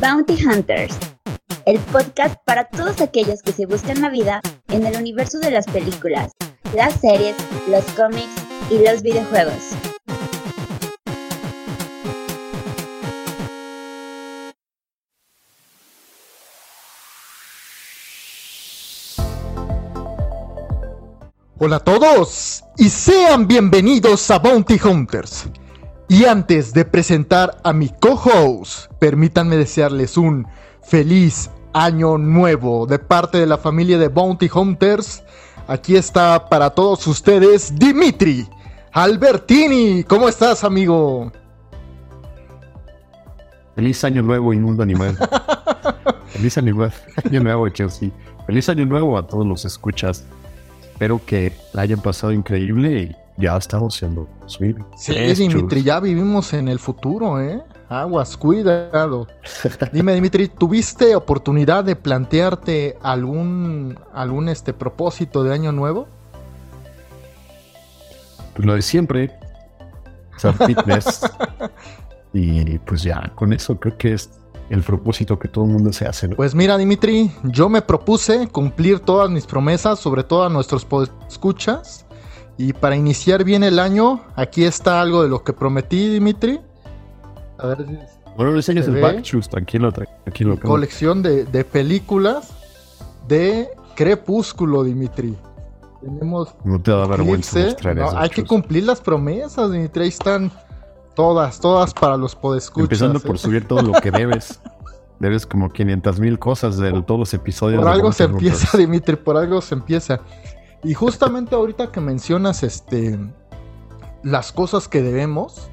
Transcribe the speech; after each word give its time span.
Bounty 0.00 0.36
Hunters, 0.44 0.94
el 1.64 1.78
podcast 1.78 2.36
para 2.44 2.64
todos 2.64 3.00
aquellos 3.00 3.40
que 3.40 3.52
se 3.52 3.64
buscan 3.64 4.02
la 4.02 4.10
vida 4.10 4.42
en 4.68 4.84
el 4.84 4.94
universo 4.94 5.38
de 5.38 5.50
las 5.50 5.64
películas, 5.66 6.32
las 6.74 7.00
series, 7.00 7.34
los 7.68 7.82
cómics 7.92 8.28
y 8.70 8.84
los 8.84 9.02
videojuegos. 9.02 9.54
Hola 21.58 21.76
a 21.76 21.80
todos 21.80 22.62
y 22.76 22.90
sean 22.90 23.48
bienvenidos 23.48 24.30
a 24.30 24.38
Bounty 24.38 24.78
Hunters. 24.78 25.46
Y 26.08 26.24
antes 26.24 26.72
de 26.72 26.84
presentar 26.84 27.58
a 27.64 27.72
mi 27.72 27.88
co-host, 27.88 28.92
permítanme 29.00 29.56
desearles 29.56 30.16
un 30.16 30.46
feliz 30.80 31.50
año 31.72 32.16
nuevo 32.16 32.86
de 32.86 33.00
parte 33.00 33.38
de 33.38 33.46
la 33.46 33.58
familia 33.58 33.98
de 33.98 34.06
Bounty 34.06 34.48
Hunters. 34.54 35.24
Aquí 35.66 35.96
está 35.96 36.48
para 36.48 36.70
todos 36.70 37.04
ustedes 37.08 37.76
Dimitri 37.76 38.48
Albertini. 38.92 40.04
¿Cómo 40.04 40.28
estás, 40.28 40.62
amigo? 40.62 41.32
Feliz 43.74 44.04
año 44.04 44.22
nuevo, 44.22 44.54
inmundo 44.54 44.84
animal. 44.84 45.18
Feliz 46.28 46.56
año 46.56 46.72
nuevo, 46.72 46.94
año 47.24 47.42
nuevo, 47.42 47.68
Chelsea. 47.68 48.10
Feliz 48.46 48.68
año 48.68 48.86
nuevo 48.86 49.18
a 49.18 49.26
todos 49.26 49.44
los 49.44 49.64
escuchas. 49.64 50.24
Espero 50.82 51.20
que 51.26 51.52
la 51.72 51.82
hayan 51.82 52.00
pasado 52.00 52.32
increíble 52.32 53.02
y 53.02 53.16
ya 53.36 53.56
estamos 53.56 53.94
siendo 53.94 54.28
subir. 54.46 54.76
Sí, 54.96 55.14
Dimitri, 55.14 55.82
ya 55.82 56.00
vivimos 56.00 56.52
en 56.52 56.68
el 56.68 56.78
futuro, 56.78 57.40
¿eh? 57.40 57.62
Aguas, 57.88 58.36
cuidado. 58.36 59.28
Dime, 59.92 60.14
Dimitri, 60.14 60.48
¿tuviste 60.48 61.14
oportunidad 61.14 61.84
de 61.84 61.94
plantearte 61.94 62.98
algún, 63.02 63.98
algún 64.12 64.48
este 64.48 64.72
propósito 64.72 65.44
de 65.44 65.54
año 65.54 65.70
nuevo? 65.70 66.08
Pues 68.54 68.66
lo 68.66 68.74
de 68.74 68.82
siempre, 68.82 69.38
ser 70.36 70.54
fitness. 70.66 71.20
y 72.32 72.78
pues 72.78 73.02
ya, 73.02 73.30
con 73.34 73.52
eso 73.52 73.78
creo 73.78 73.96
que 73.96 74.14
es 74.14 74.30
el 74.70 74.82
propósito 74.82 75.38
que 75.38 75.48
todo 75.48 75.64
el 75.64 75.70
mundo 75.70 75.92
se 75.92 76.06
hace. 76.06 76.28
Pues 76.30 76.54
mira, 76.54 76.76
Dimitri, 76.76 77.30
yo 77.44 77.68
me 77.68 77.82
propuse 77.82 78.48
cumplir 78.48 79.00
todas 79.00 79.30
mis 79.30 79.46
promesas, 79.46 79.98
sobre 79.98 80.24
todo 80.24 80.44
a 80.44 80.48
nuestros 80.48 80.86
escuchas. 81.28 82.05
Y 82.58 82.72
para 82.72 82.96
iniciar 82.96 83.44
bien 83.44 83.62
el 83.62 83.78
año, 83.78 84.22
aquí 84.34 84.64
está 84.64 85.00
algo 85.00 85.22
de 85.22 85.28
lo 85.28 85.44
que 85.44 85.52
prometí, 85.52 86.08
Dimitri. 86.08 86.60
A 87.58 87.66
ver 87.66 87.86
si. 87.86 87.98
Bueno, 88.36 88.54
enseñas 88.54 88.86
el 88.86 89.00
backshoes, 89.00 89.48
tranquilo, 89.48 89.92
tranquilo. 89.92 90.58
Colección 90.60 91.22
de, 91.22 91.44
de, 91.44 91.64
películas 91.64 92.52
de 93.26 93.68
Crepúsculo, 93.94 94.84
Dimitri. 94.84 95.36
Tenemos. 96.02 96.54
No 96.64 96.80
te 96.80 96.90
da 96.90 97.06
vergüenza 97.06 97.58
no, 97.94 98.18
Hay 98.18 98.28
que 98.28 98.44
cumplir 98.44 98.84
las 98.84 99.00
promesas, 99.00 99.72
Dimitri. 99.72 100.02
Ahí 100.02 100.08
están 100.08 100.52
todas, 101.14 101.58
todas 101.60 101.94
para 101.94 102.16
los 102.16 102.34
podescuchas. 102.34 102.84
Empezando 102.84 103.20
por 103.20 103.36
¿eh? 103.36 103.38
subir 103.38 103.66
todo 103.66 103.82
lo 103.82 103.92
que 103.94 104.10
debes. 104.10 104.60
debes 105.18 105.46
como 105.46 105.70
500 105.70 106.20
mil 106.20 106.38
cosas 106.38 106.76
de 106.76 106.92
todos 107.02 107.20
los 107.20 107.34
episodios. 107.34 107.80
Por 107.80 107.90
algo 107.90 108.12
se 108.12 108.24
empieza, 108.24 108.76
Dimitri, 108.76 109.16
por 109.16 109.36
algo 109.36 109.60
se 109.60 109.74
empieza. 109.74 110.20
Y 110.86 110.94
justamente 110.94 111.56
ahorita 111.56 111.90
que 111.90 112.00
mencionas 112.00 112.62
este 112.62 113.18
las 114.22 114.52
cosas 114.52 114.86
que 114.86 115.02
debemos, 115.02 115.68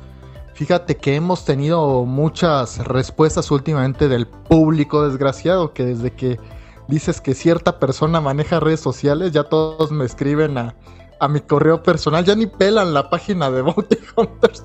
fíjate 0.55 0.97
que 0.97 1.15
hemos 1.15 1.45
tenido 1.45 2.03
muchas 2.05 2.79
respuestas 2.79 3.51
últimamente 3.51 4.07
del 4.07 4.25
público 4.25 5.07
desgraciado 5.07 5.71
que 5.71 5.85
desde 5.85 6.13
que 6.13 6.39
dices 6.87 7.21
que 7.21 7.35
cierta 7.35 7.79
persona 7.79 8.21
maneja 8.21 8.59
redes 8.59 8.79
sociales, 8.79 9.31
ya 9.31 9.43
todos 9.43 9.91
me 9.91 10.03
escriben 10.03 10.57
a, 10.57 10.75
a 11.19 11.27
mi 11.27 11.41
correo 11.41 11.83
personal, 11.83 12.25
ya 12.25 12.33
ni 12.33 12.47
pelan 12.47 12.95
la 12.95 13.11
página 13.11 13.51
de 13.51 13.61
Bounty 13.61 13.97
Hunters. 14.17 14.63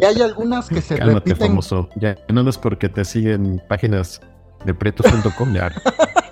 Y 0.00 0.04
hay 0.04 0.20
algunas 0.20 0.68
que 0.68 0.82
se 0.82 0.96
repiten. 0.96 1.36
famoso. 1.36 1.88
Ya 1.94 2.16
no 2.28 2.48
es 2.50 2.58
porque 2.58 2.88
te 2.88 3.04
siguen 3.04 3.62
páginas 3.68 4.20
de 4.64 4.74
pretos.com 4.74 5.54
ya. 5.54 5.70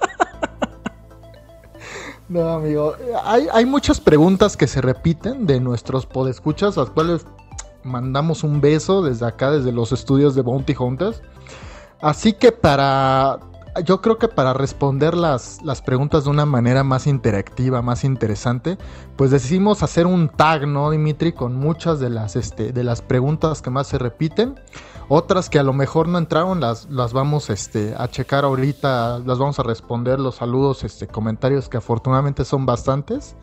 No, 2.28 2.48
amigo. 2.48 2.94
Hay, 3.24 3.46
hay, 3.52 3.64
muchas 3.64 4.00
preguntas 4.00 4.56
que 4.56 4.66
se 4.66 4.80
repiten 4.80 5.46
de 5.46 5.60
nuestros 5.60 6.06
podescuchas, 6.06 6.76
las 6.76 6.90
cuales 6.90 7.24
mandamos 7.84 8.42
un 8.42 8.60
beso 8.60 9.02
desde 9.02 9.26
acá, 9.26 9.50
desde 9.50 9.72
los 9.72 9.92
estudios 9.92 10.34
de 10.34 10.42
Bounty 10.42 10.74
Hunters. 10.78 11.22
Así 12.00 12.32
que 12.32 12.52
para. 12.52 13.38
Yo 13.84 14.00
creo 14.00 14.16
que 14.16 14.26
para 14.26 14.54
responder 14.54 15.14
las, 15.14 15.60
las 15.62 15.82
preguntas 15.82 16.24
de 16.24 16.30
una 16.30 16.46
manera 16.46 16.82
más 16.82 17.06
interactiva, 17.06 17.82
más 17.82 18.04
interesante, 18.04 18.78
pues 19.16 19.30
decidimos 19.30 19.82
hacer 19.82 20.06
un 20.06 20.30
tag, 20.30 20.66
¿no, 20.66 20.90
Dimitri? 20.90 21.32
Con 21.32 21.54
muchas 21.54 22.00
de 22.00 22.08
las, 22.08 22.36
este, 22.36 22.72
de 22.72 22.84
las 22.84 23.02
preguntas 23.02 23.60
que 23.60 23.68
más 23.68 23.86
se 23.86 23.98
repiten. 23.98 24.58
Otras 25.08 25.48
que 25.48 25.60
a 25.60 25.62
lo 25.62 25.72
mejor 25.72 26.08
no 26.08 26.18
entraron, 26.18 26.60
las, 26.60 26.90
las 26.90 27.12
vamos 27.12 27.48
este, 27.48 27.94
a 27.96 28.08
checar 28.08 28.44
ahorita, 28.44 29.20
las 29.20 29.38
vamos 29.38 29.58
a 29.60 29.62
responder, 29.62 30.18
los 30.18 30.36
saludos, 30.36 30.82
este, 30.82 31.06
comentarios 31.06 31.68
que 31.68 31.76
afortunadamente 31.76 32.44
son 32.44 32.66
bastantes. 32.66 33.36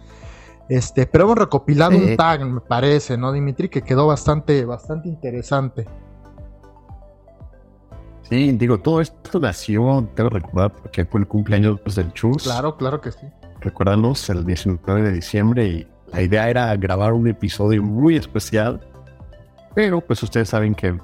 Este, 0.68 1.06
pero 1.06 1.26
hemos 1.26 1.38
recopilado 1.38 1.98
un 1.98 2.18
tag, 2.18 2.46
me 2.46 2.60
parece, 2.60 3.18
¿no, 3.18 3.32
Dimitri? 3.32 3.70
Que 3.70 3.82
quedó 3.82 4.08
bastante, 4.08 4.66
bastante 4.66 5.08
interesante. 5.08 5.88
Sí, 8.24 8.52
digo, 8.54 8.80
todo 8.80 9.00
esto 9.00 9.40
nació, 9.40 10.08
tengo 10.16 10.30
que 10.30 10.40
recordar, 10.40 10.72
porque 10.74 11.06
fue 11.06 11.22
el 11.22 11.28
cumpleaños 11.28 11.80
pues, 11.82 11.96
del 11.96 12.12
Chus. 12.14 12.44
Claro, 12.44 12.76
claro 12.76 13.00
que 13.00 13.12
sí. 13.12 13.28
Recuérdanos, 13.62 14.30
el 14.30 14.46
19 14.46 15.02
de 15.02 15.12
diciembre, 15.14 15.66
y 15.66 15.88
la 16.12 16.22
idea 16.22 16.50
era 16.50 16.76
grabar 16.76 17.14
un 17.14 17.28
episodio 17.28 17.82
muy 17.84 18.18
especial. 18.18 18.82
Pero 19.76 20.02
pues 20.02 20.22
ustedes 20.24 20.50
saben 20.50 20.76
que 20.76 20.98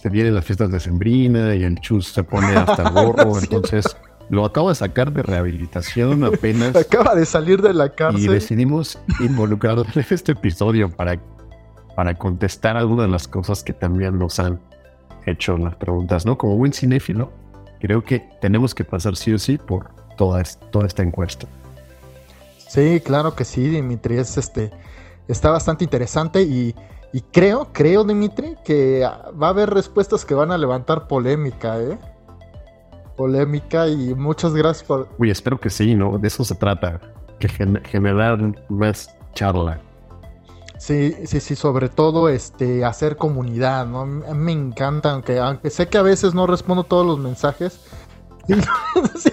se 0.00 0.08
vienen 0.08 0.34
las 0.34 0.44
fiestas 0.44 0.70
de 0.70 0.80
Sembrina 0.80 1.54
y 1.54 1.62
el 1.62 1.78
Chus 1.80 2.08
se 2.08 2.24
pone 2.24 2.56
hasta 2.56 2.82
el 2.88 2.90
gorro. 2.90 3.38
entonces 3.38 3.96
lo 4.30 4.44
acabo 4.44 4.68
de 4.68 4.76
sacar 4.76 5.12
de 5.12 5.22
rehabilitación 5.22 6.22
apenas. 6.24 6.76
Acaba 6.76 7.16
de 7.16 7.26
salir 7.26 7.60
de 7.60 7.74
la 7.74 7.90
cárcel. 7.90 8.22
Y 8.24 8.28
decidimos 8.28 8.98
involucrarnos 9.18 9.88
en 9.96 10.06
este 10.08 10.32
episodio 10.32 10.88
para, 10.88 11.20
para 11.96 12.14
contestar 12.14 12.76
algunas 12.76 13.06
de 13.06 13.12
las 13.12 13.26
cosas 13.26 13.64
que 13.64 13.72
también 13.72 14.18
nos 14.18 14.38
han 14.38 14.60
hecho 15.26 15.58
las 15.58 15.74
preguntas, 15.74 16.24
¿no? 16.24 16.38
Como 16.38 16.56
buen 16.56 16.72
cinéfilo, 16.72 17.32
creo 17.80 18.04
que 18.04 18.20
tenemos 18.40 18.74
que 18.74 18.84
pasar 18.84 19.16
sí 19.16 19.32
o 19.32 19.38
sí 19.38 19.58
por 19.58 19.90
toda, 20.16 20.42
toda 20.70 20.86
esta 20.86 21.02
encuesta. 21.02 21.48
Sí, 22.68 23.02
claro 23.04 23.34
que 23.34 23.44
sí, 23.44 23.68
Dimitri. 23.68 24.18
Es 24.18 24.38
este, 24.38 24.70
está 25.26 25.50
bastante 25.50 25.82
interesante 25.82 26.42
y 26.42 26.74
y 27.12 27.20
creo, 27.22 27.68
creo, 27.72 28.04
Dimitri, 28.04 28.56
que 28.64 29.08
va 29.40 29.48
a 29.48 29.50
haber 29.50 29.70
respuestas 29.70 30.24
que 30.24 30.34
van 30.34 30.52
a 30.52 30.58
levantar 30.58 31.08
polémica, 31.08 31.80
¿eh? 31.80 31.98
Polémica 33.16 33.88
y 33.88 34.14
muchas 34.14 34.54
gracias 34.54 34.86
por... 34.86 35.08
Uy, 35.18 35.30
espero 35.30 35.58
que 35.58 35.70
sí, 35.70 35.94
¿no? 35.94 36.18
De 36.18 36.28
eso 36.28 36.44
se 36.44 36.54
trata, 36.54 37.00
que 37.38 37.48
generar 37.48 38.38
más 38.68 39.14
charla. 39.34 39.80
Sí, 40.78 41.14
sí, 41.26 41.40
sí, 41.40 41.56
sobre 41.56 41.90
todo 41.90 42.28
este 42.28 42.84
hacer 42.84 43.16
comunidad, 43.16 43.86
¿no? 43.86 44.06
Me 44.06 44.52
encanta, 44.52 45.10
aunque, 45.10 45.38
aunque 45.38 45.68
sé 45.68 45.88
que 45.88 45.98
a 45.98 46.02
veces 46.02 46.32
no 46.32 46.46
respondo 46.46 46.84
todos 46.84 47.06
los 47.06 47.18
mensajes. 47.18 47.80
Sí, 49.16 49.30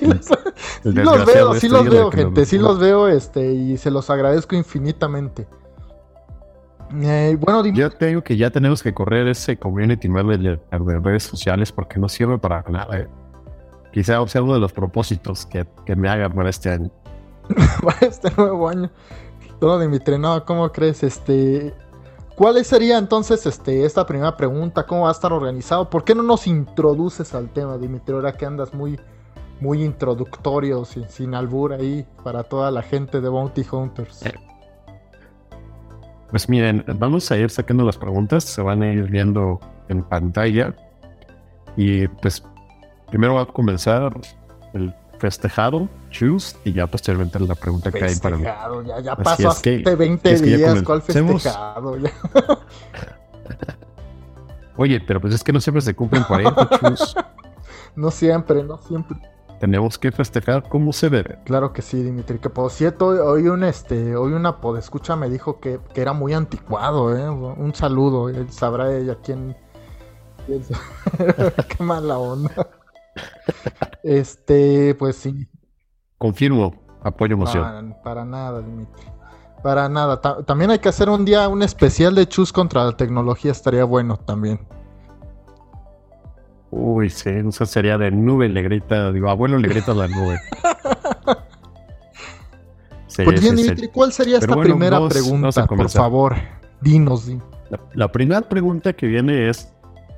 los 0.83 1.25
veo, 1.25 1.53
sí 1.55 1.69
los 1.69 1.89
veo, 1.89 2.11
gente, 2.11 2.45
sí 2.45 2.57
los 2.57 2.79
veo, 2.79 3.07
este, 3.07 3.51
y 3.51 3.77
se 3.77 3.89
los 3.89 4.09
agradezco 4.09 4.55
infinitamente. 4.55 5.47
Eh, 6.93 7.37
bueno, 7.39 7.65
Yo 7.67 7.89
te 7.89 8.07
digo 8.07 8.23
que 8.23 8.37
ya 8.37 8.49
tenemos 8.49 8.81
que 8.81 8.93
correr 8.93 9.27
ese 9.27 9.57
community 9.57 10.07
manager 10.07 10.61
de 10.71 10.99
redes 10.99 11.23
sociales 11.23 11.71
porque 11.71 11.99
no 11.99 12.07
sirve 12.07 12.37
para 12.37 12.63
nada. 12.69 12.99
Eh. 12.99 13.07
Quizá 13.91 14.25
sea 14.27 14.41
uno 14.41 14.53
de 14.53 14.59
los 14.59 14.71
propósitos 14.73 15.45
que, 15.45 15.65
me 15.95 16.09
haga 16.09 16.29
para 16.29 16.49
este 16.49 16.69
año. 16.69 16.91
para 17.83 17.99
este 18.01 18.31
nuevo 18.37 18.69
año. 18.69 18.89
Todo 19.59 19.79
Dimitri, 19.79 20.17
no, 20.17 20.45
¿cómo 20.45 20.71
crees? 20.71 21.03
Este, 21.03 21.73
¿Cuál 22.35 22.63
sería 22.63 22.97
entonces 22.99 23.45
este, 23.45 23.85
esta 23.85 24.05
primera 24.05 24.37
pregunta? 24.37 24.85
¿Cómo 24.85 25.03
va 25.03 25.09
a 25.09 25.11
estar 25.11 25.33
organizado? 25.33 25.89
¿Por 25.89 26.03
qué 26.03 26.13
no 26.13 26.23
nos 26.23 26.45
introduces 26.45 27.33
al 27.33 27.49
tema, 27.49 27.77
Dimitri? 27.77 28.13
Ahora 28.13 28.33
que 28.33 28.45
andas 28.45 28.73
muy, 28.73 28.99
muy 29.59 29.83
introductorio, 29.83 30.85
sin, 30.85 31.09
sin 31.09 31.33
albur 31.33 31.73
ahí 31.73 32.05
para 32.23 32.43
toda 32.43 32.69
la 32.69 32.83
gente 32.83 33.19
de 33.19 33.29
Bounty 33.29 33.65
Hunters. 33.71 34.23
Eh, 34.23 34.33
pues 36.29 36.49
miren, 36.49 36.83
vamos 36.95 37.31
a 37.31 37.37
ir 37.37 37.49
sacando 37.49 37.85
las 37.85 37.97
preguntas, 37.97 38.43
se 38.43 38.61
van 38.61 38.81
a 38.83 38.91
ir 38.91 39.03
viendo 39.09 39.59
en 39.87 40.03
pantalla. 40.03 40.75
Y 41.75 42.07
pues 42.07 42.43
primero 43.09 43.35
va 43.35 43.43
a 43.43 43.45
comenzar 43.45 44.19
el 44.73 44.93
festejado, 45.19 45.87
choose, 46.09 46.57
y 46.63 46.73
ya 46.73 46.87
posteriormente 46.87 47.39
la 47.39 47.55
pregunta 47.55 47.91
que 47.91 48.03
hay 48.03 48.15
para 48.15 48.37
mí. 48.37 48.43
Ya, 48.43 48.99
ya 48.99 49.15
pasó 49.15 49.49
hace 49.49 49.83
20 49.83 50.41
días, 50.41 50.83
¿cuál 50.83 51.01
festejado? 51.01 51.97
Oye, 54.77 55.01
pero 55.01 55.19
pues 55.19 55.33
es 55.33 55.43
que 55.43 55.51
no 55.51 55.59
siempre 55.59 55.81
se 55.81 55.95
cumplen 55.95 56.23
40 56.23 56.69
choose. 56.79 57.13
No 57.95 58.11
siempre, 58.11 58.63
no 58.63 58.77
siempre. 58.77 59.17
Tenemos 59.59 59.97
que 59.97 60.11
festejar 60.11 60.67
como 60.69 60.93
se 60.93 61.09
debe. 61.09 61.39
Claro 61.45 61.73
que 61.73 61.81
sí, 61.81 62.03
Dimitri. 62.03 62.37
Que 62.39 62.49
por 62.49 62.69
cierto, 62.69 63.07
hoy 63.07 63.47
un 63.47 63.63
este, 63.63 64.15
hoy 64.15 64.33
una 64.33 64.61
podescucha 64.61 65.15
me 65.15 65.29
dijo 65.29 65.59
que, 65.59 65.79
que 65.93 66.01
era 66.01 66.13
muy 66.13 66.33
anticuado, 66.33 67.15
¿eh? 67.17 67.27
Un 67.29 67.73
saludo, 67.73 68.29
él 68.29 68.51
sabrá 68.51 68.95
ella 68.95 69.17
quién. 69.23 69.57
quién 70.45 70.61
Qué 71.77 71.83
mala 71.83 72.19
onda. 72.19 72.51
Este, 74.03 74.95
pues 74.95 75.15
sí. 75.15 75.47
Confirmo, 76.17 76.75
apoyo 77.03 77.33
emoción. 77.33 77.63
Para, 77.63 78.03
para 78.03 78.25
nada, 78.25 78.61
Dimitri. 78.61 79.05
Para 79.63 79.89
nada. 79.89 80.21
Ta- 80.21 80.43
también 80.43 80.69
hay 80.71 80.79
que 80.79 80.89
hacer 80.89 81.09
un 81.09 81.25
día 81.25 81.47
un 81.47 81.63
especial 81.63 82.13
de 82.15 82.27
Chus 82.27 82.53
contra 82.53 82.85
la 82.85 82.95
tecnología, 82.95 83.51
estaría 83.51 83.83
bueno 83.85 84.17
también. 84.17 84.59
Uy, 86.69 87.09
sí, 87.09 87.29
eso 87.29 87.65
sería 87.65 87.97
de 87.97 88.11
nube 88.11 88.49
le 88.49 88.61
grita, 88.61 89.11
digo, 89.11 89.29
abuelo 89.29 89.57
le 89.57 89.67
grita 89.69 89.91
a 89.91 89.95
la 89.95 90.07
nube. 90.07 90.39
Sí, 93.07 93.23
Pues 93.23 93.41
bien. 93.41 93.55
Dimitri, 93.55 93.87
¿cuál 93.87 94.13
sería 94.13 94.37
esta 94.37 94.53
bueno, 94.53 94.75
primera 94.75 95.07
pregunta? 95.07 95.65
Por 95.65 95.89
favor, 95.89 96.35
dinos. 96.81 97.27
La, 97.71 97.79
la 97.95 98.11
primera 98.11 98.41
pregunta 98.41 98.93
que 98.93 99.07
viene 99.07 99.49
es, 99.49 99.73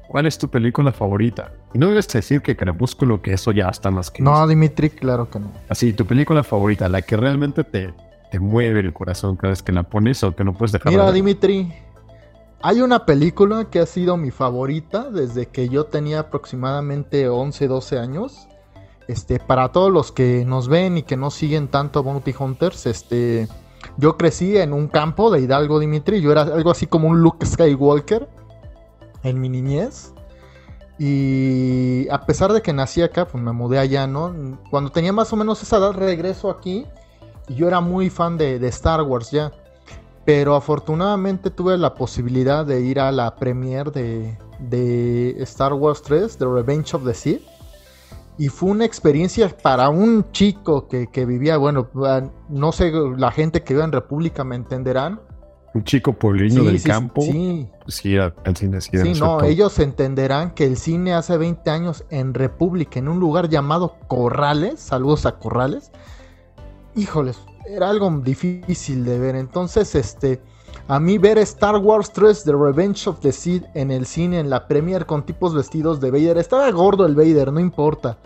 ¿cuál 0.10 0.25
es 0.25 0.38
tu 0.38 0.50
película 0.50 0.92
favorita? 0.92 1.54
Y 1.74 1.78
no 1.78 1.88
debes 1.88 2.07
decir 2.10 2.42
que 2.42 2.57
Crepúsculo, 2.57 3.22
que 3.22 3.34
eso 3.34 3.51
ya 3.54 3.69
está 3.69 3.90
más 3.90 4.12
que... 4.12 4.22
No, 4.22 4.46
Dimitri, 4.48 4.90
claro 4.90 5.30
que 5.30 5.40
no. 5.40 5.51
Así, 5.69 5.94
tu 5.94 6.06
película 6.06 6.44
favorita, 6.44 6.90
la 6.90 7.01
que 7.01 7.16
realmente 7.16 7.63
te, 7.63 7.94
te 8.31 8.40
mueve 8.40 8.81
el 8.81 8.92
corazón 8.92 9.36
cada 9.36 9.51
vez 9.51 9.63
que 9.63 9.72
la 9.72 9.84
pones 9.84 10.24
o 10.24 10.36
que 10.36 10.44
no 10.44 10.54
puedes 10.54 10.72
dejar 10.74 10.92
de 10.92 10.98
Mira. 10.98 11.12
Dimitri, 11.12 11.72
hay 12.62 12.82
una 12.82 13.06
película 13.06 13.66
que 13.66 13.80
ha 13.80 13.86
sido 13.86 14.18
mi 14.18 14.32
favorita 14.32 15.10
desde 15.10 15.48
que 15.48 15.70
yo 15.70 15.86
tenía 15.86 16.20
aproximadamente 16.20 17.30
11, 17.30 17.68
12 17.68 18.00
años. 18.00 18.48
Este, 19.08 19.40
para 19.40 19.72
todos 19.72 19.92
los 19.92 20.12
que 20.12 20.46
nos 20.46 20.68
ven 20.68 20.98
y 20.98 21.04
que 21.04 21.18
no 21.18 21.32
siguen 21.32 21.68
tanto 21.68 22.04
Bounty 22.04 22.36
Hunters, 22.38 22.86
este, 22.86 23.48
yo 23.98 24.18
crecí 24.18 24.58
en 24.58 24.74
un 24.74 24.88
campo 24.88 25.32
de 25.32 25.42
Hidalgo, 25.42 25.80
Dimitri. 25.80 26.22
Yo 26.22 26.32
era 26.32 26.42
algo 26.42 26.70
así 26.70 26.86
como 26.86 27.08
un 27.08 27.22
Luke 27.22 27.46
Skywalker 27.46 28.28
en 29.24 29.40
mi 29.40 29.50
niñez. 29.50 30.14
Y 31.00 32.10
a 32.10 32.26
pesar 32.26 32.52
de 32.52 32.62
que 32.62 32.74
nací 32.74 33.02
acá, 33.02 33.26
pues 33.26 33.42
me 33.42 33.54
mudé 33.54 33.80
allá, 33.80 34.06
¿no? 34.06 34.36
Cuando 34.70 34.92
tenía 34.92 35.14
más 35.14 35.32
o 35.32 35.38
menos 35.38 35.64
esa 35.64 35.78
edad, 35.78 35.94
regreso 35.94 36.50
aquí. 36.50 36.86
Y 37.48 37.56
yo 37.56 37.68
era 37.68 37.80
muy 37.80 38.10
fan 38.10 38.38
de, 38.38 38.60
de 38.60 38.68
Star 38.68 39.02
Wars 39.04 39.32
ya. 39.32 39.54
Pero 40.30 40.54
afortunadamente 40.56 41.50
tuve 41.50 41.76
la 41.76 41.96
posibilidad 41.96 42.64
de 42.64 42.81
ir 42.81 43.00
a 43.00 43.12
la 43.12 43.36
premiere 43.36 43.90
de, 43.90 44.38
de 44.60 45.36
Star 45.42 45.74
Wars 45.74 46.04
3, 46.04 46.38
The 46.38 46.46
Revenge 46.46 46.94
of 46.94 47.04
the 47.04 47.16
Sith. 47.16 47.42
Y 48.38 48.50
fue 48.50 48.70
una 48.70 48.86
experiencia 48.86 49.50
para 49.50 49.90
un 49.90 50.31
chico 50.31 50.88
que, 50.88 51.08
que 51.08 51.26
vivía, 51.26 51.58
bueno, 51.58 51.90
ah, 52.06 52.22
no 52.48 52.72
sé, 52.72 52.92
la 53.18 53.31
gente 53.31 53.64
que 53.64 53.74
vive 53.74 53.84
en 53.86 53.92
República 53.92 54.44
me 54.44 54.56
entenderán. 54.56 55.20
Un 55.74 55.84
chico 55.84 56.14
pueblerino 56.14 56.62
Sí, 56.62 56.68
del 56.68 56.80
sí, 56.80 56.88
campo. 56.88 57.22
Sí, 57.24 57.68
Sí, 57.88 58.16
al 58.18 58.36
al 58.46 58.56
cine, 58.56 58.82
sí. 58.82 58.92
No, 58.94 59.40
efecto. 59.40 59.46
ellos 59.46 59.80
entenderán 59.80 60.52
que 60.52 60.66
el 60.66 60.78
cine 60.78 61.16
hace 61.16 61.38
20 61.38 61.68
años 61.72 62.06
en 62.12 62.36
República, 62.36 63.00
en 63.00 63.08
un 63.08 63.20
lugar 63.20 63.50
llamado 63.50 63.96
Corrales, 64.08 64.80
saludos 64.80 65.25
a 65.25 65.40
Corrales, 65.40 65.92
híjoles, 67.00 67.40
era 67.66 67.90
algo 67.90 68.10
difícil 68.24 69.06
de 69.06 69.19
ver. 69.19 69.36
Entonces, 69.36 69.96
este, 69.96 70.42
a 70.88 71.00
mí 71.00 71.18
ver 71.18 71.38
Star 71.40 71.78
Wars 71.78 72.12
3, 72.12 72.44
The 72.44 72.51
Revenge 72.51 73.07
of 73.07 73.19
the 73.19 73.31
Sith 73.31 73.63
en 73.74 73.92
el 73.92 74.06
cine, 74.06 74.40
en 74.40 74.50
la 74.50 74.68
premiere 74.68 75.06
con 75.06 75.25
tipos 75.25 75.54
vestidos 75.54 76.00
de 76.00 76.12
Vader, 76.12 76.38
estaba 76.38 76.69
gordo 76.72 77.06
el 77.06 77.16
Vader, 77.16 77.51
no 77.51 77.60
importa. 77.60 78.18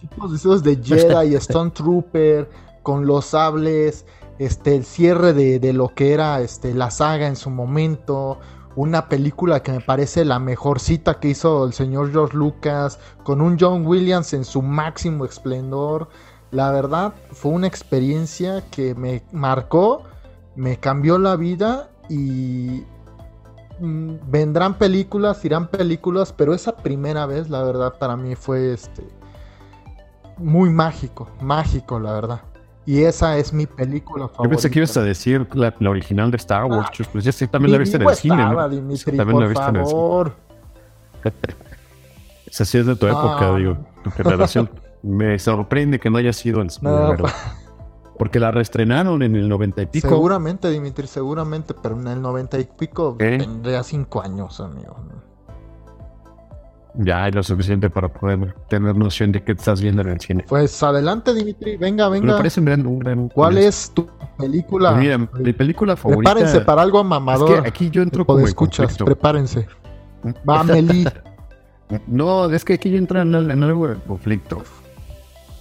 Tipos 0.00 0.32
vestidos 0.32 0.62
de 0.62 0.76
Jedi, 0.76 1.34
Stone 1.36 1.70
Trooper, 1.70 2.48
con 2.82 3.06
los 3.06 3.26
sables, 3.26 4.04
este, 4.38 4.76
el 4.76 4.84
cierre 4.84 5.32
de, 5.32 5.58
de 5.58 5.72
lo 5.72 5.88
que 5.88 6.12
era 6.12 6.40
este, 6.40 6.74
la 6.74 6.90
saga 6.90 7.28
en 7.28 7.36
su 7.36 7.50
momento, 7.50 8.38
una 8.74 9.08
película 9.08 9.62
que 9.62 9.72
me 9.72 9.80
parece 9.80 10.24
la 10.24 10.38
mejor 10.38 10.80
cita 10.80 11.20
que 11.20 11.28
hizo 11.28 11.66
el 11.66 11.72
señor 11.72 12.10
George 12.10 12.36
Lucas, 12.36 12.98
con 13.22 13.40
un 13.40 13.56
John 13.58 13.86
Williams 13.86 14.32
en 14.32 14.44
su 14.44 14.62
máximo 14.62 15.24
esplendor. 15.24 16.08
La 16.52 16.70
verdad 16.70 17.14
fue 17.32 17.50
una 17.52 17.66
experiencia 17.66 18.62
que 18.70 18.94
me 18.94 19.22
marcó, 19.32 20.04
me 20.54 20.76
cambió 20.78 21.18
la 21.18 21.34
vida 21.36 21.88
y 22.10 22.84
mm, 23.80 24.14
vendrán 24.28 24.74
películas, 24.74 25.42
irán 25.46 25.68
películas, 25.68 26.32
pero 26.32 26.52
esa 26.54 26.76
primera 26.76 27.24
vez, 27.26 27.48
la 27.48 27.62
verdad, 27.64 27.94
para 27.98 28.16
mí 28.16 28.34
fue 28.36 28.74
este 28.74 29.02
muy 30.36 30.68
mágico, 30.70 31.28
mágico, 31.40 31.98
la 31.98 32.12
verdad. 32.12 32.40
Y 32.84 33.02
esa 33.04 33.38
es 33.38 33.52
mi 33.52 33.64
película 33.66 34.28
favorita. 34.28 34.42
Yo 34.44 34.50
pensé 34.50 34.70
que 34.70 34.78
ibas 34.80 34.96
a 34.96 35.02
decir 35.02 35.48
la, 35.54 35.72
la 35.78 35.88
original 35.90 36.30
de 36.30 36.36
Star 36.36 36.64
Wars, 36.66 36.88
Ah, 37.00 37.04
pues 37.12 37.24
ya 37.24 37.32
sí, 37.32 37.46
también 37.46 37.72
la 37.72 37.78
viste 37.78 37.96
en 37.96 38.02
el 38.02 38.14
cine, 38.14 38.42
estaba, 38.42 38.62
¿no? 38.64 38.68
Dimitri, 38.68 39.16
También 39.16 39.38
la 39.40 39.46
por 39.46 39.48
viste 39.48 39.68
en 39.70 39.76
el 39.76 39.86
cine. 39.86 40.00
favor. 40.00 40.34
Esa 42.46 42.64
sí 42.66 42.76
es 42.78 42.84
de 42.86 42.96
tu 42.96 43.06
época, 43.06 43.54
Ah. 43.54 43.56
digo, 43.56 43.78
tu 44.04 44.10
generación. 44.10 44.68
Me 45.02 45.38
sorprende 45.38 45.98
que 45.98 46.10
no 46.10 46.18
haya 46.18 46.32
sido 46.32 46.60
en 46.62 46.70
cine, 46.70 46.90
No, 46.90 47.08
verdad. 47.10 47.30
Porque 48.18 48.38
la 48.38 48.50
reestrenaron 48.52 49.22
en 49.22 49.34
el 49.34 49.48
noventa 49.48 49.82
y 49.82 49.86
pico. 49.86 50.08
Seguramente, 50.08 50.70
Dimitri, 50.70 51.06
seguramente, 51.08 51.74
pero 51.82 51.98
en 51.98 52.06
el 52.06 52.22
noventa 52.22 52.58
y 52.60 52.64
pico 52.64 53.16
¿Qué? 53.18 53.38
tendría 53.38 53.82
cinco 53.82 54.22
años, 54.22 54.60
amigo. 54.60 54.96
Ya 56.94 57.24
hay 57.24 57.32
lo 57.32 57.42
suficiente 57.42 57.88
para 57.88 58.08
poder 58.12 58.54
tener 58.68 58.94
noción 58.94 59.32
de 59.32 59.42
que 59.42 59.52
estás 59.52 59.80
viendo 59.80 60.02
en 60.02 60.08
el 60.10 60.20
cine. 60.20 60.44
Pues 60.46 60.82
adelante, 60.82 61.32
Dimitri, 61.34 61.78
venga, 61.78 62.10
Me 62.10 62.20
venga. 62.20 62.36
parece 62.36 62.60
un 62.60 62.66
gran... 62.66 62.86
Un 62.86 62.98
gran 62.98 63.28
¿Cuál 63.30 63.56
es 63.58 63.90
tu 63.94 64.06
película? 64.38 64.90
Pues 64.90 65.02
mira, 65.02 65.18
mi 65.18 65.52
película 65.54 65.96
favorita... 65.96 66.32
Prepárense 66.34 66.60
para 66.60 66.82
algo 66.82 67.00
Es 67.00 67.06
mamador. 67.06 67.62
que 67.62 67.68
aquí 67.68 67.88
yo 67.90 68.02
entro 68.02 68.26
como 68.26 68.40
en 68.40 68.44
escuchas, 68.44 68.96
prepárense. 68.98 69.66
Va, 70.48 70.62
Meli. 70.62 71.06
No, 72.06 72.46
es 72.50 72.64
que 72.64 72.74
aquí 72.74 72.90
yo 72.90 72.96
entro 72.96 73.20
en, 73.20 73.34
en 73.34 73.62
algo 73.62 73.86
de 73.88 73.96
conflicto. 73.96 74.62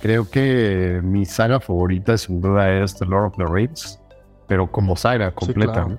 Creo 0.01 0.29
que 0.29 0.99
mi 1.03 1.25
saga 1.25 1.59
favorita 1.59 2.17
sin 2.17 2.41
duda 2.41 2.71
es 2.71 2.95
The 2.95 3.05
Lord 3.05 3.25
of 3.27 3.37
the 3.37 3.45
Rings, 3.45 3.99
pero 4.47 4.71
como 4.71 4.95
saga 4.95 5.31
completa. 5.31 5.73
claro. 5.73 5.89
¿no? 5.89 5.97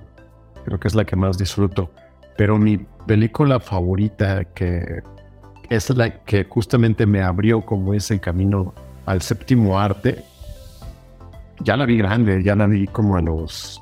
Creo 0.65 0.79
que 0.79 0.87
es 0.87 0.95
la 0.95 1.05
que 1.05 1.15
más 1.15 1.37
disfruto. 1.37 1.89
Pero 2.37 2.57
mi 2.57 2.77
película 3.05 3.59
favorita 3.59 4.43
que 4.43 5.01
es 5.69 5.89
la 5.89 6.23
que 6.23 6.45
justamente 6.45 7.05
me 7.05 7.21
abrió 7.21 7.61
como 7.61 7.93
ese 7.93 8.19
camino 8.19 8.73
al 9.05 9.21
séptimo 9.21 9.79
arte. 9.79 10.23
Ya 11.59 11.77
la 11.77 11.85
vi 11.85 11.97
grande, 11.97 12.43
ya 12.43 12.55
la 12.55 12.67
vi 12.67 12.87
como 12.87 13.17
a 13.17 13.21
los 13.21 13.81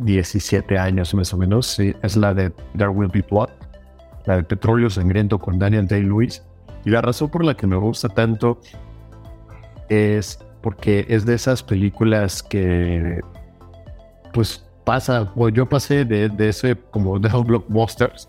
17 0.00 0.78
años 0.78 1.14
más 1.14 1.32
o 1.32 1.36
menos. 1.36 1.66
sí, 1.66 1.94
es 2.02 2.16
la 2.16 2.34
de 2.34 2.50
There 2.76 2.88
Will 2.88 3.10
Be 3.12 3.24
Blood 3.30 3.50
la 4.26 4.36
del 4.36 4.44
petróleo 4.44 4.90
sangriento 4.90 5.38
con 5.38 5.58
Daniel 5.58 5.86
Day-Lewis. 5.86 6.42
Y 6.84 6.90
la 6.90 7.00
razón 7.00 7.30
por 7.30 7.44
la 7.44 7.54
que 7.54 7.66
me 7.66 7.76
gusta 7.76 8.08
tanto 8.08 8.60
es 9.88 10.38
porque 10.62 11.06
es 11.08 11.26
de 11.26 11.34
esas 11.34 11.62
películas 11.62 12.42
que, 12.42 13.20
pues, 14.32 14.64
pasa, 14.84 15.32
yo 15.52 15.68
pasé 15.68 16.04
de, 16.04 16.28
de 16.28 16.48
ese 16.48 16.76
como 16.90 17.18
de 17.18 17.28
esos 17.28 17.46
blockbusters 17.46 18.28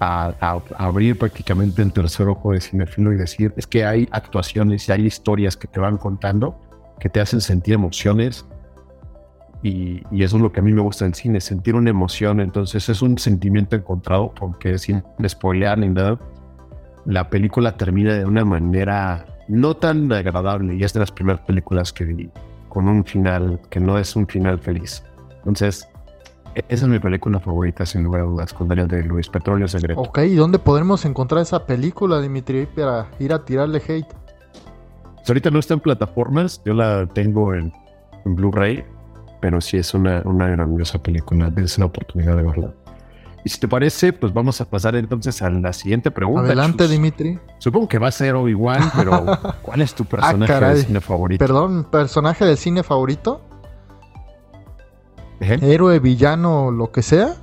a, 0.00 0.32
a- 0.40 0.62
abrir 0.76 1.18
prácticamente 1.18 1.80
el 1.82 1.92
tercer 1.92 2.28
ojo 2.28 2.52
de 2.52 2.60
cinefilo 2.60 3.12
y 3.12 3.16
decir, 3.16 3.52
es 3.56 3.66
que 3.66 3.84
hay 3.84 4.08
actuaciones 4.10 4.88
y 4.88 4.92
hay 4.92 5.06
historias 5.06 5.56
que 5.56 5.66
te 5.68 5.80
van 5.80 5.96
contando 5.96 6.58
que 7.00 7.08
te 7.08 7.20
hacen 7.20 7.40
sentir 7.40 7.74
emociones 7.74 8.44
y, 9.62 10.02
y 10.10 10.22
eso 10.22 10.36
es 10.36 10.42
lo 10.42 10.52
que 10.52 10.60
a 10.60 10.62
mí 10.62 10.72
me 10.72 10.82
gusta 10.82 11.04
del 11.06 11.14
cine, 11.14 11.40
sentir 11.40 11.74
una 11.74 11.90
emoción. 11.90 12.40
Entonces 12.40 12.88
es 12.88 13.00
un 13.02 13.18
sentimiento 13.18 13.76
encontrado 13.76 14.32
porque 14.34 14.78
sin 14.78 15.02
spoilear 15.26 15.78
ni 15.78 15.88
nada, 15.88 16.18
la 17.06 17.28
película 17.30 17.76
termina 17.76 18.14
de 18.14 18.24
una 18.26 18.44
manera 18.44 19.26
no 19.48 19.74
tan 19.74 20.10
agradable 20.12 20.74
y 20.74 20.84
es 20.84 20.92
de 20.92 21.00
las 21.00 21.10
primeras 21.10 21.40
películas 21.42 21.92
que 21.92 22.04
vi 22.04 22.30
con 22.68 22.88
un 22.88 23.04
final 23.04 23.60
que 23.70 23.80
no 23.80 23.98
es 23.98 24.16
un 24.16 24.26
final 24.26 24.58
feliz. 24.58 25.04
Entonces, 25.38 25.88
e- 26.54 26.64
esa 26.68 26.86
es 26.86 26.90
mi 26.90 26.98
película 26.98 27.38
favorita, 27.38 27.86
sin 27.86 28.02
lugar 28.04 28.22
a 28.22 28.24
dudas, 28.24 28.52
con 28.52 28.68
Daniel 28.68 28.88
de 28.88 29.02
Luis, 29.04 29.28
Petróleo 29.28 29.68
Secreto. 29.68 30.00
Ok, 30.00 30.18
¿y 30.20 30.34
dónde 30.34 30.58
podremos 30.58 31.04
encontrar 31.04 31.42
esa 31.42 31.66
película, 31.66 32.20
Dimitri, 32.20 32.66
para 32.66 33.08
ir 33.18 33.32
a 33.32 33.44
tirarle 33.44 33.78
hate? 33.78 34.06
Pues 35.16 35.28
ahorita 35.28 35.50
no 35.50 35.58
está 35.58 35.74
en 35.74 35.80
plataformas, 35.80 36.60
yo 36.64 36.74
la 36.74 37.06
tengo 37.06 37.54
en, 37.54 37.72
en 38.24 38.34
Blu-ray, 38.34 38.84
pero 39.40 39.60
sí 39.60 39.76
es 39.76 39.94
una, 39.94 40.22
una 40.24 40.48
grandiosa 40.48 41.02
película, 41.02 41.52
es 41.56 41.76
una 41.78 41.86
oportunidad 41.86 42.36
de 42.36 42.42
verla. 42.42 42.74
Y 43.44 43.50
si 43.50 43.60
te 43.60 43.68
parece, 43.68 44.12
pues 44.14 44.32
vamos 44.32 44.58
a 44.62 44.64
pasar 44.64 44.96
entonces 44.96 45.42
a 45.42 45.50
la 45.50 45.72
siguiente 45.74 46.10
pregunta. 46.10 46.46
Adelante, 46.46 46.84
Chus. 46.84 46.90
Dimitri. 46.90 47.38
Supongo 47.58 47.86
que 47.88 47.98
va 47.98 48.08
a 48.08 48.12
ser 48.12 48.34
igual, 48.48 48.80
pero 48.96 49.22
¿cuál 49.62 49.82
es 49.82 49.94
tu 49.94 50.04
personaje 50.06 50.50
Ah, 50.52 50.60
caray. 50.60 50.76
de 50.76 50.82
cine 50.84 51.00
favorito? 51.02 51.44
Perdón, 51.44 51.84
personaje 51.90 52.46
del 52.46 52.56
cine 52.56 52.82
favorito, 52.82 53.42
¿Eh? 55.40 55.58
héroe, 55.60 55.98
villano, 55.98 56.70
lo 56.70 56.90
que 56.90 57.02
sea. 57.02 57.34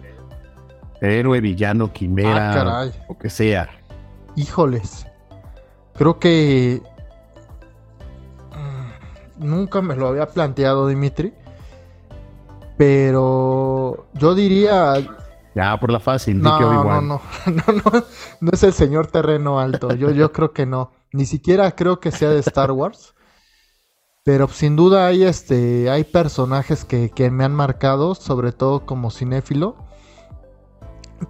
Héroe, 1.01 1.39
villano, 1.39 1.93
quimera, 1.93 2.51
Ah, 2.51 2.53
caray. 2.55 2.91
lo 3.07 3.17
que 3.19 3.29
sea. 3.29 3.69
Híjoles. 4.35 5.05
Creo 5.95 6.17
que 6.17 6.81
mm, 8.55 9.45
nunca 9.45 9.81
me 9.83 9.95
lo 9.95 10.07
había 10.07 10.25
planteado, 10.27 10.87
Dimitri. 10.87 11.31
Pero 12.77 14.07
yo 14.13 14.33
diría. 14.33 14.93
Ya, 15.55 15.77
por 15.79 15.91
la 15.91 15.99
fácil. 15.99 16.41
No, 16.41 16.59
no, 16.59 16.83
no, 17.01 17.21
no, 17.45 17.73
no, 17.73 18.03
no 18.39 18.51
es 18.51 18.63
el 18.63 18.73
señor 18.73 19.07
terreno 19.07 19.59
alto. 19.59 19.93
Yo, 19.93 20.11
yo 20.11 20.31
creo 20.31 20.53
que 20.53 20.65
no. 20.65 20.91
Ni 21.11 21.25
siquiera 21.25 21.71
creo 21.71 21.99
que 21.99 22.11
sea 22.11 22.29
de 22.29 22.39
Star 22.39 22.71
Wars. 22.71 23.13
Pero 24.23 24.47
sin 24.47 24.75
duda 24.75 25.07
hay 25.07 25.23
este. 25.23 25.89
hay 25.89 26.03
personajes 26.03 26.85
que, 26.85 27.09
que 27.09 27.31
me 27.31 27.43
han 27.43 27.53
marcado, 27.53 28.15
sobre 28.15 28.51
todo 28.51 28.85
como 28.85 29.11
cinéfilo. 29.11 29.75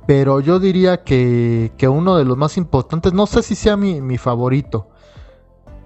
Pero 0.07 0.39
yo 0.39 0.59
diría 0.59 1.03
que, 1.03 1.73
que 1.77 1.87
uno 1.87 2.15
de 2.15 2.25
los 2.25 2.37
más 2.37 2.57
importantes, 2.57 3.13
no 3.13 3.25
sé 3.27 3.43
si 3.43 3.55
sea 3.55 3.75
mi, 3.75 4.01
mi 4.01 4.17
favorito, 4.17 4.87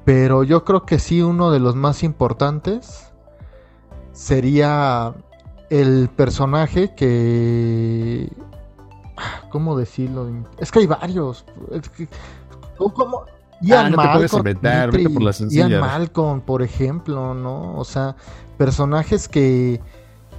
pero 0.04 0.44
yo 0.44 0.63
creo 0.63 0.86
que 0.86 1.00
sí 1.00 1.22
uno 1.24 1.50
de 1.50 1.60
los 1.60 1.75
más 1.75 2.04
importantes 2.04 3.12
sería 4.12 5.15
el 5.70 6.10
personaje 6.16 6.94
que... 6.96 8.32
¿Cómo 9.50 9.78
decirlo? 9.78 10.28
Es 10.58 10.72
que 10.72 10.80
hay 10.80 10.88
varios. 10.88 11.46
¿Cómo? 12.78 13.26
Ian, 13.62 13.94
ah, 13.94 13.96
Malcolm, 13.96 14.44
por 14.44 15.52
Ian 15.52 15.80
Malcolm, 15.80 16.42
por 16.42 16.62
ejemplo, 16.62 17.34
¿no? 17.34 17.78
O 17.78 17.86
sea, 17.86 18.18
personajes 18.58 19.30
que, 19.30 19.82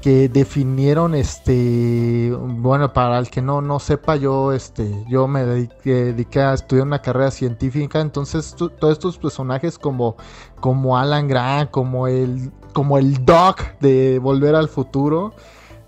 que 0.01 0.29
definieron 0.29 1.15
este 1.15 2.33
bueno 2.39 2.93
para 2.93 3.19
el 3.19 3.29
que 3.29 3.43
no 3.43 3.61
no 3.61 3.79
sepa 3.79 4.17
yo 4.17 4.53
este 4.53 5.05
yo 5.09 5.27
me 5.27 5.45
dediqué, 5.45 6.41
a 6.41 6.55
estudiar 6.55 6.87
una 6.87 7.03
carrera 7.03 7.31
científica 7.31 8.01
entonces 8.01 8.55
todos 8.55 8.93
estos 8.93 9.19
personajes 9.19 9.79
como 9.79 10.17
como 10.61 10.97
Alan 10.97 11.29
Grant 11.29 11.71
como 11.71 12.07
el 12.07 12.53
como 12.77 12.99
el 12.99 13.25
Doc 13.25 13.79
de 13.81 14.19
Volver 14.19 14.55
al 14.55 14.69
Futuro 14.69 15.33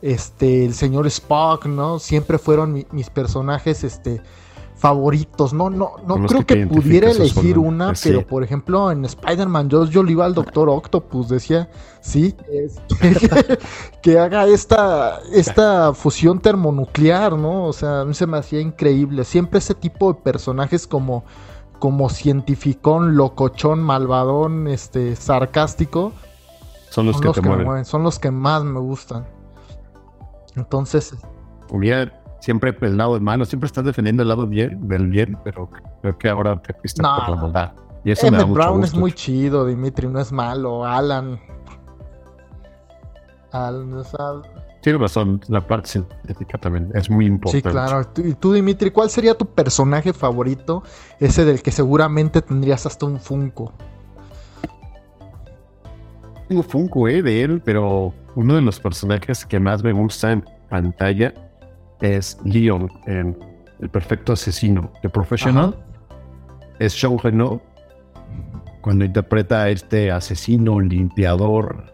este 0.00 0.64
el 0.64 0.73
señor 0.73 1.07
Spock 1.07 1.66
no 1.66 1.99
siempre 1.99 2.38
fueron 2.38 2.87
mis 2.92 3.11
personajes 3.11 3.85
este 3.85 4.23
favoritos. 4.75 5.52
No, 5.52 5.68
no, 5.68 5.97
no 6.07 6.26
creo 6.26 6.47
que, 6.47 6.66
pudiera 6.66 7.11
elegir 7.11 7.59
una, 7.59 7.92
pero 8.02 8.26
por 8.26 8.42
ejemplo 8.42 8.90
en 8.90 9.04
Spider-Man 9.04 9.68
yo, 9.68 9.85
yo 9.85 10.02
le 10.02 10.12
iba 10.12 10.25
al 10.25 10.33
Doctor 10.33 10.71
Octopus, 10.71 11.28
decía, 11.28 11.68
sí, 12.00 12.35
que, 14.02 14.18
haga 14.18 14.47
esta, 14.47 15.21
esta 15.30 15.92
fusión 15.92 16.40
termonuclear, 16.40 17.37
¿no? 17.37 17.64
O 17.64 17.73
sea, 17.75 18.00
a 18.00 18.04
mí 18.07 18.14
se 18.14 18.26
me 18.26 18.38
hacía 18.38 18.61
increíble. 18.61 19.25
Siempre 19.25 19.59
ese 19.59 19.75
tipo 19.75 20.11
de 20.14 20.21
personajes 20.21 20.87
como, 20.87 21.25
como 21.78 22.09
cientificón, 22.09 23.14
locochón, 23.14 23.83
malvadón, 23.83 24.68
este, 24.68 25.16
sarcástico. 25.16 26.14
Son 26.90 27.07
los 27.07 27.21
que 27.21 27.30
te 27.30 27.40
mueven. 27.40 27.85
Son 27.85 28.02
los 28.02 28.18
que 28.18 28.30
más 28.30 28.64
me 28.64 28.80
gustan. 28.80 29.26
Entonces. 30.57 31.14
Hubiera 31.71 32.12
siempre 32.40 32.76
el 32.80 32.97
lado 32.97 33.14
de 33.14 33.21
mano, 33.21 33.45
siempre 33.45 33.66
estás 33.66 33.85
defendiendo 33.85 34.23
el 34.23 34.28
lado 34.28 34.47
bien, 34.47 34.87
del 34.88 35.09
bien, 35.09 35.38
pero 35.45 35.68
creo 36.00 36.18
que 36.18 36.28
ahora 36.28 36.61
te 36.62 36.73
fuiste 36.75 37.02
por 37.02 37.28
la 37.28 37.40
bondad. 37.40 37.73
Y 38.04 38.12
eso 38.12 38.30
me 38.30 38.38
da 38.38 38.47
mucho 38.47 38.61
Brown 38.61 38.85
es 38.85 38.95
muy 38.95 39.12
chido, 39.12 39.66
Dimitri, 39.66 40.09
no 40.09 40.21
es 40.21 40.33
malo. 40.33 40.85
Alan. 40.85 41.38
Alan 43.52 43.99
es 43.99 44.12
Tienes 44.80 45.00
razón, 45.00 45.40
la 45.49 45.66
parte 45.66 45.88
científica 45.88 46.57
también 46.59 46.90
es 46.95 47.11
muy 47.11 47.26
importante. 47.26 47.68
Sí, 47.68 47.73
claro. 47.73 48.09
Y 48.16 48.35
tú, 48.35 48.52
Dimitri, 48.52 48.90
¿cuál 48.90 49.11
sería 49.11 49.37
tu 49.37 49.47
personaje 49.47 50.12
favorito? 50.12 50.85
Ese 51.18 51.45
del 51.45 51.62
que 51.62 51.73
seguramente 51.73 52.42
tendrías 52.42 52.87
hasta 52.87 53.04
un 53.04 53.18
Funko. 53.18 53.73
Tengo 56.48 56.62
Funko, 56.62 57.08
eh, 57.08 57.22
de 57.22 57.42
él, 57.42 57.60
pero 57.62 58.14
uno 58.34 58.54
de 58.54 58.62
los 58.62 58.80
personajes 58.80 59.44
que 59.44 59.60
más 59.60 59.84
me 59.84 59.92
gusta 59.92 60.32
en 60.32 60.44
pantalla 60.70 61.34
es 62.00 62.38
Leon 62.44 62.90
en 63.06 63.38
El 63.80 63.90
Perfecto 63.90 64.32
Asesino 64.32 64.90
de 65.02 65.10
Professional. 65.10 65.76
Es 66.78 66.98
Sean 66.98 67.18
Renault 67.18 67.62
cuando 68.80 69.04
interpreta 69.04 69.64
a 69.64 69.68
este 69.68 70.10
asesino 70.10 70.80
limpiador 70.80 71.92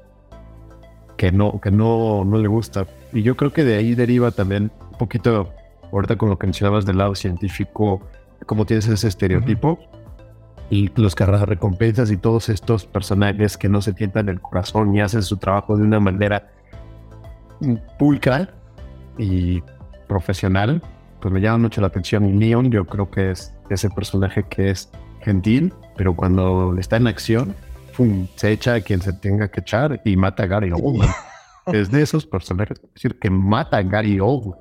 que 1.17 1.33
no, 1.33 1.61
que 1.61 1.73
no, 1.73 2.25
no 2.25 2.39
le 2.39 2.47
gusta. 2.47 2.87
Y 3.13 3.23
yo 3.23 3.37
creo 3.37 3.53
que 3.53 3.65
de 3.65 3.77
ahí 3.77 3.97
deriva 3.97 4.31
también 4.31 4.71
un 4.93 4.99
poquito, 4.99 5.53
ahorita 5.93 6.17
con 6.17 6.29
lo 6.29 6.39
que 6.39 6.47
mencionabas 6.47 6.87
del 6.87 6.99
lado 6.99 7.17
científico, 7.17 8.03
como 8.47 8.67
tienes 8.67 8.87
ese 8.87 9.09
estereotipo. 9.09 9.81
Y 10.71 10.91
los 10.97 11.15
recompensas 11.15 12.11
y 12.11 12.17
todos 12.17 12.49
estos 12.49 12.87
personajes 12.87 13.57
que 13.57 13.69
no 13.69 13.83
se 13.83 13.93
tientan 13.93 14.29
el 14.29 14.41
corazón 14.41 14.95
y 14.95 15.01
hacen 15.01 15.23
su 15.23 15.37
trabajo 15.37 15.77
de 15.77 15.85
una 15.85 16.01
manera 16.01 16.51
pulcra 17.99 18.49
y 19.19 19.63
profesional, 20.09 20.83
pues 21.21 21.33
me 21.33 21.41
llama 21.41 21.59
mucho 21.59 21.81
la 21.81 21.89
atención. 21.89 22.27
Y 22.27 22.33
Leon 22.33 22.71
yo 22.71 22.85
creo 22.85 23.11
que 23.11 23.31
es 23.31 23.55
ese 23.71 23.91
personaje 23.91 24.45
que 24.49 24.71
es 24.71 24.91
gentil, 25.21 25.73
pero 25.97 26.15
cuando 26.15 26.75
está 26.79 26.97
en 26.97 27.07
acción, 27.07 27.55
se 28.37 28.53
echa 28.53 28.75
a 28.75 28.81
quien 28.81 29.01
se 29.01 29.13
tenga 29.13 29.49
que 29.49 29.61
echar 29.61 30.01
y 30.05 30.17
mata 30.17 30.45
a 30.45 30.47
Gary 30.47 30.73
Oldman. 30.73 31.09
es 31.67 31.91
de 31.91 32.03
esos 32.03 32.27
personajes, 32.27 32.79
es 32.83 32.95
decir, 32.95 33.19
que 33.19 33.31
mata 33.31 33.79
a 33.79 33.83
Gary 33.83 34.19
Oldman. 34.21 34.59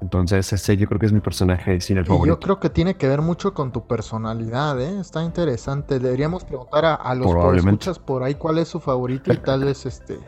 Entonces, 0.00 0.52
ese 0.52 0.76
yo 0.76 0.86
creo 0.86 0.98
que 0.98 1.06
es 1.06 1.12
mi 1.12 1.20
personaje 1.20 1.80
sin 1.80 1.98
el 1.98 2.06
favorito. 2.06 2.34
Yo 2.34 2.40
creo 2.40 2.58
que 2.58 2.70
tiene 2.70 2.94
que 2.96 3.06
ver 3.06 3.20
mucho 3.20 3.52
con 3.52 3.70
tu 3.70 3.86
personalidad, 3.86 4.80
¿eh? 4.80 5.00
Está 5.00 5.22
interesante. 5.22 5.98
Deberíamos 5.98 6.44
preguntar 6.44 6.84
a, 6.84 6.94
a 6.94 7.14
los 7.14 7.30
escuchas 7.56 7.98
por 7.98 8.22
ahí 8.22 8.34
cuál 8.34 8.58
es 8.58 8.68
su 8.68 8.80
favorito 8.80 9.32
y 9.32 9.36
tal 9.36 9.64
vez 9.64 9.84
este 9.84 10.18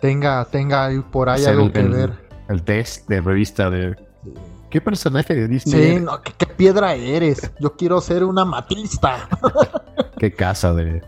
tenga, 0.00 0.44
tenga 0.44 0.90
por 1.10 1.30
ahí 1.30 1.44
algo 1.46 1.72
que 1.72 1.82
ver 1.82 2.24
el 2.48 2.62
test 2.62 3.08
de 3.08 3.20
revista 3.20 3.70
de 3.70 3.96
¿Qué 4.70 4.80
personaje 4.80 5.34
de 5.34 5.46
Disney? 5.46 5.98
Sí, 5.98 6.00
no, 6.00 6.20
¿qué, 6.20 6.46
piedra 6.46 6.94
eres? 6.94 7.52
Yo 7.60 7.76
quiero 7.76 8.00
ser 8.00 8.24
una 8.24 8.44
matista. 8.44 9.28
¿Qué 10.18 10.32
casa 10.32 10.74
de, 10.74 11.00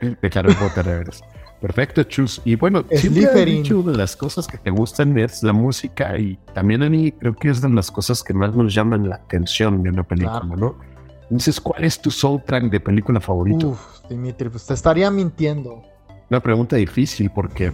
de 0.00 0.30
Harry 0.34 0.52
Potter 0.54 0.88
eres? 0.88 1.22
Perfecto, 1.60 2.02
Chus. 2.04 2.40
Y 2.44 2.56
bueno, 2.56 2.84
siempre 2.90 3.42
he 3.42 3.44
dicho 3.44 3.82
de 3.82 3.96
las 3.96 4.16
cosas 4.16 4.46
que 4.46 4.56
te 4.56 4.70
gustan 4.70 5.18
es 5.18 5.42
la 5.42 5.52
música 5.52 6.16
y 6.18 6.38
también 6.54 6.82
a 6.82 6.88
mí 6.88 7.12
creo 7.12 7.36
que 7.36 7.50
es 7.50 7.60
de 7.60 7.68
las 7.68 7.90
cosas 7.90 8.22
que 8.22 8.32
más 8.32 8.54
nos 8.54 8.72
llaman 8.74 9.08
la 9.08 9.16
atención 9.16 9.82
de 9.82 9.90
una 9.90 10.02
película, 10.02 10.42
¿no? 10.56 10.78
Entonces, 11.24 11.60
¿cuál 11.60 11.84
es 11.84 12.00
tu 12.00 12.10
soundtrack 12.10 12.70
de 12.70 12.80
película 12.80 13.20
favorito? 13.20 13.68
Uf, 13.68 14.08
Dimitri, 14.08 14.48
pues 14.48 14.66
te 14.66 14.74
estaría 14.74 15.10
mintiendo. 15.10 15.82
Una 16.30 16.40
pregunta 16.40 16.76
difícil 16.76 17.30
porque 17.30 17.72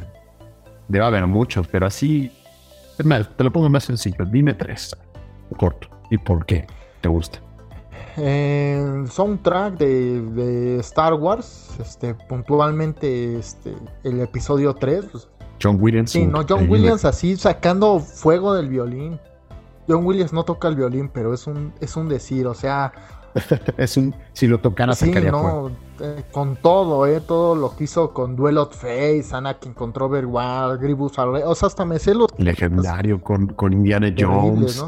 debe 0.89 1.05
haber 1.05 1.27
muchos, 1.27 1.67
pero 1.69 1.87
así 1.87 2.31
te 2.97 3.45
lo 3.45 3.53
pongo 3.53 3.69
más 3.69 3.85
sencillo. 3.85 4.25
Dime 4.27 4.55
tres. 4.55 4.97
Corto. 5.57 5.89
¿Y 6.11 6.19
por 6.19 6.45
qué 6.45 6.67
te 7.01 7.09
gusta? 7.09 7.41
El 8.17 9.09
soundtrack 9.11 9.77
de, 9.77 10.79
Star 10.81 11.15
Wars, 11.15 11.77
este, 11.79 12.15
puntualmente 12.15 13.39
este, 13.39 13.75
el 14.05 14.21
episodio 14.21 14.75
3. 14.75 15.05
Pues, 15.13 15.29
John 15.63 15.79
Williams. 15.81 16.11
Sí, 16.11 16.27
no, 16.27 16.45
John 16.49 16.69
Williams 16.69 17.05
así 17.05 17.37
sacando 17.37 18.01
fuego 18.01 18.55
del 18.55 18.69
violín. 18.69 19.21
John 19.89 20.05
Williams 20.05 20.33
no 20.33 20.45
toca 20.45 20.69
el 20.69 20.77
violín, 20.77 21.09
pero 21.09 21.33
es 21.33 21.47
un, 21.47 21.73
es 21.81 21.97
un 21.97 22.09
decir, 22.09 22.47
o 22.47 22.55
sea, 22.55 22.93
es 23.77 23.97
un, 23.97 24.15
si 24.33 24.47
lo 24.47 24.59
tocara 24.59 24.95
sí, 24.95 25.11
no, 25.11 25.71
eh, 26.01 26.25
con 26.33 26.57
todo, 26.57 27.07
eh, 27.07 27.21
todo 27.21 27.55
lo 27.55 27.77
que 27.77 27.85
hizo 27.85 28.13
con 28.13 28.35
Duel 28.35 28.59
of 28.59 28.75
Face, 28.75 29.27
Anakin 29.33 29.75
contra 29.75 30.07
Overwatch, 30.07 30.81
Gribus, 30.81 31.19
o 31.19 31.55
sea, 31.55 31.67
hasta 31.67 31.85
me 31.85 31.99
sé 31.99 32.15
los... 32.15 32.29
Legendario 32.39 33.21
con, 33.21 33.49
con 33.49 33.73
Indiana 33.73 34.13
Jones. 34.17 34.85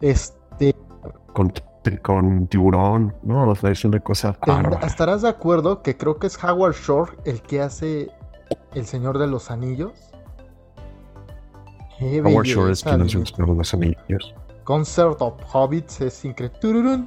Este... 0.00 0.74
Con, 1.32 1.52
con 2.02 2.46
Tiburón, 2.48 3.14
¿no? 3.22 3.48
O 3.48 3.54
sea, 3.54 3.70
es 3.70 3.84
una 3.84 4.00
cosa... 4.00 4.36
¿Estarás 4.82 5.22
de 5.22 5.28
acuerdo 5.28 5.82
que 5.82 5.96
creo 5.96 6.18
que 6.18 6.26
es 6.26 6.42
Howard 6.42 6.74
Shore 6.74 7.12
el 7.24 7.40
que 7.42 7.60
hace 7.60 8.10
El 8.74 8.86
Señor 8.86 9.18
de 9.18 9.26
los 9.26 9.50
Anillos? 9.50 9.92
Howard 12.00 12.46
Shore 12.46 12.72
es 12.72 12.82
quien 12.82 13.02
hace 13.02 13.18
El 13.18 13.26
Señor 13.26 13.50
de 13.50 13.56
los 13.56 13.74
Anillos. 13.74 14.34
Concert 14.64 15.16
of 15.20 15.34
Hobbits 15.52 16.00
es 16.00 16.24
increíble 16.24 17.04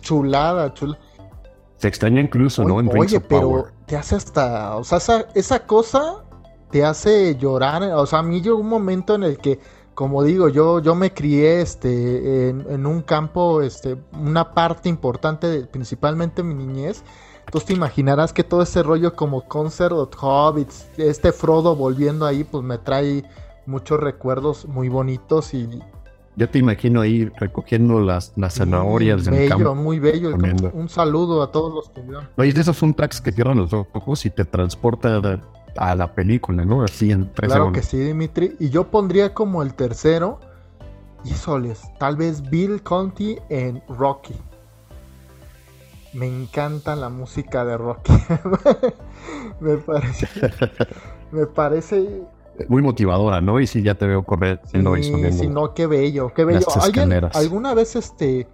chulada, 0.00 0.72
chula. 0.74 0.98
Se 1.76 1.88
extraña 1.88 2.20
incluso, 2.20 2.64
¿no? 2.64 2.80
En 2.80 2.88
oye, 2.96 3.20
pero 3.20 3.66
te 3.86 3.96
hace 3.96 4.16
hasta. 4.16 4.76
O 4.76 4.84
sea, 4.84 5.26
esa, 5.34 5.66
cosa 5.66 6.24
te 6.70 6.84
hace 6.84 7.36
llorar. 7.36 7.82
O 7.82 8.06
sea, 8.06 8.20
a 8.20 8.22
mí 8.22 8.40
llegó 8.40 8.58
un 8.58 8.68
momento 8.68 9.14
en 9.14 9.24
el 9.24 9.38
que, 9.38 9.60
como 9.96 10.22
digo, 10.22 10.50
yo, 10.50 10.78
yo 10.80 10.94
me 10.94 11.14
crié 11.14 11.62
este, 11.62 12.50
en, 12.50 12.84
un 12.84 13.00
campo, 13.00 13.62
este, 13.62 13.96
una 14.12 14.52
parte 14.52 14.90
importante, 14.90 15.46
de, 15.46 15.66
principalmente 15.66 16.42
mi 16.42 16.52
niñez. 16.52 17.02
Entonces 17.46 17.68
te 17.68 17.72
imaginarás 17.72 18.34
que 18.34 18.44
todo 18.44 18.60
ese 18.60 18.82
rollo 18.82 19.16
como 19.16 19.48
Concert 19.48 19.92
of 19.92 20.10
Hobbits, 20.20 20.86
este 20.98 21.32
Frodo 21.32 21.74
volviendo 21.74 22.26
ahí, 22.26 22.44
pues 22.44 22.62
me 22.62 22.76
trae 22.76 23.24
muchos 23.64 23.98
recuerdos 23.98 24.66
muy 24.66 24.90
bonitos 24.90 25.54
y, 25.54 25.66
Ya 26.36 26.46
te 26.46 26.58
imagino 26.58 27.00
ahí 27.00 27.30
recogiendo 27.34 27.98
las, 27.98 28.34
las 28.36 28.56
zanahorias 28.56 29.24
del 29.24 29.34
bello, 29.34 29.48
campo. 29.48 29.74
Muy 29.76 29.98
bello, 29.98 30.36
Un 30.74 30.90
saludo 30.90 31.42
a 31.42 31.50
todos 31.50 31.72
los 31.72 31.88
que 31.88 32.02
vieron. 32.02 32.28
Oye, 32.36 32.52
de 32.52 32.60
esos 32.60 32.76
son 32.76 32.92
tracks 32.92 33.22
que 33.22 33.32
cierran 33.32 33.56
los 33.56 33.72
ojos 33.72 34.26
y 34.26 34.30
te 34.30 34.44
transportan 34.44 35.40
a, 35.76 35.94
la 35.94 36.14
película, 36.14 36.64
¿no? 36.64 36.82
Así 36.82 37.10
en 37.10 37.32
tres 37.32 37.50
Claro 37.50 37.72
que 37.72 37.82
sí, 37.82 37.98
Dimitri. 37.98 38.56
Y 38.58 38.70
yo 38.70 38.90
pondría 38.90 39.34
como 39.34 39.62
el 39.62 39.74
tercero, 39.74 40.40
híjoles, 41.24 41.82
tal 41.98 42.16
vez 42.16 42.48
Bill 42.48 42.82
Conti 42.82 43.38
en 43.48 43.82
Rocky. 43.88 44.34
Me 46.12 46.26
encanta 46.26 46.96
la 46.96 47.08
música 47.08 47.64
de 47.64 47.76
Rocky. 47.76 48.12
me 49.60 49.76
parece. 49.76 50.28
me 51.30 51.46
parece 51.46 52.26
muy 52.68 52.82
motivadora, 52.82 53.40
¿no? 53.40 53.60
Y 53.60 53.66
si 53.66 53.82
ya 53.82 53.94
te 53.94 54.06
veo 54.06 54.24
correr 54.24 54.60
sí, 54.64 54.78
Sí, 55.32 55.46
no, 55.48 55.74
qué 55.74 55.86
bello, 55.86 56.32
qué 56.34 56.44
bello. 56.44 56.66
¿Alguien, 56.80 57.12
¿Alguna 57.34 57.74
vez 57.74 57.96
este 57.96 58.48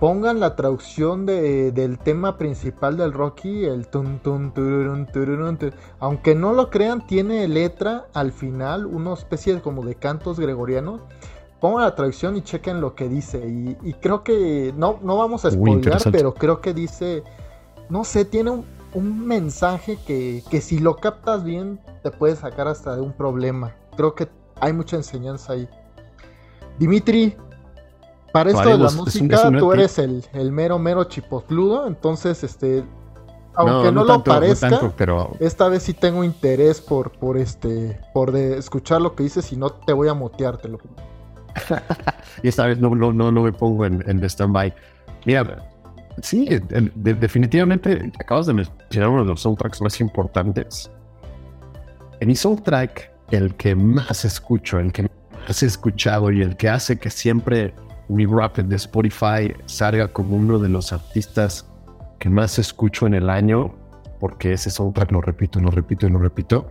pongan 0.00 0.40
la 0.40 0.56
traducción 0.56 1.26
de, 1.26 1.72
del 1.72 1.98
tema 1.98 2.36
principal 2.36 2.96
del 2.96 3.12
Rocky, 3.12 3.64
el 3.64 3.88
tun 3.88 4.18
tun 4.20 4.52
tururun, 4.52 5.06
tururun, 5.06 5.58
aunque 5.98 6.34
no 6.34 6.52
lo 6.52 6.70
crean, 6.70 7.06
tiene 7.06 7.46
letra 7.48 8.06
al 8.12 8.32
final, 8.32 8.86
una 8.86 9.14
especie 9.14 9.60
como 9.60 9.84
de 9.84 9.94
cantos 9.94 10.38
gregorianos. 10.38 11.00
Pongan 11.60 11.82
la 11.82 11.94
traducción 11.94 12.36
y 12.36 12.42
chequen 12.42 12.80
lo 12.80 12.94
que 12.94 13.08
dice. 13.08 13.38
Y, 13.82 13.94
creo 13.94 14.22
que 14.22 14.74
no, 14.76 14.98
no 15.02 15.16
vamos 15.16 15.44
a 15.44 15.50
spoilear, 15.50 16.00
pero 16.12 16.34
creo 16.34 16.60
que 16.60 16.74
dice, 16.74 17.24
no 17.88 18.04
sé, 18.04 18.26
tiene 18.26 18.50
un, 18.50 18.66
un 18.92 19.26
mensaje 19.26 19.98
que, 20.06 20.42
que 20.50 20.60
si 20.60 20.78
lo 20.78 20.96
captas 20.96 21.44
bien 21.44 21.80
te 22.02 22.10
puede 22.10 22.36
sacar 22.36 22.68
hasta 22.68 22.94
de 22.94 23.00
un 23.00 23.12
problema. 23.12 23.74
Creo 23.96 24.14
que 24.14 24.28
hay 24.60 24.74
mucha 24.74 24.96
enseñanza 24.96 25.54
ahí. 25.54 25.68
Dimitri, 26.78 27.34
para 28.36 28.50
esto 28.50 28.68
de 28.68 28.78
la 28.78 28.90
música, 28.90 29.50
tú 29.58 29.72
eres 29.72 29.98
el, 29.98 30.24
el, 30.34 30.52
mero, 30.52 30.78
mero 30.78 31.04
chipotludo, 31.04 31.86
entonces, 31.86 32.44
este, 32.44 32.84
aunque 33.54 33.90
no, 33.90 34.04
lo 34.04 34.22
parezca, 34.22 34.92
pero... 34.96 35.32
esta 35.40 35.68
vez 35.68 35.84
sí 35.84 35.94
tengo 35.94 36.22
interés 36.22 36.80
por, 36.80 37.12
por 37.12 37.38
este, 37.38 37.98
por 38.12 38.32
de 38.32 38.58
escuchar 38.58 39.00
lo 39.00 39.14
que 39.14 39.22
dices 39.22 39.50
y 39.52 39.56
no 39.56 39.70
te 39.70 39.92
voy 39.92 40.08
a 40.08 40.14
moteártelo. 40.14 40.78
y 42.42 42.48
esta 42.48 42.66
vez 42.66 42.78
no, 42.78 42.94
no, 42.94 43.12
no, 43.12 43.42
me 43.42 43.52
pongo 43.52 43.86
en, 43.86 44.04
en 44.06 44.22
stand-by. 44.22 44.74
Mira, 45.24 45.66
sí, 46.20 46.46
definitivamente 46.94 48.12
acabas 48.20 48.46
de 48.46 48.52
mencionar 48.52 49.08
uno 49.08 49.22
de 49.22 49.30
los 49.30 49.40
soundtracks 49.40 49.80
más 49.80 49.98
importantes. 50.00 50.90
En 52.20 52.28
mi 52.28 52.36
soundtrack, 52.36 53.10
el 53.30 53.54
que 53.54 53.74
más 53.74 54.24
escucho, 54.26 54.78
el 54.78 54.92
que 54.92 55.08
más 55.48 55.62
he 55.62 55.66
escuchado 55.66 56.30
y 56.30 56.42
el 56.42 56.56
que 56.56 56.68
hace 56.68 56.98
que 56.98 57.08
siempre 57.08 57.74
mi 58.08 58.26
rap 58.26 58.58
de 58.58 58.76
Spotify 58.76 59.52
salga 59.66 60.08
como 60.08 60.36
uno 60.36 60.58
de 60.58 60.68
los 60.68 60.92
artistas 60.92 61.68
que 62.18 62.30
más 62.30 62.58
escucho 62.58 63.06
en 63.06 63.14
el 63.14 63.28
año, 63.28 63.74
porque 64.20 64.52
ese 64.52 64.70
soundtrack 64.70 65.12
lo 65.12 65.20
repito, 65.20 65.60
lo 65.60 65.70
repito 65.70 66.06
y 66.06 66.10
lo 66.10 66.18
repito, 66.18 66.68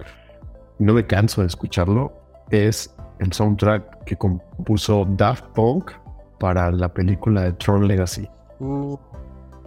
no 0.79 0.93
me 0.93 1.05
canso 1.05 1.41
de 1.41 1.47
escucharlo, 1.47 2.13
es 2.49 2.95
el 3.19 3.31
soundtrack 3.31 4.03
que 4.05 4.15
compuso 4.15 5.05
Daft 5.17 5.45
Punk 5.53 5.91
para 6.39 6.71
la 6.71 6.93
película 6.93 7.43
de 7.43 7.53
Tron 7.53 7.87
Legacy. 7.87 8.27
Uh. 8.59 8.97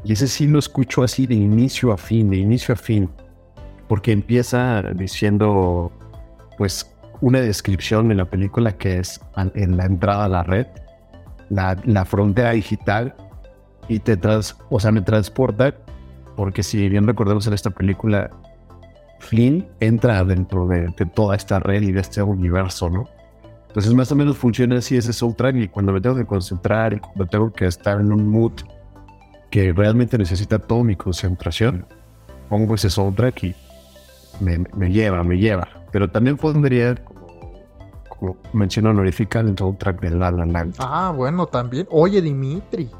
Y 0.04 0.12
ese 0.12 0.28
sí 0.28 0.46
lo 0.46 0.58
escucho 0.58 1.02
así 1.02 1.26
de 1.26 1.34
inicio 1.34 1.92
a 1.92 1.96
fin, 1.96 2.30
de 2.30 2.36
inicio 2.36 2.74
a 2.74 2.76
fin, 2.76 3.10
porque 3.88 4.12
empieza 4.12 4.82
diciendo, 4.94 5.90
pues, 6.56 6.94
una 7.20 7.40
descripción 7.40 8.08
de 8.08 8.14
la 8.14 8.24
película 8.24 8.76
que 8.76 8.98
es 8.98 9.20
en 9.54 9.76
la 9.76 9.86
entrada 9.86 10.24
a 10.24 10.28
la 10.28 10.42
red 10.44 10.66
la, 11.50 12.04
frontera 12.04 12.52
digital 12.52 13.14
y 13.88 13.98
te 14.00 14.16
tras, 14.16 14.56
o 14.70 14.80
sea, 14.80 14.92
me 14.92 15.02
transporta, 15.02 15.74
porque 16.36 16.62
si 16.62 16.88
bien 16.88 17.06
recordemos 17.06 17.46
en 17.46 17.54
esta 17.54 17.70
película, 17.70 18.30
Flynn 19.20 19.66
entra 19.80 20.24
dentro 20.24 20.66
de, 20.66 20.92
toda 21.14 21.36
esta 21.36 21.58
red 21.58 21.82
y 21.82 21.92
de 21.92 22.00
este 22.00 22.22
universo, 22.22 22.88
¿no? 22.90 23.08
Entonces 23.68 23.92
más 23.92 24.10
o 24.12 24.16
menos 24.16 24.36
funciona 24.36 24.78
así 24.78 24.96
ese 24.96 25.12
soundtrack 25.12 25.56
y 25.56 25.68
cuando 25.68 25.92
me 25.92 26.00
tengo 26.00 26.16
que 26.16 26.24
concentrar 26.24 26.94
y 26.94 27.00
cuando 27.00 27.26
tengo 27.26 27.52
que 27.52 27.66
estar 27.66 28.00
en 28.00 28.12
un 28.12 28.26
mood 28.26 28.52
que 29.50 29.72
realmente 29.72 30.16
necesita 30.16 30.58
toda 30.58 30.84
mi 30.84 30.96
concentración, 30.96 31.86
pongo 32.48 32.74
ese 32.74 32.88
soundtrack 32.88 33.44
y 33.44 33.54
me, 34.40 34.64
me 34.74 34.90
lleva, 34.90 35.22
me 35.22 35.36
lleva. 35.36 35.68
Pero 35.92 36.08
también 36.08 36.36
pondría 36.36 36.94
como 38.18 38.36
mención 38.52 38.86
honorífica 38.86 39.40
el 39.40 39.56
soundtrack 39.56 40.00
de 40.00 40.10
La 40.10 40.30
La 40.30 40.44
Land. 40.44 40.76
Ah, 40.78 41.12
bueno, 41.14 41.46
también. 41.46 41.86
Oye, 41.90 42.20
Dimitri, 42.20 42.90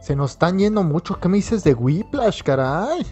se 0.00 0.16
nos 0.16 0.32
están 0.32 0.58
yendo 0.58 0.82
mucho. 0.82 1.18
¿Qué 1.18 1.28
me 1.28 1.36
dices 1.36 1.64
de 1.64 1.74
Whiplash, 1.74 2.42
caray? 2.42 3.06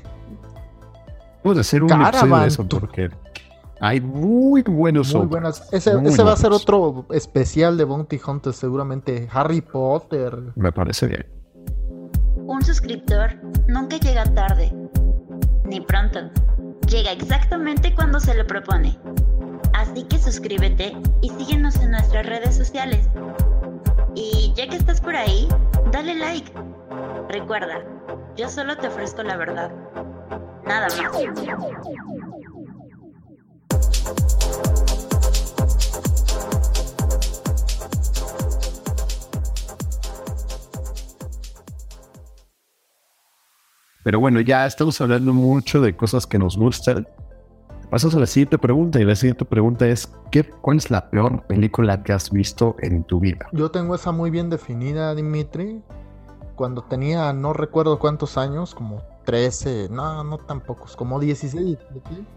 Vamos 1.44 1.58
a 1.58 1.60
hacer 1.60 1.82
un 1.82 1.90
episodio 1.90 2.36
de 2.36 2.46
eso 2.46 2.68
porque 2.68 3.10
hay 3.80 4.00
muy 4.00 4.62
buenos 4.62 5.14
Muy 5.14 5.26
buenas. 5.26 5.72
Ese, 5.72 5.94
va 5.94 6.32
a 6.32 6.36
ser 6.36 6.52
otro 6.52 7.06
especial 7.10 7.76
de 7.76 7.84
Bounty 7.84 8.20
Hunter, 8.24 8.52
seguramente. 8.52 9.28
Harry 9.32 9.60
Potter. 9.60 10.36
Me 10.56 10.72
parece 10.72 11.06
bien. 11.06 11.26
Un 12.36 12.62
suscriptor 12.62 13.36
nunca 13.68 13.98
llega 13.98 14.24
tarde, 14.34 14.72
ni 15.64 15.80
pronto. 15.80 16.20
Llega 16.88 17.12
exactamente 17.12 17.94
cuando 17.94 18.18
se 18.18 18.34
lo 18.34 18.46
propone. 18.46 18.98
Así 19.78 20.02
que 20.02 20.18
suscríbete 20.18 20.96
y 21.22 21.28
síguenos 21.28 21.76
en 21.76 21.92
nuestras 21.92 22.26
redes 22.26 22.56
sociales. 22.56 23.08
Y 24.16 24.52
ya 24.56 24.68
que 24.68 24.74
estás 24.74 25.00
por 25.00 25.14
ahí, 25.14 25.46
dale 25.92 26.16
like. 26.16 26.52
Recuerda, 27.28 27.84
yo 28.36 28.48
solo 28.48 28.76
te 28.76 28.88
ofrezco 28.88 29.22
la 29.22 29.36
verdad. 29.36 29.70
Nada 30.66 30.88
más. 30.88 31.12
Pero 44.02 44.18
bueno, 44.18 44.40
ya 44.40 44.66
estamos 44.66 45.00
hablando 45.00 45.32
mucho 45.32 45.80
de 45.80 45.94
cosas 45.94 46.26
que 46.26 46.40
nos 46.40 46.56
gustan 46.56 47.06
Pasamos 47.90 48.16
a 48.16 48.20
la 48.20 48.26
siguiente 48.26 48.58
pregunta 48.58 49.00
y 49.00 49.04
la 49.04 49.16
siguiente 49.16 49.46
pregunta 49.46 49.88
es 49.88 50.12
¿qué, 50.30 50.44
¿cuál 50.44 50.76
es 50.76 50.90
la 50.90 51.08
peor 51.08 51.42
película 51.46 52.02
que 52.02 52.12
has 52.12 52.30
visto 52.30 52.76
en 52.80 53.02
tu 53.04 53.18
vida? 53.18 53.46
Yo 53.52 53.70
tengo 53.70 53.94
esa 53.94 54.12
muy 54.12 54.30
bien 54.30 54.50
definida, 54.50 55.14
Dimitri. 55.14 55.82
Cuando 56.54 56.82
tenía 56.82 57.32
no 57.32 57.54
recuerdo 57.54 57.98
cuántos 57.98 58.36
años, 58.36 58.74
como 58.74 59.02
13, 59.24 59.88
no, 59.90 60.22
no 60.22 60.36
tan 60.36 60.60
pocos, 60.60 60.96
como 60.96 61.18
16. 61.18 61.78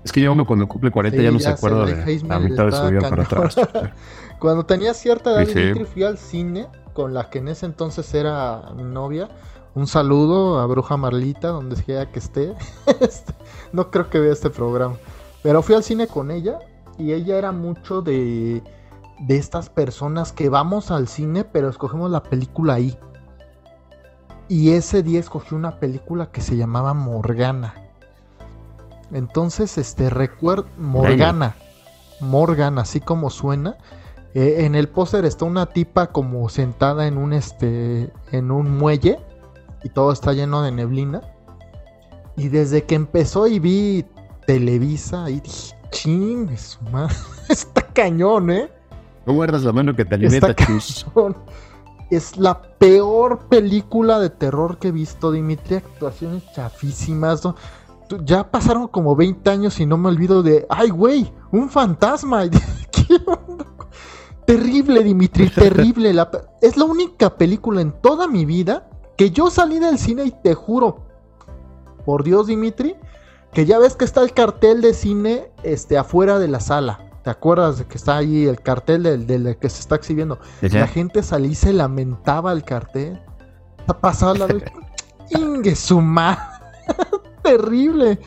Es 0.06 0.12
que 0.14 0.22
ya 0.22 0.32
uno 0.32 0.46
cuando 0.46 0.68
cumple 0.70 0.90
40 0.90 1.22
ya 1.22 1.32
no 1.32 1.40
se 1.40 1.50
acuerda 1.50 1.86
de 1.86 2.22
la 2.24 2.40
mitad 2.40 2.66
de 2.68 2.72
su 2.72 2.88
vida 2.88 3.10
para 3.10 3.24
atrás. 3.24 3.56
cuando 4.40 4.66
tenía 4.66 4.94
cierta 4.94 5.32
edad, 5.32 5.48
Dimitri, 5.48 5.84
fui 5.84 6.04
al 6.04 6.18
cine 6.18 6.68
con 6.94 7.14
la 7.14 7.30
que 7.30 7.40
en 7.40 7.50
ese 7.50 7.66
entonces 7.66 8.14
era 8.14 8.72
mi 8.76 8.84
novia. 8.84 9.28
Un 9.74 9.88
saludo 9.88 10.60
a 10.60 10.66
Bruja 10.66 10.96
Marlita, 10.96 11.50
donde 11.50 11.76
sea 11.76 12.10
que 12.10 12.20
esté. 12.20 12.54
Este, 13.02 13.34
no 13.74 13.90
creo 13.92 14.10
que 14.10 14.20
vea 14.20 14.32
este 14.32 14.50
programa. 14.50 14.96
Pero 15.43 15.62
fui 15.62 15.75
al 15.75 15.84
cine 15.84 16.08
con 16.08 16.32
ella 16.32 16.60
y 16.97 17.13
ella 17.13 17.38
era 17.38 17.51
mucho 17.51 18.01
de, 18.01 18.62
de 19.19 19.38
estas 19.38 19.69
personas 19.69 20.32
que 20.32 20.49
vamos 20.49 20.91
al 20.91 21.08
cine 21.08 21.43
pero 21.43 21.69
escogemos 21.69 22.12
la 22.12 22.23
película 22.23 22.75
ahí. 22.75 22.97
Y 24.47 24.71
ese 24.71 25.01
día 25.01 25.19
escogí 25.19 25.56
una 25.56 25.80
película 25.80 26.32
que 26.32 26.41
se 26.41 26.58
llamaba 26.58 26.93
Morgana. 26.93 27.73
Entonces, 29.13 29.77
este, 29.77 30.10
recuerdo, 30.10 30.65
Morgana, 30.77 31.56
Morgana, 32.19 32.82
así 32.82 32.99
como 32.99 33.30
suena. 33.30 33.77
Eh, 34.34 34.65
en 34.65 34.75
el 34.75 34.89
póster 34.89 35.25
está 35.25 35.45
una 35.45 35.67
tipa 35.67 36.08
como 36.08 36.47
sentada 36.49 37.08
en 37.08 37.17
un, 37.17 37.34
este, 37.34 38.12
en 38.32 38.51
un 38.51 38.77
muelle 38.77 39.19
y 39.84 39.89
todo 39.89 40.12
está 40.12 40.34
lleno 40.34 40.62
de 40.63 40.71
neblina. 40.71 41.21
Y 42.38 42.47
desde 42.47 42.84
que 42.84 42.95
empezó 42.95 43.47
y 43.47 43.60
vi 43.60 44.06
Televisa 44.45 45.30
y 45.30 45.39
dije, 45.39 45.75
ching, 45.91 46.49
está 47.49 47.82
cañón, 47.93 48.51
¿eh? 48.51 48.71
No 49.25 49.34
guardas 49.34 49.63
la 49.63 49.71
mano 49.71 49.95
que 49.95 50.06
te 50.06 50.15
alimenta, 50.15 50.56
Es 52.10 52.38
la 52.38 52.62
peor 52.62 53.47
película 53.47 54.19
de 54.19 54.30
terror 54.30 54.80
que 54.80 54.89
he 54.89 54.91
visto, 54.91 55.32
Dimitri. 55.32 55.75
Actuaciones 55.75 56.43
chafísimas. 56.54 57.43
Ya 58.25 58.49
pasaron 58.49 58.88
como 58.88 59.15
20 59.15 59.49
años 59.49 59.80
y 59.80 59.86
no 59.86 59.97
me 59.97 60.10
olvido 60.10 60.41
de. 60.41 60.65
¡Ay, 60.69 60.89
güey! 60.89 61.32
¡Un 61.51 61.69
fantasma! 61.69 62.43
Terrible, 64.45 65.04
Dimitri, 65.04 65.49
terrible. 65.56 66.13
Es 66.62 66.75
la 66.75 66.86
única 66.86 67.38
película 67.38 67.82
en 67.82 67.93
toda 68.01 68.27
mi 68.27 68.45
vida 68.45 68.89
que 69.17 69.32
yo 69.32 69.49
salí 69.49 69.80
del 69.80 69.97
cine 69.97 70.25
y 70.25 70.32
te 70.32 70.56
juro, 70.56 71.06
por 72.06 72.23
Dios, 72.23 72.47
Dimitri, 72.47 72.95
que 73.54 73.66
ya 73.66 73.80
ves 73.80 73.96
que 73.96 74.06
está 74.06 74.22
el 74.22 74.34
cartel 74.34 74.82
de 74.82 74.94
cine 74.94 75.52
este, 75.64 75.98
afuera 75.98 76.40
de 76.40 76.48
la 76.48 76.60
sala. 76.60 77.00
¿Te 77.24 77.30
acuerdas 77.30 77.78
de 77.78 77.86
que 77.86 77.98
está 77.98 78.18
ahí 78.18 78.48
el 78.48 78.62
cartel 78.62 79.04
del, 79.04 79.28
del 79.28 79.58
que 79.58 79.70
se 79.70 79.82
está 79.82 79.96
exhibiendo? 79.96 80.40
La 80.62 80.88
gente 80.88 81.22
salía 81.22 81.52
y 81.52 81.56
se 81.56 81.72
lamentaba 81.72 82.52
el 82.52 82.64
cartel. 82.64 83.22
Ha 83.88 83.98
pasado 84.00 84.34
la 84.36 84.48
vez. 84.48 84.64
Ingue 85.30 85.76
su 85.76 86.02
Terrible. 87.44 88.20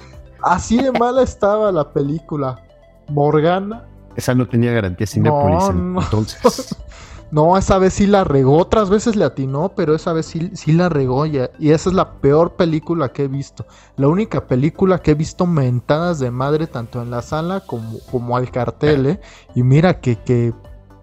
Así 0.43 0.79
de 0.79 0.93
mala 0.93 1.23
estaba 1.23 1.73
la 1.73 1.93
película. 1.93 2.63
Morgana. 3.09 3.85
Esa 4.17 4.35
no 4.35 4.47
tenía 4.47 4.73
garantía 4.73 5.07
Cinepolis 5.07 5.75
no, 5.75 6.01
entonces. 6.01 6.77
No, 7.31 7.59
esa 7.59 7.79
vez 7.79 7.95
sí 7.95 8.07
la 8.07 8.25
regó. 8.25 8.59
Otras 8.59 8.91
veces 8.91 9.17
le 9.17 9.25
atinó, 9.25 9.71
pero 9.75 9.95
esa 9.95 10.13
vez 10.13 10.27
sí, 10.27 10.51
sí 10.55 10.73
la 10.73 10.89
regó. 10.89 11.27
Ya. 11.27 11.51
Y 11.59 11.71
esa 11.71 11.91
es 11.91 11.95
la 11.95 12.13
peor 12.21 12.53
película 12.53 13.13
que 13.13 13.25
he 13.25 13.29
visto. 13.29 13.67
La 13.97 14.09
única 14.09 14.47
película 14.47 15.01
que 15.01 15.13
he 15.13 15.15
visto 15.15 15.47
mentadas 15.47 16.19
de 16.21 16.31
madre, 16.31 16.67
tanto 16.67 17.03
en 17.03 17.11
la 17.11 17.23
sala 17.23 17.61
como, 17.61 17.99
como 18.11 18.37
al 18.37 18.51
cartel. 18.51 19.07
¿eh? 19.07 19.21
Y 19.55 19.63
mira 19.63 20.01
que, 20.01 20.17
que 20.17 20.53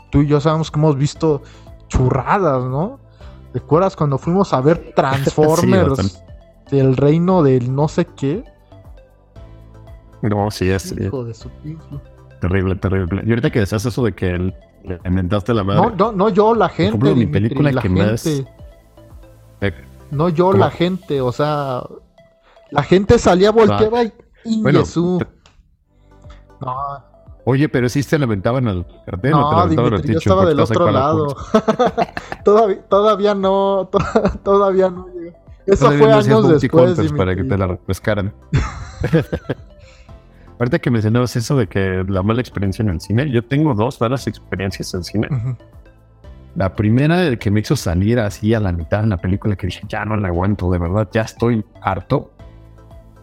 tú 0.09 0.21
y 0.21 0.27
yo 0.27 0.39
sabemos 0.39 0.71
que 0.71 0.79
hemos 0.79 0.95
visto 0.95 1.41
churradas, 1.89 2.63
¿no? 2.63 2.99
¿Recuerdas 3.53 3.95
cuando 3.95 4.17
fuimos 4.17 4.53
a 4.53 4.61
ver 4.61 4.93
Transformers 4.95 6.23
del 6.69 6.95
reino 6.95 7.43
del 7.43 7.75
no 7.75 7.87
sé 7.87 8.05
qué? 8.05 8.45
No, 10.21 10.51
sí, 10.51 10.69
es. 10.69 10.93
Hijo 10.97 11.25
de 11.25 11.33
su 11.33 11.49
Terrible, 12.39 12.75
terrible. 12.75 13.21
Y 13.25 13.29
ahorita 13.29 13.51
que 13.51 13.59
decías 13.59 13.85
eso 13.85 14.03
de 14.03 14.13
que 14.13 14.53
le 14.83 14.99
inventaste 15.05 15.53
la 15.53 15.63
madre. 15.63 15.81
No, 15.81 15.89
no, 15.91 16.11
no 16.11 16.29
yo, 16.29 16.53
la 16.55 16.69
gente. 16.69 16.97
Por 16.97 17.15
mi 17.15 17.27
película 17.27 17.71
la 17.71 17.81
que 17.81 17.87
gente. 17.89 18.03
más. 18.03 18.25
Eh, 19.61 19.73
no 20.11 20.29
yo, 20.29 20.53
la 20.53 20.69
gente, 20.71 21.21
o 21.21 21.31
sea. 21.31 21.83
La 22.71 22.83
gente 22.83 23.19
salía, 23.19 23.51
volteaba 23.51 24.03
y. 24.03 24.61
Bueno, 24.61 24.83
No. 26.61 27.11
Oye, 27.43 27.69
pero 27.69 27.89
sí 27.89 28.03
se 28.03 28.19
lamentaban 28.19 28.67
al 28.67 28.85
cartel. 29.05 29.31
No, 29.31 29.67
Dimitri, 29.67 30.13
yo 30.13 30.19
estaba 30.19 30.45
del 30.45 30.59
otro 30.59 30.91
lado. 30.91 31.35
todavía, 32.45 32.83
todavía 32.87 33.35
no, 33.35 33.89
todavía 34.43 34.89
no 34.89 35.07
llegó. 35.07 35.37
Eso 35.65 35.91
fue 35.91 36.11
años 36.11 36.61
después. 36.61 37.11
Para 37.13 37.35
que 37.35 37.43
te 37.43 37.57
la 37.57 37.75
pescaran. 37.77 38.33
Ahorita 40.61 40.77
que 40.77 40.91
mencionabas 40.91 41.35
eso 41.35 41.57
de 41.57 41.65
que 41.65 42.05
la 42.07 42.21
mala 42.21 42.39
experiencia 42.39 42.83
en 42.83 42.89
el 42.89 43.01
cine, 43.01 43.27
yo 43.31 43.43
tengo 43.43 43.73
dos 43.73 43.99
malas 43.99 44.27
experiencias 44.27 44.93
en 44.93 45.03
cine. 45.03 45.27
La 46.53 46.75
primera, 46.75 47.35
que 47.37 47.49
me 47.49 47.61
hizo 47.61 47.75
salir 47.75 48.19
así 48.19 48.53
a 48.53 48.59
la 48.59 48.71
mitad 48.71 49.01
de 49.01 49.07
la 49.07 49.17
película, 49.17 49.55
que 49.55 49.65
dije, 49.65 49.81
ya 49.87 50.05
no 50.05 50.15
la 50.17 50.27
aguanto, 50.27 50.69
de 50.69 50.77
verdad, 50.77 51.09
ya 51.11 51.23
estoy 51.23 51.65
harto. 51.81 52.31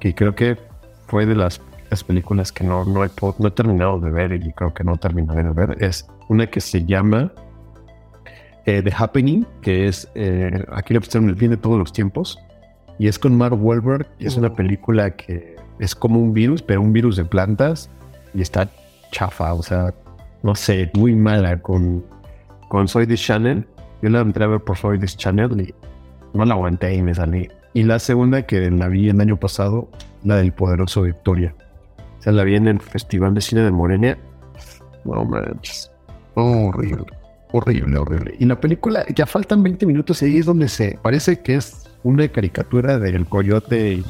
Que 0.00 0.16
creo 0.16 0.34
que 0.34 0.58
fue 1.06 1.26
de 1.26 1.36
las, 1.36 1.60
películas 2.08 2.50
que 2.50 2.64
no, 2.64 2.84
no, 2.84 3.04
he, 3.04 3.10
no 3.38 3.46
he 3.46 3.50
terminado 3.52 4.00
de 4.00 4.10
ver 4.10 4.32
y 4.32 4.52
creo 4.52 4.74
que 4.74 4.82
no 4.82 4.96
terminaré 4.96 5.44
de 5.44 5.50
ver. 5.50 5.76
Es 5.80 6.08
una 6.28 6.48
que 6.48 6.60
se 6.60 6.84
llama 6.86 7.30
eh, 8.66 8.82
The 8.82 8.92
Happening, 8.98 9.46
que 9.62 9.86
es, 9.86 10.10
eh, 10.16 10.64
aquí 10.72 10.92
le 10.92 10.98
pusieron 10.98 11.30
el 11.30 11.36
fin 11.36 11.50
de 11.50 11.56
todos 11.56 11.78
los 11.78 11.92
tiempos. 11.92 12.36
Y 12.98 13.06
es 13.06 13.16
con 13.16 13.38
Mark 13.38 13.54
Wahlberg, 13.62 14.08
y 14.18 14.26
es 14.26 14.36
una 14.36 14.52
película 14.52 15.12
que 15.12 15.57
es 15.78 15.94
como 15.94 16.18
un 16.20 16.32
virus, 16.32 16.62
pero 16.62 16.80
un 16.80 16.92
virus 16.92 17.16
de 17.16 17.24
plantas 17.24 17.90
y 18.34 18.42
está 18.42 18.68
chafa, 19.10 19.54
o 19.54 19.62
sea, 19.62 19.94
no 20.42 20.54
sé, 20.54 20.90
muy 20.94 21.14
mala 21.14 21.60
con, 21.60 22.04
con 22.68 22.88
Soy 22.88 23.06
Channel. 23.16 23.66
Yo 24.02 24.10
la 24.10 24.20
entré 24.20 24.44
a 24.44 24.48
ver 24.48 24.60
por 24.60 24.76
Soy 24.76 24.98
Channel 25.00 25.60
y 25.60 25.74
no 26.34 26.44
la 26.44 26.54
aguanté 26.54 26.94
y 26.94 27.02
me 27.02 27.14
salí. 27.14 27.48
Y 27.74 27.82
la 27.82 27.98
segunda 27.98 28.42
que 28.42 28.70
la 28.70 28.88
vi 28.88 29.08
el 29.08 29.20
año 29.20 29.36
pasado, 29.36 29.88
la 30.24 30.36
del 30.36 30.52
poderoso 30.52 31.02
Victoria. 31.02 31.54
O 32.18 32.22
sea, 32.22 32.32
la 32.32 32.44
vi 32.44 32.56
en 32.56 32.68
el 32.68 32.80
Festival 32.80 33.34
de 33.34 33.40
Cine 33.40 33.62
de 33.62 33.70
Morenia. 33.70 34.18
No 35.04 35.24
manches. 35.24 35.90
Horrible. 36.34 37.06
Horrible, 37.52 37.98
horrible. 37.98 38.34
Y 38.38 38.44
la 38.44 38.60
película, 38.60 39.04
ya 39.14 39.26
faltan 39.26 39.62
20 39.62 39.86
minutos 39.86 40.22
y 40.22 40.26
ahí 40.26 40.38
es 40.38 40.46
donde 40.46 40.68
se 40.68 40.98
parece 41.02 41.40
que 41.40 41.54
es 41.54 41.88
una 42.02 42.28
caricatura 42.28 42.98
del 42.98 43.26
coyote 43.26 43.94
y 43.94 44.04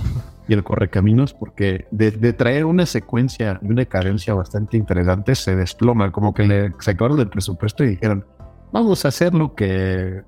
y 0.49 0.55
el 0.55 0.65
correcaminos, 0.65 1.35
porque 1.35 1.87
de, 1.91 2.11
traer 2.33 2.65
una 2.65 2.87
secuencia 2.87 3.61
y 3.63 3.71
una 3.71 3.85
carencia 3.85 4.33
bastante 4.33 4.79
interesante, 4.79 5.35
se 5.35 5.55
desploma, 5.55 6.11
como 6.11 6.33
que 6.33 6.45
le 6.45 6.73
sacaron 6.81 7.19
del 7.19 7.29
presupuesto 7.29 7.85
y 7.85 7.89
dijeron, 7.89 8.25
vamos 8.73 9.05
a 9.05 9.09
hacer 9.09 9.35
lo 9.35 9.55
que 9.55 10.23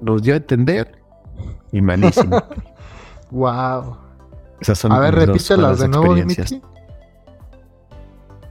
nos 0.00 0.22
dio 0.22 0.34
a 0.34 0.36
entender. 0.36 1.02
Y 1.72 1.80
malísimo. 1.82 2.40
wow. 3.32 3.96
Esas 4.60 4.78
son 4.78 4.92
a 4.92 5.00
ver, 5.00 5.14
repítelas 5.16 5.80
de 5.80 5.88
nuevo, 5.88 6.14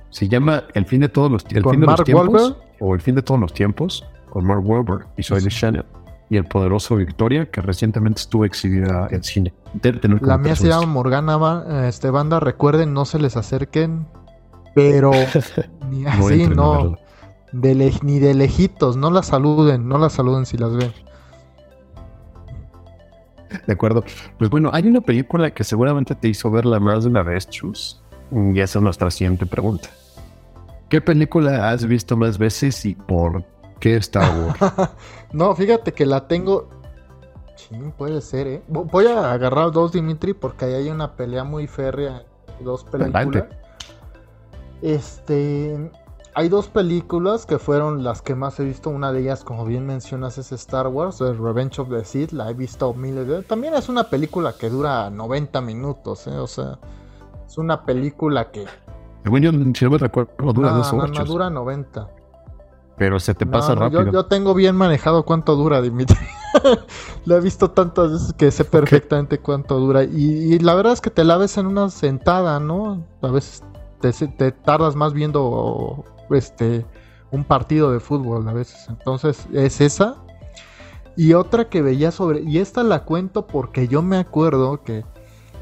Se 0.09 0.27
llama 0.27 0.65
El 0.73 0.86
fin 0.86 0.99
de 0.99 1.09
todos 1.09 1.31
los, 1.31 1.45
el 1.49 1.63
fin 1.63 1.79
de 1.79 1.88
los 1.88 2.03
tiempos 2.03 2.57
o 2.81 2.93
El 2.93 2.99
fin 2.99 3.15
de 3.15 3.21
todos 3.21 3.39
los 3.39 3.53
tiempos 3.53 4.05
con 4.29 4.45
Mark 4.45 4.62
Wahlberg 4.67 5.07
y 5.15 5.23
Soy 5.23 5.41
de 5.41 5.49
Channel 5.49 5.86
y 6.34 6.38
el 6.38 6.46
poderoso 6.46 6.96
Victoria, 6.96 7.52
que 7.52 7.62
recientemente 7.62 8.22
estuvo 8.22 8.43
exhibida 8.43 9.08
en 9.12 9.24
cine. 9.24 9.54
La 10.22 10.39
mía 10.39 10.56
se 10.56 10.67
llama 10.67 10.88
Morgana, 10.88 11.88
este 11.88 12.10
banda, 12.10 12.39
recuerden, 12.39 12.91
no 12.91 13.06
se 13.06 13.19
les 13.19 13.38
acerquen, 13.38 14.08
pero 14.74 15.12
ni 15.91 16.08
así, 16.08 16.48
no, 16.48 16.98
ni 17.52 18.19
de 18.19 18.34
lejitos, 18.34 18.98
no 18.98 19.12
las 19.12 19.28
saluden, 19.28 19.88
no 19.88 20.00
las 20.00 20.13
saluden 20.13 20.48
si 20.48 20.58
las 20.58 20.76
ven. 20.76 20.91
De 23.67 23.74
acuerdo. 23.74 24.04
Pues 24.39 24.50
bueno, 24.50 24.72
hay 24.74 24.88
una 24.88 25.02
película 25.02 25.52
que 25.52 25.63
seguramente 25.63 26.15
te 26.15 26.30
hizo 26.30 26.50
verla 26.50 26.80
más 26.80 27.04
de 27.04 27.12
una 27.12 27.22
vez, 27.22 27.48
Chus. 27.48 28.02
Y 28.32 28.60
esa 28.60 28.80
es 28.80 28.84
nuestra 28.84 29.12
siguiente 29.12 29.46
pregunta. 29.46 29.89
¿Qué 30.89 31.00
película 31.00 31.69
has 31.69 31.86
visto 31.86 32.17
más 32.17 32.39
veces 32.39 32.84
y 32.86 32.96
por 32.96 33.46
qué 33.84 33.98
Star 33.98 34.32
Wars? 34.39 34.91
no, 35.34 35.54
fíjate 35.54 35.91
que 35.91 36.06
la 36.06 36.26
tengo. 36.26 36.69
Sí, 37.56 37.76
puede 37.98 38.22
ser, 38.22 38.48
¿eh? 38.48 38.63
Voy 38.69 39.08
a 39.08 39.34
agarrar 39.34 39.72
dos, 39.72 39.91
Dimitri, 39.91 40.34
porque 40.34 40.65
ahí 40.65 40.74
hay 40.74 40.89
una 40.89 41.15
pelea 41.17 41.43
muy 41.43 41.67
férrea. 41.67 42.24
Dos 42.62 42.86
películas. 42.86 43.46
Este. 44.82 45.91
Hay 46.36 46.50
dos 46.50 46.67
películas 46.67 47.46
que 47.46 47.60
fueron 47.60 48.04
las 48.04 48.22
que 48.22 48.36
más 48.36 48.58
he 48.60 48.63
visto. 48.63 48.89
Una 48.89 49.12
de 49.12 49.19
ellas, 49.19 49.43
como 49.43 49.65
bien 49.65 49.86
mencionas, 49.86 50.38
es 50.38 50.54
Star 50.54 50.88
Wars, 50.88 51.19
Revenge 51.19 51.80
of 51.80 51.89
the 51.89 52.06
Sith. 52.06 52.32
La 52.32 52.50
he 52.50 52.54
visto 52.54 52.93
miles 52.93 53.28
de 53.28 53.43
También 53.43 53.74
es 53.74 53.89
una 53.89 54.10
película 54.10 54.54
que 54.58 54.69
dura 54.69 55.10
90 55.10 55.60
minutos, 55.62 56.26
¿eh? 56.28 56.38
O 56.38 56.48
sea, 56.48 56.80
es 57.46 57.58
una 57.58 57.86
película 57.86 58.50
que. 58.50 58.65
Bueno, 59.26 59.52
si 59.74 59.86
no 59.86 59.91
me 59.91 59.98
recuerdo, 59.98 60.54
dura 60.54 60.72
dos 60.72 60.91
horas. 60.93 61.12
No, 61.12 61.26
dura 61.26 61.50
90. 61.50 62.22
Pero 62.97 63.19
se 63.19 63.34
te 63.34 63.45
pasa 63.45 63.73
rápido. 63.73 64.12
Yo, 64.12 64.25
tengo 64.25 64.53
bien 64.53 64.75
manejado 64.75 65.23
cuánto 65.23 65.56
dura, 65.56 65.82
Dimitri. 65.82 66.17
Lo 67.25 67.38
he 67.38 67.41
visto 67.41 67.71
tantas 67.71 68.12
veces 68.12 68.34
que 68.34 68.51
sé 68.51 68.65
perfectamente 68.65 69.39
cuánto 69.39 69.79
dura. 69.79 70.03
Y, 70.03 70.60
la 70.60 70.75
verdad 70.75 70.93
es 70.93 71.01
que 71.01 71.10
te 71.10 71.23
la 71.23 71.38
ves 71.38 71.58
en 71.58 71.65
una 71.65 71.89
sentada, 71.89 72.60
¿no? 72.60 73.03
A 73.21 73.27
veces 73.29 73.63
te, 73.99 74.51
tardas 74.51 74.95
más 74.95 75.13
viendo 75.13 76.03
este 76.29 76.86
un 77.32 77.43
partido 77.43 77.91
de 77.91 77.99
fútbol 77.99 78.47
a 78.47 78.53
veces. 78.53 78.88
Entonces 78.89 79.47
es 79.53 79.82
esa. 79.82 80.17
Y 81.15 81.34
otra 81.34 81.69
que 81.69 81.82
veía 81.82 82.12
sobre. 82.12 82.41
Y 82.41 82.60
esta 82.60 82.84
la 82.84 83.06
cuento 83.06 83.47
porque 83.47 83.88
yo 83.88 84.01
me 84.01 84.17
acuerdo 84.17 84.84
que. 84.84 85.03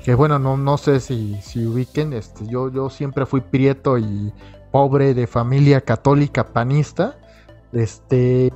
Que 0.03 0.15
bueno, 0.15 0.39
no, 0.39 0.57
no 0.57 0.77
sé 0.77 0.99
si, 0.99 1.39
si 1.43 1.65
ubiquen. 1.65 2.11
Este, 2.11 2.47
yo, 2.47 2.71
yo 2.71 2.89
siempre 2.89 3.25
fui 3.25 3.39
prieto 3.39 3.99
y 3.99 4.33
pobre 4.71 5.13
de 5.13 5.27
familia 5.27 5.81
católica 5.81 6.47
panista. 6.47 7.17
Este. 7.73 8.51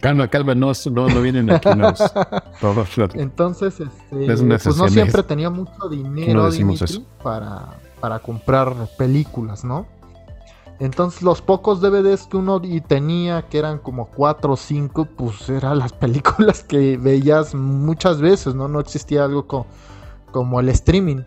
Calma, 0.00 0.28
calma, 0.28 0.54
no, 0.54 0.72
no, 0.92 1.22
vienen 1.22 1.50
aquí 1.50 1.68
los, 1.74 2.00
Entonces, 3.14 3.80
este, 3.80 4.26
pues 4.26 4.76
no 4.76 4.88
siempre 4.88 5.24
tenía 5.24 5.50
mucho 5.50 5.88
dinero 5.88 6.48
para, 7.20 7.80
para 8.00 8.20
comprar 8.20 8.74
películas, 8.96 9.64
¿no? 9.64 9.86
Entonces 10.80 11.22
los 11.22 11.42
pocos 11.42 11.80
DVDs 11.80 12.28
que 12.28 12.36
uno 12.36 12.60
y 12.62 12.80
tenía, 12.80 13.42
que 13.48 13.58
eran 13.58 13.78
como 13.78 14.06
cuatro 14.06 14.52
o 14.52 14.56
cinco, 14.56 15.06
pues 15.16 15.48
eran 15.48 15.78
las 15.78 15.92
películas 15.92 16.62
que 16.62 16.96
veías 16.96 17.54
muchas 17.54 18.20
veces, 18.20 18.54
¿no? 18.54 18.68
No 18.68 18.78
existía 18.78 19.24
algo 19.24 19.66
como 20.30 20.60
el 20.60 20.68
streaming. 20.68 21.22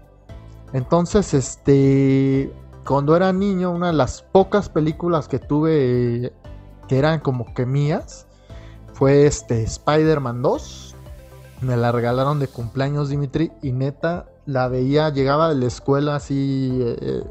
Entonces, 0.72 1.34
este, 1.34 2.54
cuando 2.86 3.16
era 3.16 3.34
niño, 3.34 3.72
una 3.72 3.88
de 3.88 3.94
las 3.94 4.22
pocas 4.22 4.70
películas 4.70 5.28
que 5.28 5.40
tuve 5.40 6.32
que 6.92 7.00
eran 7.00 7.22
como 7.22 7.54
que 7.54 7.66
mías, 7.66 8.28
fue 8.92 9.26
este 9.26 9.64
Spider-Man 9.64 10.42
2. 10.42 10.94
Me 11.62 11.78
la 11.78 11.94
regalaron 11.94 12.38
de 12.42 12.50
cumpleaños 12.50 13.08
Dimitri 13.08 13.50
y 13.62 13.72
neta 13.72 14.26
la 14.46 14.68
veía, 14.68 15.08
llegaba 15.08 15.48
de 15.48 15.56
la 15.56 15.68
escuela 15.68 16.18
así 16.18 16.82
eh, 16.82 17.24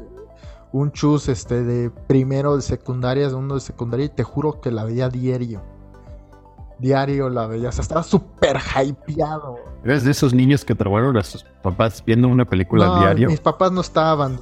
un 0.71 0.91
chus 0.91 1.29
este 1.29 1.63
de 1.63 1.91
primero 1.91 2.55
de 2.55 2.63
secundaria, 2.63 3.29
segundo 3.29 3.53
de 3.53 3.61
secundaria 3.61 4.07
y 4.07 4.09
te 4.09 4.23
juro 4.23 4.61
que 4.61 4.71
la 4.71 4.83
veía 4.83 5.09
diario. 5.09 5.61
Diario 6.79 7.29
la 7.29 7.45
veía, 7.45 7.69
o 7.69 7.71
sea, 7.71 7.83
estaba 7.83 8.01
súper 8.01 8.57
hypeado. 8.57 9.57
¿Eres 9.83 10.03
de 10.03 10.09
esos 10.09 10.33
niños 10.33 10.65
que 10.65 10.73
trabajaron 10.73 11.17
a 11.17 11.23
sus 11.23 11.43
papás 11.61 12.03
viendo 12.03 12.27
una 12.29 12.45
película 12.45 12.97
diario? 12.97 13.29
Mis 13.29 13.39
papás 13.39 13.71
no 13.71 13.81
estaban. 13.81 14.39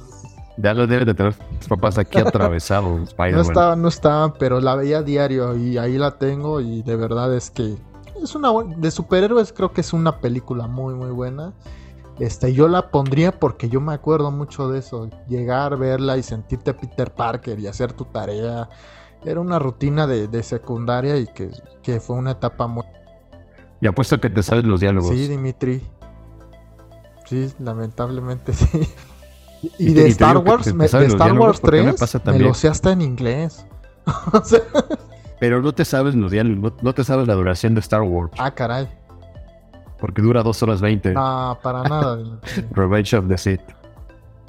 Ya 0.62 0.74
lo 0.74 0.86
deben 0.86 1.06
de 1.06 1.14
tener 1.14 1.34
tus 1.34 1.68
papás 1.68 1.98
aquí 1.98 2.18
atravesados, 2.26 2.98
No 2.98 3.04
Spider-Man. 3.04 3.40
estaba, 3.40 3.76
no 3.76 3.88
estaba, 3.88 4.34
pero 4.34 4.60
la 4.60 4.74
veía 4.76 5.02
diario 5.02 5.56
y 5.56 5.78
ahí 5.78 5.96
la 5.96 6.18
tengo 6.18 6.60
y 6.60 6.82
de 6.82 6.96
verdad 6.96 7.34
es 7.34 7.50
que 7.50 7.76
es 8.22 8.34
una 8.34 8.50
de 8.76 8.90
superhéroes 8.90 9.52
creo 9.52 9.72
que 9.72 9.80
es 9.80 9.92
una 9.92 10.20
película 10.20 10.66
muy 10.66 10.94
muy 10.94 11.10
buena. 11.10 11.52
Este, 12.18 12.52
yo 12.52 12.68
la 12.68 12.90
pondría 12.90 13.32
porque 13.40 13.70
yo 13.70 13.80
me 13.80 13.94
acuerdo 13.94 14.30
mucho 14.30 14.68
de 14.68 14.80
eso, 14.80 15.08
llegar, 15.26 15.78
verla 15.78 16.18
y 16.18 16.22
sentirte 16.22 16.74
Peter 16.74 17.10
Parker 17.14 17.58
y 17.58 17.66
hacer 17.66 17.94
tu 17.94 18.04
tarea. 18.04 18.68
Era 19.24 19.40
una 19.40 19.58
rutina 19.58 20.06
de, 20.06 20.28
de 20.28 20.42
secundaria 20.42 21.16
y 21.16 21.26
que, 21.26 21.50
que 21.82 21.98
fue 21.98 22.16
una 22.16 22.32
etapa 22.32 22.66
muy... 22.66 22.84
Y 23.80 23.86
apuesto 23.86 24.20
que 24.20 24.28
te 24.28 24.42
sabes 24.42 24.64
los 24.64 24.80
diálogos. 24.80 25.10
Sí, 25.10 25.28
Dimitri. 25.28 25.82
Sí, 27.24 27.50
lamentablemente 27.58 28.52
sí. 28.54 28.86
Y, 29.78 29.92
de 29.92 30.08
y 30.08 30.10
Star 30.12 30.38
Wars, 30.38 30.72
me- 30.74 30.86
de 30.88 31.06
Star 31.06 31.32
Wars 31.38 31.60
porque 31.60 31.76
me 31.78 31.82
3, 31.88 32.00
pasa 32.00 32.18
me 32.18 32.24
también. 32.24 32.48
lo 32.48 32.54
sé 32.54 32.68
hasta 32.68 32.92
en 32.92 33.02
inglés. 33.02 33.66
O 34.32 34.42
sea, 34.44 34.60
Pero 35.38 35.60
no 35.62 35.72
te 35.72 35.84
sabes 35.84 36.14
los 36.14 36.30
diálogos, 36.32 36.72
no, 36.82 36.92
te 36.94 37.04
sabes 37.04 37.26
la 37.28 37.34
duración 37.34 37.74
de 37.74 37.80
Star 37.80 38.02
Wars. 38.02 38.32
ah, 38.38 38.50
caray. 38.52 38.88
Porque 39.98 40.22
dura 40.22 40.42
2 40.42 40.62
horas 40.62 40.80
20. 40.80 41.12
No, 41.12 41.58
para 41.62 41.82
nada. 41.82 42.18
Revenge 42.72 43.14
of 43.16 43.28
the 43.28 43.36
Sith. 43.36 43.60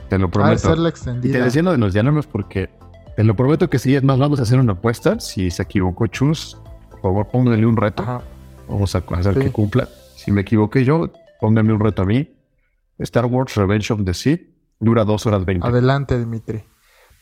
Te 0.10 0.18
lo 0.18 0.30
prometo. 0.30 0.60
ser 0.60 0.78
la 0.78 0.90
Y 0.90 1.32
te 1.32 1.42
decía 1.42 1.62
lo 1.62 1.72
de 1.72 1.78
los 1.78 1.94
diálogos 1.94 2.26
porque 2.28 2.70
te 3.16 3.24
lo 3.24 3.36
prometo 3.36 3.70
que 3.70 3.78
sí. 3.80 3.96
Es 3.96 4.04
más, 4.04 4.18
vamos 4.18 4.40
a 4.40 4.44
hacer 4.44 4.60
una 4.60 4.74
apuesta. 4.74 5.20
Si 5.20 5.52
se 5.52 5.64
equivocó 5.64 6.08
Chus, 6.08 6.58
por 6.90 7.02
favor 7.02 7.28
pónganle 7.28 7.66
un 7.66 7.76
reto. 7.78 8.04
Ajá. 8.04 8.22
Vamos 8.70 8.96
a 8.96 9.00
hacer 9.00 9.34
Sí. 9.36 9.40
que 9.42 9.52
cumpla. 9.52 9.88
Si 10.16 10.32
me 10.32 10.42
equivoqué 10.42 10.86
yo, 10.86 11.10
pónganme 11.42 11.74
un 11.74 11.80
reto 11.82 12.02
a 12.04 12.06
mí. 12.06 12.30
Star 13.00 13.26
Wars 13.26 13.56
Revenge 13.56 13.92
of 13.92 14.06
the 14.06 14.14
Sith 14.14 14.42
dura 14.82 15.06
2 15.06 15.26
horas 15.28 15.46
20. 15.46 15.66
Adelante, 15.66 16.20
Dimitri. 16.20 16.64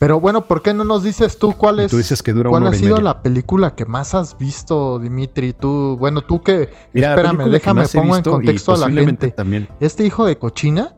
Pero 0.00 0.18
bueno, 0.18 0.46
¿por 0.46 0.62
qué 0.62 0.72
no 0.72 0.82
nos 0.82 1.02
dices 1.02 1.38
tú 1.38 1.52
cuál 1.52 1.78
es, 1.80 1.90
tú 1.90 1.98
dices 1.98 2.22
que 2.22 2.32
dura 2.32 2.48
cuál 2.48 2.62
una 2.62 2.70
ha 2.70 2.70
hora 2.70 2.78
sido 2.78 2.96
la 3.02 3.22
película 3.22 3.74
que 3.74 3.84
más 3.84 4.14
has 4.14 4.36
visto, 4.38 4.98
Dimitri? 4.98 5.52
Tú, 5.52 5.96
bueno, 5.98 6.22
tú 6.22 6.42
que 6.42 6.70
Mira, 6.94 7.10
espérame, 7.10 7.44
que 7.44 7.50
déjame 7.50 7.84
he 7.84 7.88
pongo 7.88 8.16
en 8.16 8.22
contexto 8.24 8.72
a 8.72 8.76
la 8.78 8.90
gente. 8.90 9.30
También. 9.32 9.68
Este 9.78 10.06
hijo 10.06 10.24
de 10.24 10.38
cochina 10.38 10.94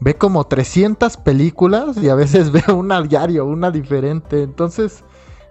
ve 0.00 0.14
como 0.16 0.46
300 0.46 1.18
películas 1.18 1.98
y 1.98 2.08
a 2.08 2.14
veces 2.14 2.50
ve 2.52 2.62
una 2.72 3.02
diario, 3.02 3.44
una 3.44 3.70
diferente. 3.70 4.42
Entonces, 4.42 5.04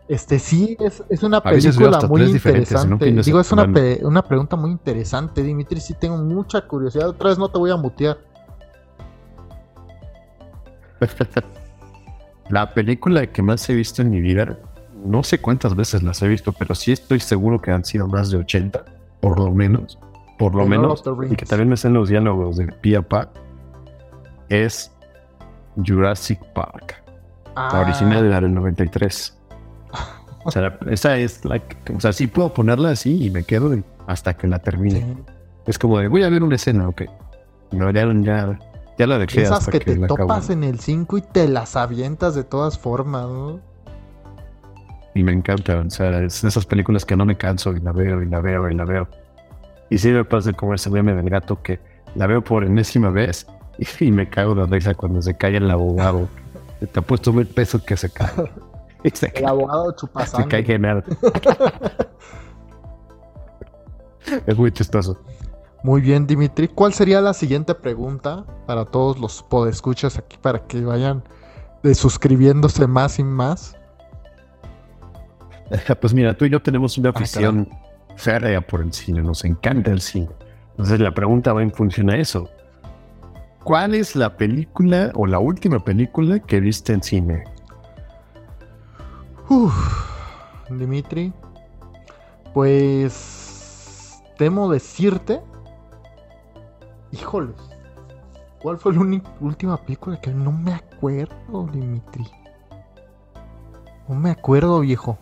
este 0.07 0.39
sí, 0.39 0.75
es, 0.79 1.03
es 1.09 1.21
una 1.21 1.41
película 1.77 1.99
muy 2.07 2.21
interesante. 2.37 3.05
Digo, 3.27 3.39
es 3.39 3.51
una, 3.51 3.61
pe- 3.71 3.99
una 4.03 4.23
pregunta 4.23 4.55
muy 4.55 4.71
interesante, 4.71 5.43
Dimitri. 5.43 5.79
Sí, 5.79 5.93
tengo 5.93 6.17
mucha 6.17 6.61
curiosidad. 6.67 7.09
Otra 7.09 7.29
vez 7.29 7.37
no 7.37 7.49
te 7.49 7.59
voy 7.59 7.69
a 7.69 7.75
mutear. 7.77 8.17
La 12.49 12.73
película 12.73 13.27
que 13.27 13.41
más 13.43 13.69
he 13.69 13.75
visto 13.75 14.01
en 14.01 14.09
mi 14.09 14.21
vida, 14.21 14.57
no 15.05 15.21
sé 15.23 15.39
cuántas 15.39 15.75
veces 15.75 16.01
las 16.03 16.21
he 16.23 16.27
visto, 16.27 16.51
pero 16.51 16.73
sí 16.73 16.91
estoy 16.91 17.19
seguro 17.19 17.61
que 17.61 17.71
han 17.71 17.85
sido 17.85 18.07
más 18.07 18.31
de 18.31 18.37
80, 18.37 18.83
por 19.21 19.39
lo 19.39 19.51
menos. 19.51 19.99
Por 20.39 20.55
lo 20.55 20.63
The 20.63 20.69
menos. 20.69 21.03
Y 21.29 21.35
que 21.35 21.45
también 21.45 21.67
me 21.67 21.73
hacen 21.75 21.93
los 21.93 22.09
diálogos 22.09 22.57
de 22.57 22.67
Pia 22.67 23.01
Pac. 23.01 23.29
Es 24.49 24.91
Jurassic 25.85 26.39
Park. 26.53 26.95
La 27.55 27.67
Ah, 27.69 27.81
original, 27.81 28.29
la 28.29 28.41
del 28.41 28.53
93. 28.53 29.37
O 30.45 30.51
sea, 30.51 30.77
esa 30.89 31.17
es 31.17 31.43
la 31.43 31.59
que- 31.59 31.93
O 31.93 31.99
sea, 31.99 32.13
sí 32.13 32.25
puedo 32.27 32.53
ponerla 32.53 32.91
así 32.91 33.25
y 33.25 33.29
me 33.29 33.43
quedo 33.43 33.77
hasta 34.07 34.35
que 34.37 34.47
la 34.47 34.59
termine. 34.59 35.01
sí. 35.01 35.17
Es 35.67 35.77
como 35.77 35.99
de, 35.99 36.07
voy 36.07 36.23
a 36.23 36.29
ver 36.29 36.41
una 36.41 36.55
escena, 36.55 36.87
ok. 36.87 37.01
Me 37.73 37.91
dieron 37.93 38.23
ya. 38.23 38.57
Ya 38.57 38.68
la 39.07 39.17
dejé 39.17 39.43
Esas 39.43 39.59
hasta 39.59 39.71
que 39.71 39.79
que, 39.79 39.85
te 39.95 40.03
acabo. 40.03 40.17
topas 40.17 40.49
en 40.49 40.63
el 40.63 40.79
5 40.79 41.17
y 41.17 41.21
te 41.21 41.47
las 41.47 41.75
avientas 41.75 42.35
de 42.35 42.43
todas 42.43 42.77
formas, 42.77 43.27
¿no? 43.27 43.59
Y 45.15 45.23
me 45.23 45.31
encanta. 45.31 45.77
O 45.79 45.89
sea, 45.89 46.21
es 46.21 46.41
de 46.41 46.49
esas 46.49 46.65
películas 46.65 47.05
que 47.05 47.15
no 47.15 47.25
me 47.25 47.37
canso 47.37 47.73
y 47.75 47.79
la 47.79 47.91
veo 47.91 48.21
y 48.21 48.27
la 48.27 48.39
veo 48.41 48.69
y 48.69 48.75
la 48.75 48.85
veo. 48.85 49.07
Y 49.89 49.97
sí 49.97 50.09
me 50.11 50.23
pasa 50.23 50.53
como 50.53 50.73
ese 50.73 50.89
meme 50.89 51.13
del 51.13 51.29
gato 51.29 51.61
que 51.61 51.79
la 52.15 52.27
veo 52.27 52.43
por 52.43 52.63
enésima 52.63 53.09
vez 53.09 53.47
y, 53.99 54.11
me 54.11 54.29
cago 54.29 54.55
de 54.55 54.65
risa 54.65 54.93
cuando 54.93 55.21
se 55.21 55.35
cae 55.35 55.57
el 55.57 55.69
abogado. 55.69 56.27
Te 56.79 56.99
ha 56.99 57.01
puesto 57.01 57.33
mil 57.33 57.47
pesos 57.47 57.81
que 57.83 57.97
se 57.97 58.09
cae. 58.09 58.29
Se 59.13 59.27
El 59.27 59.31
cae, 59.31 59.45
abogado 59.45 59.91
se 59.91 59.95
chupasangre. 59.95 60.49
cae 60.49 60.63
genial. 60.65 61.03
es 64.45 64.57
muy 64.57 64.73
chistoso. 64.73 65.17
Muy 65.83 66.01
bien, 66.01 66.27
Dimitri. 66.27 66.67
¿Cuál 66.67 66.93
sería 66.93 67.21
la 67.21 67.33
siguiente 67.33 67.73
pregunta 67.73 68.45
para 68.65 68.85
todos 68.85 69.17
los 69.19 69.43
podescuchas 69.43 70.17
aquí 70.17 70.37
para 70.41 70.59
que 70.59 70.81
vayan 70.81 71.23
de 71.83 71.95
suscribiéndose 71.95 72.87
más 72.87 73.19
y 73.19 73.23
más? 73.23 73.75
Pues 76.01 76.13
mira, 76.13 76.33
tú 76.35 76.45
y 76.45 76.49
yo 76.49 76.59
tenemos 76.61 76.97
una 76.97 77.09
Ah, 77.09 77.13
afición 77.15 77.69
férrea 78.15 78.59
por 78.59 78.81
el 78.81 78.91
cine, 78.91 79.21
nos 79.21 79.45
encanta 79.45 79.91
el 79.91 80.01
cine. 80.01 80.29
Entonces 80.71 80.99
la 80.99 81.13
pregunta 81.13 81.53
va 81.53 81.61
en 81.61 81.71
función 81.71 82.09
a 82.09 82.17
eso. 82.17 82.49
¿Cuál 83.63 83.93
es 83.93 84.15
la 84.15 84.35
película 84.35 85.11
o 85.13 85.27
la 85.27 85.39
última 85.39 85.83
película 85.83 86.39
que 86.39 86.59
viste 86.59 86.93
en 86.93 87.03
cine? 87.03 87.43
Uf, 89.49 89.73
Dimitri. 90.69 91.33
Pues 92.53 94.21
temo 94.37 94.71
decirte. 94.71 95.41
Híjoles. 97.11 97.55
¿Cuál 98.61 98.77
fue 98.77 98.93
la 98.93 99.21
última 99.39 99.77
película 99.77 100.19
que 100.19 100.31
no 100.31 100.51
me 100.51 100.73
acuerdo, 100.73 101.67
Dimitri? 101.71 102.25
No 104.07 104.15
me 104.15 104.31
acuerdo, 104.31 104.81
viejo. 104.81 105.17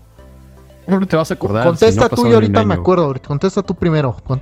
No 0.88 1.06
te 1.06 1.16
vas 1.18 1.30
a 1.32 1.34
acordar. 1.36 1.66
Contesta 1.66 2.06
si 2.08 2.10
no 2.16 2.22
tú 2.24 2.28
y 2.28 2.34
ahorita 2.34 2.64
me 2.64 2.74
acuerdo. 2.74 3.14
Contesta 3.26 3.62
tú 3.62 3.76
primero. 3.76 4.16
Con- 4.26 4.42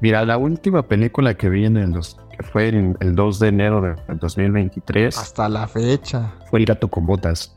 Mira, 0.00 0.24
la 0.24 0.36
última 0.36 0.82
película 0.82 1.34
que 1.34 1.48
vi 1.48 1.64
en 1.64 1.76
el 1.76 1.92
dos- 1.92 2.18
que 2.36 2.42
fue 2.42 2.68
en 2.68 2.96
el 3.00 3.14
2 3.14 3.38
de 3.38 3.48
enero 3.48 3.80
de- 3.80 3.94
del 4.08 4.18
2023 4.18 5.16
Hasta 5.16 5.48
la 5.48 5.66
fecha. 5.68 6.32
fue 6.50 6.58
El 6.60 6.66
gato 6.66 6.88
con 6.88 7.06
botas. 7.06 7.54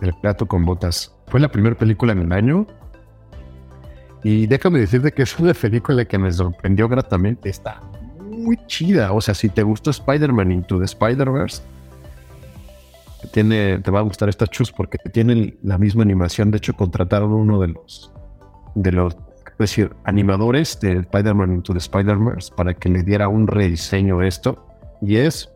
El 0.00 0.12
gato 0.22 0.46
con 0.46 0.64
botas. 0.64 1.14
Fue 1.26 1.38
la 1.38 1.48
primera 1.48 1.76
película 1.76 2.12
en 2.12 2.20
el 2.22 2.32
año. 2.32 2.66
Y 4.24 4.46
déjame 4.46 4.80
decirte 4.80 5.12
que 5.12 5.22
es 5.22 5.38
una 5.38 5.52
película 5.54 6.04
que 6.06 6.18
me 6.18 6.32
sorprendió 6.32 6.88
gratamente. 6.88 7.50
Está 7.50 7.80
muy 8.40 8.58
chida. 8.66 9.12
O 9.12 9.20
sea, 9.20 9.34
si 9.34 9.48
te 9.48 9.62
gustó 9.62 9.90
Spider-Man 9.90 10.52
Into 10.52 10.78
the 10.78 10.84
Spider-Verse, 10.84 11.62
tiene, 13.32 13.78
te 13.78 13.90
va 13.90 14.00
a 14.00 14.02
gustar 14.02 14.28
esta 14.28 14.46
chus 14.46 14.72
porque 14.72 14.98
tiene 15.12 15.56
la 15.62 15.78
misma 15.78 16.02
animación. 16.02 16.50
De 16.50 16.58
hecho, 16.58 16.74
contrataron 16.74 17.32
uno 17.32 17.60
de 17.60 17.68
los, 17.68 18.10
de 18.74 18.92
los, 18.92 19.14
es 19.14 19.58
decir, 19.58 19.94
animadores 20.04 20.78
de 20.80 20.98
Spider-Man 21.00 21.52
Into 21.54 21.72
the 21.72 21.78
Spider-Verse 21.78 22.52
para 22.56 22.74
que 22.74 22.88
le 22.88 23.02
diera 23.02 23.28
un 23.28 23.46
rediseño 23.46 24.20
a 24.20 24.26
esto. 24.26 24.66
Y 25.02 25.16
es 25.16 25.50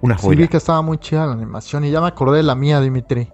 una 0.00 0.16
Sí, 0.16 0.26
joya. 0.26 0.38
vi 0.40 0.48
que 0.48 0.56
estaba 0.56 0.80
muy 0.82 0.98
chida 0.98 1.26
la 1.26 1.32
animación 1.32 1.84
y 1.84 1.90
ya 1.90 2.00
me 2.00 2.06
acordé 2.08 2.38
de 2.38 2.42
la 2.42 2.54
mía, 2.54 2.80
Dimitri. 2.80 3.28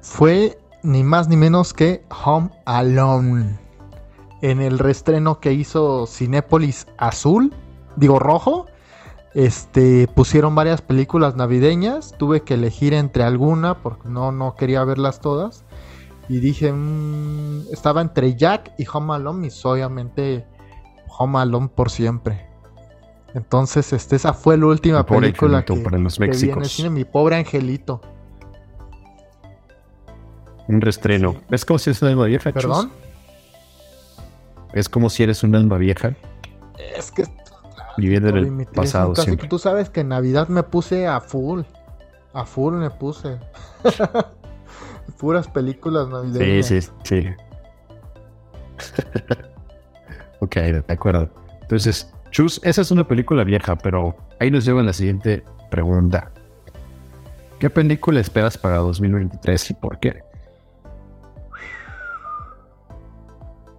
Fue 0.00 0.58
ni 0.82 1.02
más 1.02 1.28
ni 1.28 1.36
menos 1.36 1.74
que 1.74 2.04
Home 2.24 2.50
Alone. 2.64 3.58
En 4.42 4.60
el 4.60 4.78
reestreno 4.78 5.40
que 5.40 5.52
hizo 5.52 6.06
Cinépolis 6.06 6.86
Azul, 6.98 7.52
digo 7.96 8.18
rojo, 8.18 8.66
este 9.34 10.08
pusieron 10.08 10.54
varias 10.54 10.80
películas 10.80 11.36
navideñas. 11.36 12.14
Tuve 12.18 12.42
que 12.42 12.54
elegir 12.54 12.94
entre 12.94 13.22
alguna 13.22 13.82
porque 13.82 14.08
no, 14.08 14.32
no 14.32 14.54
quería 14.54 14.84
verlas 14.84 15.20
todas. 15.20 15.64
Y 16.28 16.40
dije, 16.40 16.72
mm, 16.72 17.72
estaba 17.72 18.00
entre 18.00 18.34
Jack 18.34 18.72
y 18.78 18.86
Home 18.92 19.14
Alone, 19.14 19.46
y 19.46 19.50
obviamente 19.66 20.46
Home 21.18 21.38
Alone 21.38 21.68
por 21.74 21.90
siempre. 21.90 22.46
Entonces, 23.34 23.92
este, 23.92 24.16
esa 24.16 24.32
fue 24.32 24.56
la 24.56 24.66
última 24.66 25.04
película 25.04 25.64
que, 25.64 25.76
para 25.76 25.98
los 25.98 26.16
que 26.16 26.24
vi 26.24 26.30
en 26.30 26.32
el 26.32 26.38
Méxicos. 26.38 26.72
cine, 26.72 26.90
mi 26.90 27.04
pobre 27.04 27.36
angelito. 27.36 28.00
Un 30.68 30.80
reestreno. 30.80 31.32
Sí. 31.32 31.38
¿Es 31.50 31.64
como 31.64 31.78
si 31.78 31.90
eres 31.90 32.02
un 32.02 32.08
alma 32.08 32.24
vieja? 32.24 32.52
Chus? 32.52 32.62
¿Perdón? 32.62 32.92
Es 34.72 34.88
como 34.88 35.10
si 35.10 35.22
eres 35.22 35.42
un 35.42 35.54
alma 35.54 35.78
vieja 35.78 36.14
Es 36.96 37.10
que 37.10 37.24
viviendo 37.96 38.28
en 38.30 38.60
el 38.60 38.66
pasado 38.66 39.14
siempre. 39.14 39.48
Tú 39.48 39.58
sabes 39.58 39.90
que 39.90 40.00
en 40.00 40.08
Navidad 40.08 40.48
me 40.48 40.62
puse 40.62 41.06
a 41.06 41.20
full. 41.20 41.62
A 42.32 42.44
full 42.44 42.74
me 42.74 42.90
puse. 42.90 43.38
Puras 45.18 45.48
películas 45.48 46.06
Sí, 46.06 46.12
navideñas. 46.12 46.66
sí, 46.66 46.80
sí. 47.04 47.26
ok, 50.40 50.54
de 50.56 50.84
acuerdo. 50.88 51.30
Entonces, 51.62 52.12
Chus, 52.30 52.60
esa 52.64 52.82
es 52.82 52.90
una 52.90 53.06
película 53.06 53.44
vieja, 53.44 53.76
pero 53.76 54.14
ahí 54.40 54.50
nos 54.50 54.64
lleva 54.64 54.80
a 54.80 54.84
la 54.84 54.92
siguiente 54.92 55.42
pregunta. 55.70 56.30
¿Qué 57.58 57.70
película 57.70 58.20
esperas 58.20 58.58
para 58.58 58.76
2023 58.78 59.70
y 59.70 59.74
por 59.74 59.98
qué? 59.98 60.22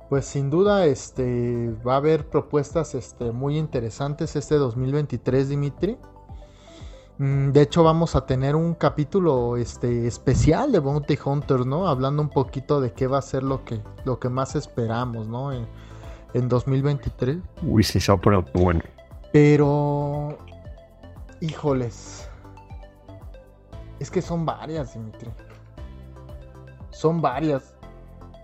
Pues 0.09 0.25
sin 0.25 0.49
duda, 0.49 0.85
este 0.85 1.73
va 1.85 1.95
a 1.95 1.97
haber 1.97 2.29
propuestas 2.29 2.95
este, 2.95 3.31
muy 3.31 3.57
interesantes 3.57 4.35
este 4.37 4.55
2023, 4.55 5.49
Dimitri. 5.49 5.97
Mm, 7.17 7.51
de 7.51 7.61
hecho, 7.61 7.83
vamos 7.83 8.15
a 8.15 8.25
tener 8.25 8.55
un 8.55 8.73
capítulo 8.73 9.57
este, 9.57 10.07
especial 10.07 10.71
de 10.71 10.79
Bounty 10.79 11.17
Hunters, 11.23 11.65
¿no? 11.65 11.87
Hablando 11.87 12.21
un 12.21 12.29
poquito 12.29 12.79
de 12.79 12.93
qué 12.93 13.07
va 13.07 13.17
a 13.17 13.21
ser 13.21 13.43
lo 13.43 13.65
que, 13.65 13.81
lo 14.05 14.19
que 14.19 14.29
más 14.29 14.55
esperamos, 14.55 15.27
¿no? 15.27 15.51
En, 15.51 15.67
en 16.33 16.47
2023. 16.47 17.37
Uy, 17.63 17.83
sí, 17.83 17.99
se 17.99 18.11
va 18.11 18.17
a 18.17 18.21
poner 18.21 18.45
bueno. 18.53 18.81
Pero, 19.33 20.37
híjoles, 21.41 22.29
es 23.99 24.11
que 24.11 24.21
son 24.21 24.45
varias, 24.45 24.93
Dimitri. 24.93 25.29
Son 26.91 27.21
varias. 27.21 27.76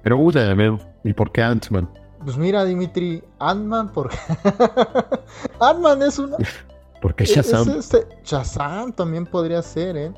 Pero 0.03 0.17
una, 0.17 0.53
ver, 0.53 0.73
¿y 1.03 1.13
por 1.13 1.31
qué 1.31 1.41
Ant-Man? 1.41 1.89
Pues 2.23 2.37
mira, 2.37 2.63
Dimitri, 2.65 3.23
Ant-Man, 3.39 3.91
porque 3.93 4.17
Ant-Man 5.59 6.01
es 6.03 6.19
una. 6.19 6.37
Porque 7.01 7.25
Shazam. 7.25 7.69
es 7.69 7.75
este- 7.93 8.07
Shazam 8.23 8.93
también 8.93 9.25
podría 9.25 9.61
ser, 9.61 9.97
¿eh? 9.97 10.11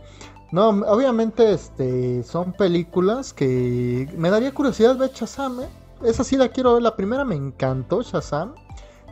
No, 0.52 0.70
obviamente, 0.70 1.52
este, 1.52 2.24
son 2.24 2.54
películas 2.54 3.34
que 3.34 4.08
me 4.18 4.30
daría 4.30 4.54
curiosidad 4.54 4.96
ver 4.98 5.12
Shazam, 5.12 5.62
¿eh? 5.62 5.68
Esa 6.04 6.24
sí 6.24 6.38
la 6.38 6.50
quiero 6.50 6.74
ver. 6.74 6.84
La 6.84 6.96
primera 6.96 7.26
me 7.26 7.36
encantó, 7.36 8.02
Shazam. 8.04 8.54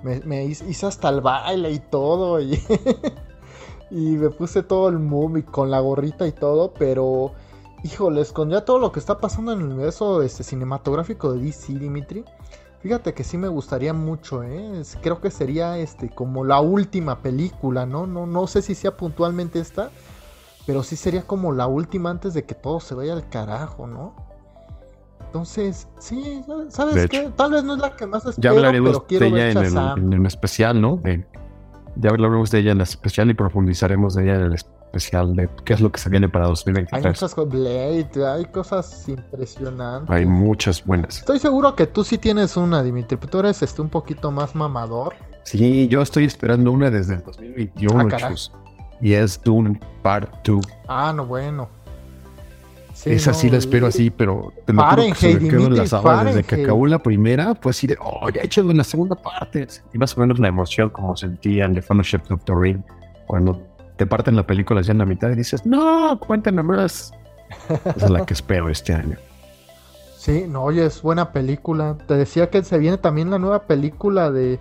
Me, 0.04 0.20
me 0.22 0.46
hice 0.46 0.86
hasta 0.86 1.10
el 1.10 1.22
baile 1.22 1.72
y 1.72 1.80
todo. 1.80 2.40
Y, 2.42 2.62
y 3.92 4.18
me 4.18 4.30
puse 4.30 4.62
todo 4.64 4.90
el 4.90 5.00
movie 5.00 5.44
con 5.44 5.72
la 5.72 5.80
gorrita 5.80 6.28
y 6.28 6.32
todo. 6.32 6.74
Pero, 6.74 7.32
híjoles, 7.84 8.32
con 8.32 8.50
ya 8.50 8.66
todo 8.66 8.80
lo 8.80 8.92
que 8.92 9.00
está 9.00 9.18
pasando 9.20 9.52
en 9.54 9.60
el 9.60 9.66
universo 9.66 10.22
este, 10.22 10.44
cinematográfico 10.44 11.34
de 11.34 11.42
DC, 11.44 11.74
Dimitri. 11.74 12.24
Fíjate 12.82 13.14
que 13.14 13.24
sí 13.24 13.38
me 13.38 13.48
gustaría 13.48 13.94
mucho, 13.94 14.44
¿eh? 14.44 14.82
Creo 15.02 15.22
que 15.22 15.32
sería 15.32 15.78
este 15.78 16.10
como 16.10 16.44
la 16.44 16.60
última 16.60 17.20
película, 17.20 17.86
¿no? 17.86 18.08
No, 18.08 18.26
no 18.26 18.46
sé 18.48 18.62
si 18.62 18.76
sea 18.76 18.98
puntualmente 18.98 19.60
esta, 19.60 19.90
pero 20.66 20.84
sí 20.84 20.98
sería 20.98 21.22
como 21.24 21.54
la 21.54 21.68
última 21.68 22.10
antes 22.10 22.34
de 22.34 22.44
que 22.44 22.56
todo 22.56 22.80
se 22.82 22.94
vaya 22.94 23.14
al 23.14 23.30
carajo, 23.30 23.88
¿no? 23.88 24.14
Entonces, 25.26 25.88
sí, 25.98 26.44
¿sabes 26.70 27.08
qué? 27.10 27.32
Tal 27.36 27.52
vez 27.54 27.64
no 27.64 27.76
es 27.76 27.80
la 27.80 27.96
que 27.96 28.06
más 28.06 28.24
Ya 28.24 28.30
espero, 28.32 28.56
hablaremos 28.56 28.92
pero 28.92 29.08
quiero 29.08 29.26
de 29.26 29.30
ella 29.30 29.62
ver 29.62 29.68
en 29.72 29.78
el, 29.78 29.98
en 29.98 30.14
el 30.14 30.26
especial, 30.26 30.82
¿no? 30.82 30.98
De- 30.98 31.26
ya 31.96 32.10
hablaremos 32.10 32.52
de 32.52 32.60
ella 32.60 32.72
en 32.72 32.78
el 32.78 32.84
especial 32.84 33.30
y 33.30 33.34
profundizaremos 33.34 34.16
de 34.16 34.24
ella 34.24 34.36
en 34.36 34.42
el 34.42 34.54
especial 34.56 34.83
de 34.94 35.50
qué 35.66 35.74
es 35.74 35.82
lo 35.82 35.92
que 35.92 36.00
se 36.00 36.10
viene 36.10 36.30
para 36.30 36.46
Hay 36.46 36.52
2023. 36.52 37.06
muchas 37.06 37.34
cosas, 37.34 37.52
Blade, 37.52 38.28
hay 38.28 38.46
cosas 38.46 39.10
impresionantes. 39.10 40.10
Hay 40.10 40.26
muchas 40.26 40.86
buenas. 40.86 41.18
Estoy 41.18 41.40
seguro 41.40 41.76
que 41.76 41.88
tú 41.88 42.04
sí 42.04 42.20
tienes 42.20 42.56
una, 42.56 42.84
Dimitri, 42.84 43.18
pero 43.18 43.32
tú 43.32 43.40
eres 43.40 43.62
este, 43.64 43.82
un 43.82 43.90
poquito 43.90 44.32
más 44.32 44.54
mamador. 44.54 45.16
Sí, 45.44 45.88
yo 45.88 46.02
estoy 46.02 46.26
esperando 46.26 46.72
una 46.72 46.92
desde 46.92 47.16
el 47.16 47.24
2021, 47.24 48.08
Ah, 48.14 48.30
chus. 48.30 48.52
Y 49.02 49.14
es 49.14 49.42
Dune 49.44 49.80
Part 50.04 50.32
2. 50.46 50.64
Ah, 50.88 51.12
no, 51.14 51.26
bueno. 51.26 51.68
Sí, 52.94 53.10
Esa 53.12 53.32
no, 53.32 53.38
sí 53.38 53.50
la 53.50 53.58
espero 53.58 53.88
así, 53.88 54.12
pero 54.12 54.54
te 54.66 54.74
lo 54.74 54.84
juro 54.88 55.04
que 55.08 55.16
se 55.16 55.40
me 55.40 55.50
quedó 55.50 55.66
en 55.66 55.76
las 55.76 55.92
aguas 55.92 56.26
desde 56.26 56.44
que 56.44 56.64
acabó 56.64 56.86
la 56.86 57.00
primera, 57.00 57.56
pues 57.56 57.78
así 57.78 57.88
de, 57.88 57.98
oh, 58.00 58.30
ya 58.30 58.42
he 58.42 58.46
hecho 58.46 58.62
una 58.64 58.84
segunda 58.84 59.16
parte. 59.16 59.68
Y 59.92 59.98
más 59.98 60.16
o 60.16 60.22
menos 60.22 60.38
la 60.38 60.50
emoción 60.50 60.92
como 60.92 61.18
sentía 61.18 61.66
en 61.66 61.74
The 61.74 61.82
Fellowship 61.82 62.22
of 62.30 62.44
the 62.46 62.54
Ring, 62.56 62.84
cuando 63.26 63.60
te 63.98 64.06
parten 64.06 64.36
la 64.36 64.46
película 64.46 64.82
ya 64.82 64.92
en 64.92 64.98
la 65.00 65.06
mitad 65.06 65.30
y 65.30 65.36
dices, 65.36 65.66
no, 65.66 66.20
cuéntame 66.20 66.64
más. 66.64 67.14
Esa 67.70 68.06
es 68.06 68.10
la 68.10 68.26
que 68.26 68.34
espero 68.34 68.70
este 68.70 68.94
año. 68.94 69.18
Sí, 70.18 70.46
no, 70.48 70.64
oye, 70.64 70.86
es 70.86 71.02
buena 71.02 71.32
película. 71.32 71.98
Te 72.08 72.16
decía 72.16 72.50
que 72.50 72.64
se 72.64 72.78
viene 72.78 72.98
también 72.98 73.30
la 73.30 73.40
nueva 73.40 73.64
película 73.64 74.32
de, 74.32 74.60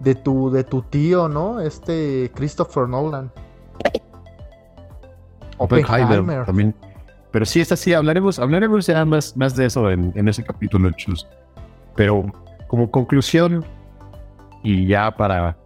de 0.00 0.14
tu 0.14 0.50
de 0.50 0.64
tu 0.64 0.82
tío, 0.82 1.28
¿no? 1.28 1.60
Este 1.60 2.30
Christopher 2.34 2.88
Nolan. 2.88 3.30
Oppenheimer 5.58 6.44
también. 6.44 6.74
Pero 7.30 7.44
sí, 7.44 7.60
esta 7.60 7.76
sí, 7.76 7.94
hablaremos, 7.94 8.38
hablaremos 8.38 8.86
ya 8.86 9.04
más, 9.04 9.36
más 9.36 9.54
de 9.54 9.66
eso 9.66 9.90
en, 9.90 10.12
en 10.16 10.28
ese 10.28 10.42
capítulo, 10.42 10.90
chus. 10.92 11.26
Pero 11.94 12.24
como 12.66 12.90
conclusión, 12.90 13.64
y 14.62 14.86
ya 14.86 15.10
para 15.16 15.56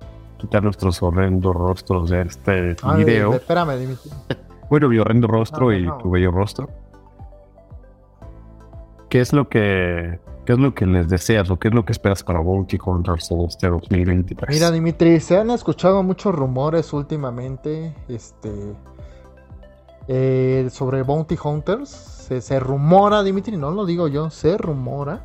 quitar 0.40 0.62
nuestros 0.62 1.02
horrendos 1.02 1.54
rostros 1.54 2.10
de 2.10 2.22
este 2.22 2.76
Ah, 2.82 2.96
de- 2.96 3.04
video, 3.04 3.30
de- 3.30 3.36
espérame, 3.36 3.76
Dimitri. 3.78 4.10
bueno, 4.68 4.88
mi 4.88 4.98
horrendo 4.98 5.26
rostro 5.28 5.66
No, 5.66 5.72
y 5.76 5.86
no. 5.86 5.98
tu 5.98 6.10
bello 6.10 6.30
rostro. 6.30 6.68
¿Qué 9.08 9.20
es 9.20 9.32
lo 9.32 9.48
que 9.48 10.20
qué 10.46 10.54
es 10.54 10.58
lo 10.58 10.74
que 10.74 10.86
les 10.86 11.08
deseas 11.08 11.48
o 11.50 11.58
qué 11.58 11.68
es 11.68 11.74
lo 11.74 11.84
que 11.84 11.92
esperas 11.92 12.24
para 12.24 12.40
Bounty 12.40 12.78
Hunters 12.84 13.30
este 13.48 13.68
2023? 13.68 14.48
Mira, 14.56 14.70
Dimitri, 14.70 15.20
se 15.20 15.36
han 15.38 15.50
escuchado 15.50 16.02
muchos 16.02 16.34
rumores 16.34 16.92
últimamente, 16.92 17.94
este, 18.08 18.50
eh, 20.08 20.68
sobre 20.72 21.02
Bounty 21.02 21.36
Hunters. 21.42 21.90
Se, 21.90 22.40
se 22.40 22.58
rumora, 22.58 23.22
Dimitri, 23.22 23.56
no 23.56 23.70
lo 23.70 23.84
digo 23.84 24.08
yo, 24.08 24.30
se 24.30 24.56
rumora 24.56 25.24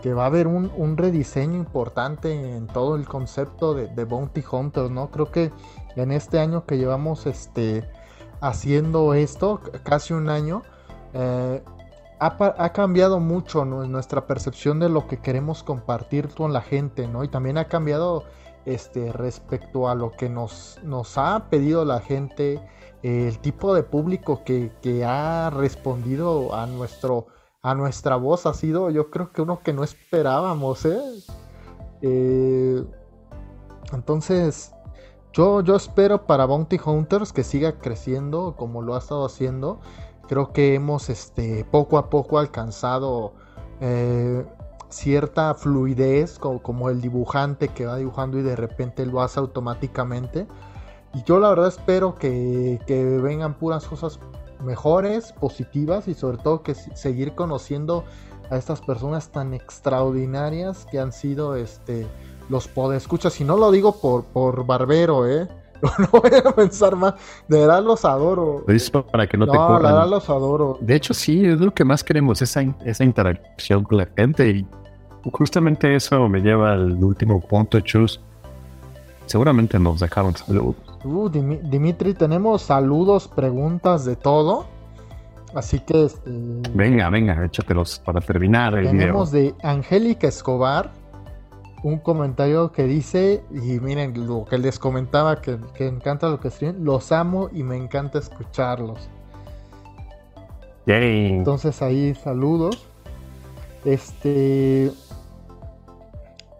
que 0.00 0.14
va 0.14 0.24
a 0.24 0.26
haber 0.26 0.46
un, 0.46 0.70
un 0.76 0.96
rediseño 0.96 1.56
importante 1.56 2.56
en 2.56 2.66
todo 2.66 2.96
el 2.96 3.06
concepto 3.06 3.74
de, 3.74 4.04
Bounty 4.04 4.44
Hunters, 4.50 4.90
¿no? 4.90 5.10
Creo 5.10 5.30
que 5.30 5.52
en 5.96 6.12
este 6.12 6.38
año 6.38 6.66
que 6.66 6.78
llevamos, 6.78 7.26
este, 7.26 7.88
haciendo 8.40 9.14
esto, 9.14 9.60
casi 9.82 10.12
un 10.14 10.28
año, 10.28 10.62
eh, 11.14 11.62
ha, 12.20 12.54
ha 12.58 12.72
cambiado 12.72 13.20
mucho 13.20 13.64
nuestra 13.64 14.26
percepción 14.26 14.80
de 14.80 14.88
lo 14.88 15.06
que 15.06 15.18
queremos 15.18 15.62
compartir 15.62 16.28
con 16.28 16.52
la 16.52 16.60
gente, 16.60 17.08
¿no? 17.08 17.24
Y 17.24 17.28
también 17.28 17.58
ha 17.58 17.64
cambiado 17.66 18.24
este, 18.66 19.12
respecto 19.12 19.88
a 19.88 19.94
lo 19.94 20.10
que 20.10 20.28
nos, 20.28 20.78
nos 20.82 21.16
ha 21.18 21.48
pedido 21.48 21.84
la 21.84 22.00
gente, 22.00 22.60
eh, 23.02 23.28
el 23.28 23.38
tipo 23.38 23.72
de 23.74 23.84
público 23.84 24.42
que, 24.44 24.72
que 24.82 25.04
ha 25.04 25.50
respondido 25.50 26.54
a, 26.54 26.66
nuestro, 26.66 27.28
a 27.66 27.74
nuestra 27.74 28.14
voz 28.14 28.46
ha 28.46 28.54
sido, 28.54 28.90
yo 28.90 29.10
creo 29.10 29.32
que 29.32 29.42
uno 29.42 29.58
que 29.58 29.72
no 29.72 29.82
esperábamos, 29.82 30.84
¿eh? 30.84 31.00
Eh, 32.00 32.84
entonces, 33.92 34.72
yo, 35.32 35.62
yo 35.62 35.74
espero 35.74 36.26
para 36.26 36.44
Bounty 36.44 36.78
Hunters 36.84 37.32
que 37.32 37.42
siga 37.42 37.72
creciendo 37.72 38.54
como 38.56 38.82
lo 38.82 38.94
ha 38.94 38.98
estado 38.98 39.26
haciendo. 39.26 39.80
Creo 40.28 40.52
que 40.52 40.76
hemos 40.76 41.10
este, 41.10 41.64
poco 41.64 41.98
a 41.98 42.08
poco 42.08 42.38
alcanzado 42.38 43.32
eh, 43.80 44.46
cierta 44.88 45.52
fluidez, 45.54 46.38
como, 46.38 46.62
como 46.62 46.88
el 46.88 47.00
dibujante 47.00 47.66
que 47.66 47.84
va 47.84 47.96
dibujando 47.96 48.38
y 48.38 48.42
de 48.42 48.54
repente 48.54 49.04
lo 49.06 49.22
hace 49.22 49.40
automáticamente. 49.40 50.46
Y 51.14 51.24
yo 51.24 51.40
la 51.40 51.48
verdad 51.48 51.66
espero 51.66 52.14
que, 52.14 52.78
que 52.86 53.04
vengan 53.04 53.58
puras 53.58 53.88
cosas 53.88 54.20
mejores, 54.64 55.32
positivas 55.32 56.08
y 56.08 56.14
sobre 56.14 56.38
todo 56.38 56.62
que 56.62 56.74
seguir 56.74 57.34
conociendo 57.34 58.04
a 58.50 58.56
estas 58.56 58.80
personas 58.80 59.30
tan 59.30 59.54
extraordinarias 59.54 60.86
que 60.90 60.98
han 61.00 61.12
sido 61.12 61.56
este 61.56 62.06
los 62.48 62.68
podescuchas. 62.68 63.40
Y 63.40 63.44
no 63.44 63.56
lo 63.56 63.70
digo 63.72 64.00
por, 64.00 64.24
por 64.24 64.64
barbero, 64.66 65.26
¿eh? 65.28 65.48
No, 65.82 65.90
no 65.98 66.08
voy 66.22 66.30
a 66.42 66.52
pensar 66.52 66.96
más. 66.96 67.14
De 67.48 67.58
verdad 67.60 67.82
los 67.82 68.04
adoro. 68.06 68.64
Para 69.12 69.26
que 69.26 69.36
no, 69.36 69.46
te 69.46 69.52
No, 69.52 69.60
la 69.60 69.66
corran. 69.66 69.82
verdad 69.92 70.08
los 70.08 70.30
adoro. 70.30 70.78
De 70.80 70.94
hecho, 70.94 71.12
sí, 71.12 71.44
es 71.44 71.60
lo 71.60 71.74
que 71.74 71.84
más 71.84 72.02
queremos, 72.02 72.40
esa, 72.40 72.62
in- 72.62 72.74
esa 72.84 73.04
interacción 73.04 73.84
con 73.84 73.98
la 73.98 74.08
gente. 74.16 74.48
Y 74.48 74.66
justamente 75.32 75.94
eso 75.94 76.28
me 76.30 76.40
lleva 76.40 76.72
al 76.72 76.92
último 77.04 77.40
punto, 77.40 77.78
Chus. 77.80 78.20
Seguramente 79.26 79.78
nos 79.78 80.00
dejaron 80.00 80.34
saludos. 80.34 80.76
Uh, 81.06 81.30
Dimi- 81.30 81.60
Dimitri, 81.62 82.14
tenemos 82.14 82.62
saludos, 82.62 83.28
preguntas 83.28 84.04
de 84.04 84.16
todo. 84.16 84.66
Así 85.54 85.78
que 85.80 86.04
este, 86.06 86.30
Venga, 86.74 87.08
venga, 87.08 87.44
échatelos 87.44 87.98
para 88.04 88.20
terminar 88.20 88.74
el 88.76 88.86
tenemos 88.88 89.30
video. 89.30 89.54
de 89.54 89.66
Angélica 89.66 90.26
Escobar 90.26 90.90
un 91.82 91.98
comentario 91.98 92.72
que 92.72 92.82
dice, 92.84 93.44
y 93.52 93.78
miren 93.78 94.26
lo 94.26 94.44
que 94.44 94.58
les 94.58 94.78
comentaba, 94.78 95.40
que, 95.40 95.56
que 95.74 95.86
encanta 95.86 96.28
lo 96.28 96.40
que 96.40 96.48
escriben, 96.48 96.84
los 96.84 97.12
amo 97.12 97.48
y 97.52 97.62
me 97.62 97.76
encanta 97.76 98.18
escucharlos. 98.18 99.08
Yay. 100.86 101.28
Entonces 101.32 101.80
ahí 101.82 102.14
saludos. 102.16 102.86
Este 103.84 104.90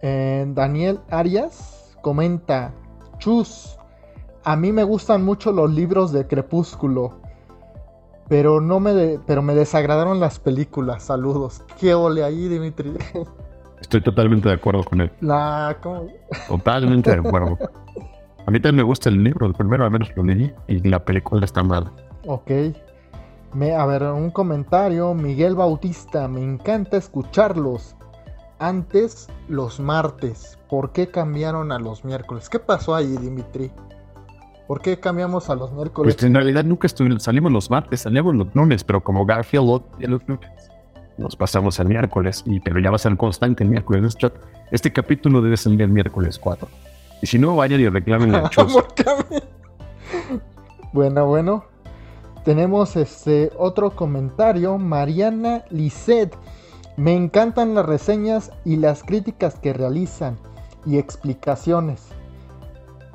eh, 0.01 0.45
Daniel 0.53 0.99
Arias 1.09 1.97
comenta, 2.01 2.71
Chus, 3.17 3.76
a 4.49 4.55
mí 4.55 4.71
me 4.71 4.85
gustan 4.85 5.25
mucho 5.25 5.51
los 5.51 5.69
libros 5.69 6.13
de 6.13 6.25
Crepúsculo, 6.25 7.19
pero 8.29 8.61
no 8.61 8.79
me 8.79 8.93
de- 8.93 9.19
pero 9.27 9.41
me 9.41 9.53
desagradaron 9.53 10.21
las 10.21 10.39
películas. 10.39 11.03
Saludos. 11.03 11.63
¿Qué 11.77 11.93
ole 11.93 12.23
ahí, 12.23 12.47
Dimitri? 12.47 12.93
Estoy 13.81 14.01
totalmente 14.01 14.47
de 14.47 14.55
acuerdo 14.55 14.85
con 14.85 15.01
él. 15.01 15.11
La 15.19 15.75
¿cómo? 15.83 16.07
Totalmente 16.47 17.11
de 17.11 17.17
acuerdo. 17.19 17.57
A 18.45 18.49
mí 18.51 18.59
también 18.61 18.77
me 18.77 18.83
gusta 18.83 19.09
el 19.09 19.21
libro, 19.21 19.45
el 19.47 19.53
primero 19.53 19.83
al 19.83 19.91
menos 19.91 20.09
lo 20.15 20.23
leí 20.23 20.53
y 20.67 20.79
la 20.87 21.03
película 21.03 21.43
está 21.43 21.61
mal. 21.61 21.91
Ok. 22.25 22.49
Me, 23.53 23.75
a 23.75 23.85
ver, 23.85 24.03
un 24.03 24.31
comentario. 24.31 25.13
Miguel 25.13 25.55
Bautista, 25.55 26.27
me 26.29 26.41
encanta 26.41 26.95
escucharlos. 26.95 27.95
Antes 28.59 29.27
los 29.49 29.79
martes. 29.81 30.57
¿Por 30.69 30.91
qué 30.93 31.07
cambiaron 31.11 31.73
a 31.73 31.79
los 31.79 32.05
miércoles? 32.05 32.49
¿Qué 32.49 32.59
pasó 32.59 32.95
ahí, 32.95 33.17
Dimitri? 33.17 33.71
¿Por 34.67 34.81
qué 34.81 34.99
cambiamos 34.99 35.49
a 35.49 35.55
los 35.55 35.71
miércoles? 35.71 36.13
Pues 36.13 36.23
en 36.25 36.33
realidad 36.33 36.65
nunca 36.65 36.87
estuvimos, 36.87 37.23
salimos 37.23 37.51
los 37.51 37.69
martes, 37.69 38.01
salimos 38.01 38.35
los 38.35 38.53
lunes, 38.53 38.83
pero 38.83 39.01
como 39.01 39.25
Garfield 39.25 39.69
odia 39.69 40.09
los 40.09 40.27
lunes, 40.27 40.49
nos 41.17 41.37
pasamos 41.37 41.79
al 41.79 41.87
miércoles, 41.87 42.43
y, 42.45 42.59
pero 42.59 42.79
ya 42.79 42.89
va 42.89 42.97
a 42.97 42.99
ser 42.99 43.15
constante 43.15 43.63
el 43.63 43.69
miércoles. 43.69 44.03
Este, 44.15 44.31
este 44.71 44.91
capítulo 44.91 45.41
debe 45.41 45.55
salir 45.55 45.81
el 45.81 45.89
miércoles 45.89 46.37
4. 46.37 46.67
Y 47.21 47.27
si 47.27 47.39
no, 47.39 47.55
vayan 47.55 47.79
y 47.79 47.87
reclamen 47.87 48.31
la 48.31 48.49
Chus. 48.49 48.73
¿Por 48.73 48.93
qué 48.93 49.03
a 49.09 49.15
mí? 49.29 49.39
bueno, 50.91 51.25
bueno. 51.25 51.65
Tenemos 52.43 52.95
este 52.95 53.51
otro 53.57 53.91
comentario. 53.91 54.77
Mariana 54.77 55.63
Lisset. 55.69 56.35
Me 56.97 57.15
encantan 57.15 57.73
las 57.73 57.85
reseñas 57.85 58.51
y 58.65 58.77
las 58.77 59.03
críticas 59.03 59.55
que 59.59 59.73
realizan 59.73 60.37
y 60.85 60.97
explicaciones 60.97 62.16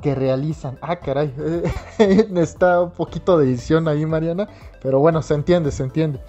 que 0.03 0.13
realizan. 0.13 0.77
Ah, 0.81 0.97
caray. 0.97 1.33
Está 2.35 2.81
un 2.81 2.91
poquito 2.91 3.37
de 3.37 3.45
edición 3.45 3.87
ahí, 3.87 4.05
Mariana. 4.05 4.49
Pero 4.81 4.99
bueno, 4.99 5.21
se 5.21 5.33
entiende, 5.33 5.71
se 5.71 5.83
entiende. 5.83 6.19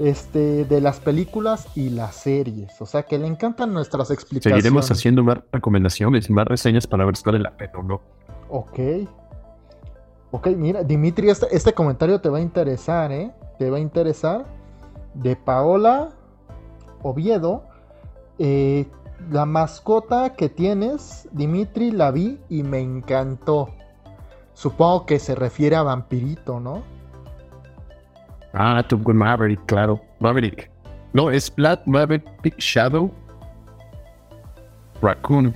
Este, 0.00 0.64
de 0.64 0.80
las 0.80 0.98
películas 1.00 1.68
y 1.76 1.90
las 1.90 2.16
series. 2.16 2.80
O 2.80 2.86
sea 2.86 3.04
que 3.04 3.16
le 3.16 3.28
encantan 3.28 3.72
nuestras 3.72 4.10
explicaciones. 4.10 4.62
Seguiremos 4.62 4.90
haciendo 4.90 5.22
más 5.22 5.38
recomendaciones 5.52 6.28
y 6.28 6.32
más 6.32 6.46
reseñas 6.46 6.86
para 6.86 7.04
ver 7.04 7.16
si 7.16 7.22
vale 7.24 7.38
la 7.38 7.56
pena 7.56 7.72
o 7.78 7.82
no. 7.84 8.00
Ok. 8.50 8.78
Ok, 10.32 10.48
mira, 10.48 10.82
Dimitri, 10.82 11.30
este, 11.30 11.46
este 11.52 11.72
comentario 11.72 12.20
te 12.20 12.28
va 12.28 12.38
a 12.38 12.40
interesar, 12.40 13.12
¿eh? 13.12 13.32
Te 13.58 13.70
va 13.70 13.78
a 13.78 13.80
interesar. 13.80 14.44
De 15.14 15.36
Paola 15.36 16.10
Oviedo. 17.02 17.64
Eh, 18.40 18.86
la 19.30 19.44
mascota 19.44 20.34
que 20.34 20.48
tienes, 20.48 21.28
Dimitri, 21.32 21.90
la 21.90 22.10
vi 22.10 22.40
y 22.48 22.62
me 22.62 22.80
encantó. 22.80 23.74
Supongo 24.54 25.06
que 25.06 25.18
se 25.18 25.34
refiere 25.34 25.76
a 25.76 25.82
vampirito, 25.82 26.60
¿no? 26.60 26.82
Ah, 28.54 28.82
Top 28.88 29.02
Gun 29.02 29.16
Maverick, 29.16 29.64
claro. 29.66 30.00
Maverick. 30.20 30.70
No, 31.12 31.30
es 31.30 31.54
Black 31.54 31.82
Maverick 31.86 32.56
Shadow 32.58 33.10
Raccoon. 35.00 35.54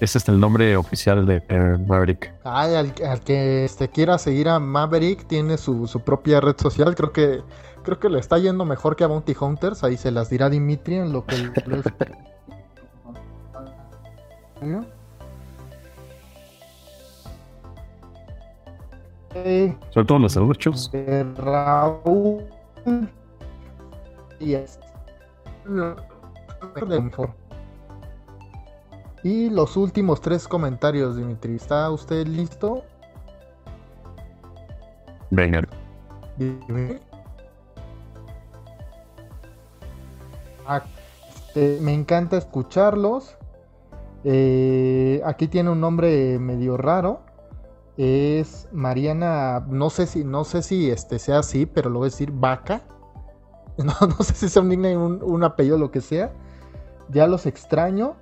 Ese 0.00 0.18
es 0.18 0.28
el 0.28 0.40
nombre 0.40 0.76
oficial 0.76 1.24
de 1.26 1.40
Maverick. 1.86 2.34
Ay, 2.42 2.74
al, 2.74 3.22
que 3.22 3.64
este, 3.64 3.88
quiera 3.88 4.18
seguir 4.18 4.48
a 4.48 4.58
Maverick 4.58 5.26
tiene 5.28 5.56
su, 5.56 5.86
su, 5.86 6.00
propia 6.00 6.40
red 6.40 6.56
social. 6.58 6.94
Creo 6.96 7.12
que 7.12 7.42
creo 7.84 8.00
que 8.00 8.08
le 8.08 8.18
está 8.18 8.38
yendo 8.38 8.64
mejor 8.64 8.96
que 8.96 9.04
a 9.04 9.06
Bounty 9.06 9.36
Hunters. 9.38 9.84
Ahí 9.84 9.96
se 9.96 10.10
las 10.10 10.30
dirá 10.30 10.50
Dimitri 10.50 10.96
en 10.96 11.12
lo 11.12 11.24
que... 11.24 11.36
Son 19.90 20.06
todos 20.06 20.20
los 20.20 20.32
saludos, 20.32 20.90
Raúl. 21.36 22.44
Y 29.24 29.50
los 29.50 29.76
últimos 29.76 30.20
tres 30.20 30.48
comentarios, 30.48 31.16
Dimitri. 31.16 31.54
¿Está 31.54 31.90
usted 31.90 32.26
listo? 32.26 32.82
Venga. 35.30 35.62
Ah, 40.66 40.82
este, 41.28 41.78
me 41.80 41.94
encanta 41.94 42.36
escucharlos. 42.36 43.36
Eh, 44.24 45.20
aquí 45.24 45.48
tiene 45.48 45.70
un 45.70 45.80
nombre 45.80 46.38
medio 46.38 46.76
raro 46.76 47.22
es 47.96 48.68
Mariana, 48.72 49.64
no 49.68 49.90
sé 49.90 50.06
si, 50.06 50.24
no 50.24 50.44
sé 50.44 50.62
si 50.62 50.90
este 50.90 51.18
sea 51.18 51.40
así, 51.40 51.66
pero 51.66 51.90
lo 51.90 52.00
voy 52.00 52.06
a 52.06 52.10
decir 52.10 52.30
Vaca. 52.32 52.82
No, 53.78 53.94
no 54.06 54.22
sé 54.22 54.34
si 54.34 54.50
sea 54.50 54.60
un 54.60 54.68
nickname, 54.68 54.98
un, 54.98 55.22
un 55.22 55.44
apellido, 55.44 55.78
lo 55.78 55.90
que 55.90 56.02
sea. 56.02 56.30
Ya 57.08 57.26
los 57.26 57.46
extraño. 57.46 58.16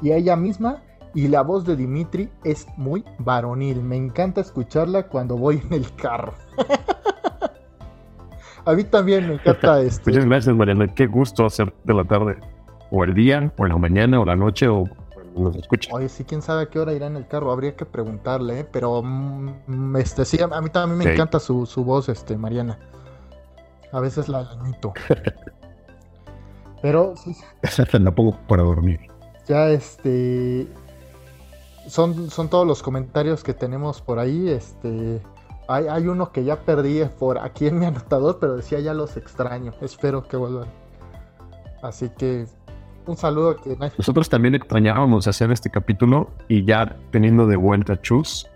Y 0.00 0.12
a 0.12 0.16
ella 0.16 0.34
misma. 0.34 0.82
Y 1.12 1.28
la 1.28 1.42
voz 1.42 1.66
de 1.66 1.76
Dimitri 1.76 2.30
es 2.42 2.66
muy 2.78 3.04
varonil. 3.18 3.82
Me 3.82 3.96
encanta 3.96 4.40
escucharla 4.40 5.08
cuando 5.08 5.36
voy 5.36 5.60
en 5.62 5.74
el 5.74 5.94
carro. 5.96 6.32
a 8.64 8.72
mí 8.72 8.82
también 8.84 9.28
me 9.28 9.34
encanta 9.34 9.78
esto. 9.82 10.04
Muchas 10.06 10.24
gracias, 10.24 10.56
Mariana. 10.56 10.94
Qué 10.94 11.06
gusto 11.06 11.44
hacer 11.44 11.70
de 11.84 11.92
la 11.92 12.04
tarde. 12.04 12.38
O 12.90 13.04
el 13.04 13.12
día, 13.12 13.52
o 13.58 13.66
la 13.66 13.76
mañana, 13.76 14.20
o 14.20 14.24
la 14.24 14.36
noche, 14.36 14.68
o 14.68 14.88
nos 15.42 15.56
escucha. 15.56 15.90
Oye, 15.92 16.08
sí, 16.08 16.24
quién 16.24 16.42
sabe 16.42 16.62
a 16.62 16.66
qué 16.66 16.78
hora 16.78 16.92
irá 16.92 17.06
en 17.06 17.16
el 17.16 17.26
carro, 17.26 17.50
habría 17.50 17.76
que 17.76 17.84
preguntarle, 17.84 18.60
¿eh? 18.60 18.64
pero 18.64 19.02
mm, 19.02 19.96
este 19.96 20.24
sí, 20.24 20.38
a 20.40 20.60
mí 20.60 20.70
también 20.70 20.98
me 20.98 21.12
encanta 21.12 21.40
su, 21.40 21.66
voz, 21.84 22.08
este, 22.08 22.36
Mariana. 22.36 22.78
A 23.92 24.00
veces 24.00 24.28
la 24.28 24.40
admito. 24.40 24.92
pero 26.82 27.14
sí. 27.16 27.34
la 27.92 28.14
pongo 28.14 28.36
para 28.48 28.62
dormir. 28.62 29.00
Ya 29.46 29.68
este 29.68 30.66
son, 31.86 32.30
son 32.30 32.48
todos 32.48 32.66
los 32.66 32.82
comentarios 32.82 33.44
que 33.44 33.54
tenemos 33.54 34.00
por 34.00 34.18
ahí. 34.18 34.48
Este 34.48 35.22
hay, 35.68 35.86
hay 35.86 36.08
uno 36.08 36.32
que 36.32 36.44
ya 36.44 36.60
perdí 36.62 37.04
por 37.18 37.38
aquí 37.38 37.66
en 37.66 37.78
mi 37.78 37.86
anotador, 37.86 38.38
pero 38.40 38.56
decía 38.56 38.80
ya 38.80 38.94
los 38.94 39.16
extraño. 39.16 39.74
Espero 39.80 40.26
que 40.26 40.36
vuelvan. 40.36 40.68
Así 41.82 42.08
que 42.08 42.46
un 43.06 43.16
saludo 43.16 43.56
que 43.56 43.76
Nosotros 43.98 44.28
también 44.28 44.54
extrañábamos 44.54 45.26
hacer 45.26 45.50
este 45.50 45.70
capítulo 45.70 46.30
y 46.48 46.64
ya 46.64 46.96
teniendo 47.10 47.46
de 47.46 47.56
vuelta 47.56 48.00
Chus, 48.00 48.48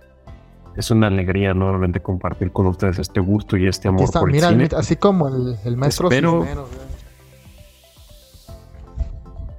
es 0.77 0.91
una 0.91 1.09
alegría 1.09 1.55
nuevamente 1.55 2.01
compartir 2.01 2.53
con 2.53 2.67
ustedes 2.67 2.99
este 2.99 3.21
gusto 3.21 3.57
y 3.57 3.67
este 3.67 3.89
amor 3.89 4.11
por 4.13 4.31
el 4.35 4.41
cine. 4.41 4.69
así 4.77 4.97
como 4.97 5.29
el, 5.29 5.77
maestro 5.77 6.09
Espero... 6.09 6.45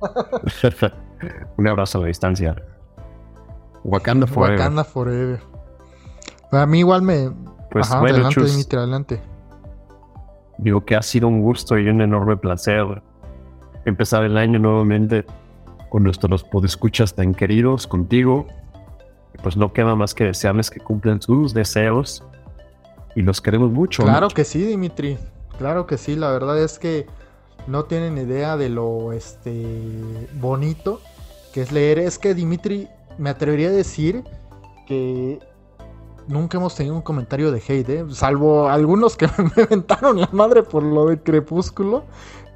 Un 1.58 1.68
abrazo 1.68 1.98
a 1.98 2.02
la 2.02 2.08
distancia. 2.08 2.56
Wakanda 3.84 4.26
Forever. 4.26 4.58
Wakanda 4.58 4.84
Forever. 4.86 5.42
A 6.52 6.66
mí 6.66 6.80
igual 6.80 7.02
me... 7.02 7.32
Pues 7.70 7.92
adelante, 7.92 8.42
Dimitri, 8.42 8.78
adelante. 8.78 9.22
Digo 10.58 10.86
que 10.86 10.96
ha 10.96 11.02
sido 11.02 11.28
un 11.28 11.42
gusto 11.42 11.78
y 11.78 11.88
un 11.90 12.02
enorme 12.02 12.38
placer 12.38 13.04
empezar 13.90 14.24
el 14.24 14.38
año 14.38 14.60
nuevamente 14.60 15.26
con 15.90 16.04
nuestros 16.04 16.44
podescuchas 16.44 17.14
tan 17.16 17.34
queridos 17.34 17.88
contigo. 17.88 18.48
Pues 19.44 19.58
no 19.58 19.74
queda 19.74 19.96
más 19.96 20.14
que 20.14 20.26
desearles 20.26 20.70
que 20.70 20.80
cumplan 20.80 21.22
sus 21.22 21.54
deseos 21.54 22.24
y 23.16 23.22
los 23.22 23.42
queremos 23.42 23.72
mucho. 23.72 24.04
Claro 24.04 24.28
que 24.30 24.44
sí, 24.44 24.64
Dimitri. 24.64 25.18
Claro 25.58 25.86
que 25.88 25.98
sí. 25.98 26.16
La 26.16 26.32
verdad 26.32 26.58
es 26.62 26.80
que 26.80 27.06
no 27.68 27.84
tienen 27.86 28.18
idea 28.18 28.58
de 28.58 28.70
lo 28.70 29.14
este 29.14 30.28
bonito 30.34 31.02
que 31.54 31.62
es 31.62 31.72
leer. 31.72 32.00
Es 32.00 32.18
que 32.18 32.34
Dimitri, 32.34 32.88
me 33.18 33.30
atrevería 33.30 33.70
a 33.70 33.72
decir 33.72 34.24
que 34.88 35.40
nunca 36.28 36.58
hemos 36.58 36.76
tenido 36.76 36.96
un 36.96 37.02
comentario 37.02 37.52
de 37.52 37.62
hate, 37.68 37.90
¿eh? 37.90 38.06
salvo 38.12 38.70
algunos 38.70 39.18
que 39.18 39.28
me 39.56 39.64
inventaron 39.64 40.22
la 40.22 40.30
madre 40.32 40.64
por 40.64 40.84
lo 40.84 41.08
de 41.08 41.22
Crepúsculo. 41.22 42.06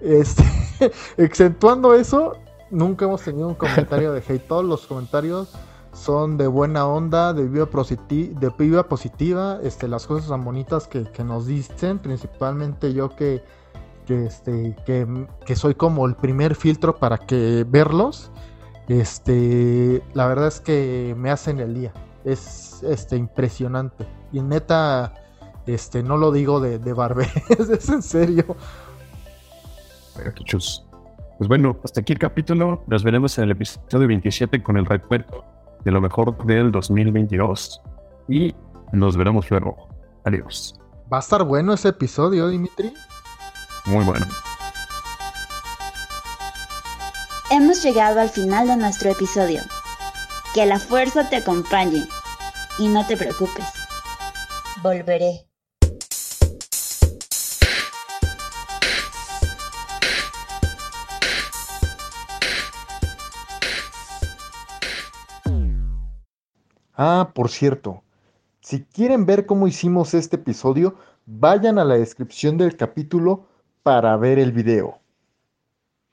Este, 0.04 0.44
exceptuando 1.18 1.96
eso, 1.96 2.34
nunca 2.70 3.06
hemos 3.06 3.22
tenido 3.22 3.48
un 3.48 3.56
comentario 3.56 4.12
de 4.12 4.20
hate. 4.20 4.46
Todos 4.46 4.66
los 4.66 4.86
comentarios 4.86 5.54
son 5.94 6.38
de 6.38 6.48
buena 6.48 6.86
onda, 6.86 7.34
de 7.34 7.48
vida, 7.48 7.66
de 7.68 8.84
positiva, 8.84 9.60
este, 9.64 9.88
las 9.88 10.06
cosas 10.06 10.30
tan 10.30 10.44
bonitas 10.44 10.88
que, 10.88 11.24
nos 11.24 11.48
dicen, 11.48 12.00
principalmente 12.00 12.94
yo 12.94 13.16
que, 13.16 13.44
que, 14.06 14.26
este, 14.26 14.76
que, 14.86 15.56
soy 15.56 15.76
como 15.76 16.06
el 16.06 16.16
primer 16.16 16.56
filtro 16.56 16.98
para 16.98 17.18
que 17.18 17.66
verlos. 17.68 18.32
Este, 18.90 20.04
la 20.14 20.28
verdad 20.28 20.48
es 20.48 20.60
que 20.60 21.16
me 21.18 21.32
hacen 21.32 21.60
el 21.60 21.74
día. 21.74 21.94
Es 22.26 22.84
este, 22.84 23.16
impresionante. 23.16 24.06
Y 24.34 24.42
neta, 24.42 25.14
este, 25.66 26.04
no 26.04 26.18
lo 26.18 26.32
digo 26.34 26.60
de, 26.60 26.80
de 26.80 26.94
es 27.72 27.88
en 27.88 28.02
serio. 28.02 28.58
Pues 31.38 31.48
bueno, 31.48 31.80
hasta 31.84 32.02
aquí 32.02 32.14
el 32.14 32.20
capítulo. 32.20 32.84
Nos 32.88 33.04
veremos 33.04 33.38
en 33.38 33.46
el 33.46 33.52
episodio 33.52 34.08
27 34.08 34.62
con 34.62 34.78
el 34.78 34.86
recuerdo 34.86 35.44
de 35.84 35.92
lo 35.92 36.02
mejor 36.02 36.46
del 36.46 36.72
2022. 36.72 37.82
Y 38.30 38.56
nos 38.92 39.18
veremos 39.18 39.50
luego. 39.50 39.90
Adiós. 40.26 40.76
Va 41.12 41.18
a 41.18 41.20
estar 41.20 41.44
bueno 41.44 41.74
ese 41.74 41.90
episodio, 41.90 42.48
Dimitri. 42.48 42.94
Muy 43.86 44.04
bueno. 44.06 44.26
Hemos 47.52 47.84
llegado 47.84 48.22
al 48.22 48.30
final 48.30 48.68
de 48.68 48.78
nuestro 48.78 49.12
episodio. 49.12 49.62
Que 50.56 50.66
la 50.66 50.80
fuerza 50.80 51.30
te 51.30 51.38
acompañe. 51.38 52.08
Y 52.80 52.88
no 52.88 53.06
te 53.06 53.18
preocupes. 53.18 53.66
Volveré. 54.82 55.53
Ah, 66.96 67.32
por 67.36 67.50
cierto, 67.50 68.04
Si 68.62 68.86
quieren 68.86 69.28
ver 69.28 69.46
cómo 69.48 69.68
hicimos 69.68 70.16
este 70.16 70.38
episodio, 70.38 70.96
vayan 71.28 71.80
a 71.80 71.86
la 71.86 71.96
descripción 71.98 72.58
del 72.58 72.78
capítulo 72.78 73.48
para 73.84 74.18
ver 74.18 74.40
el 74.40 74.54
video. 74.54 75.03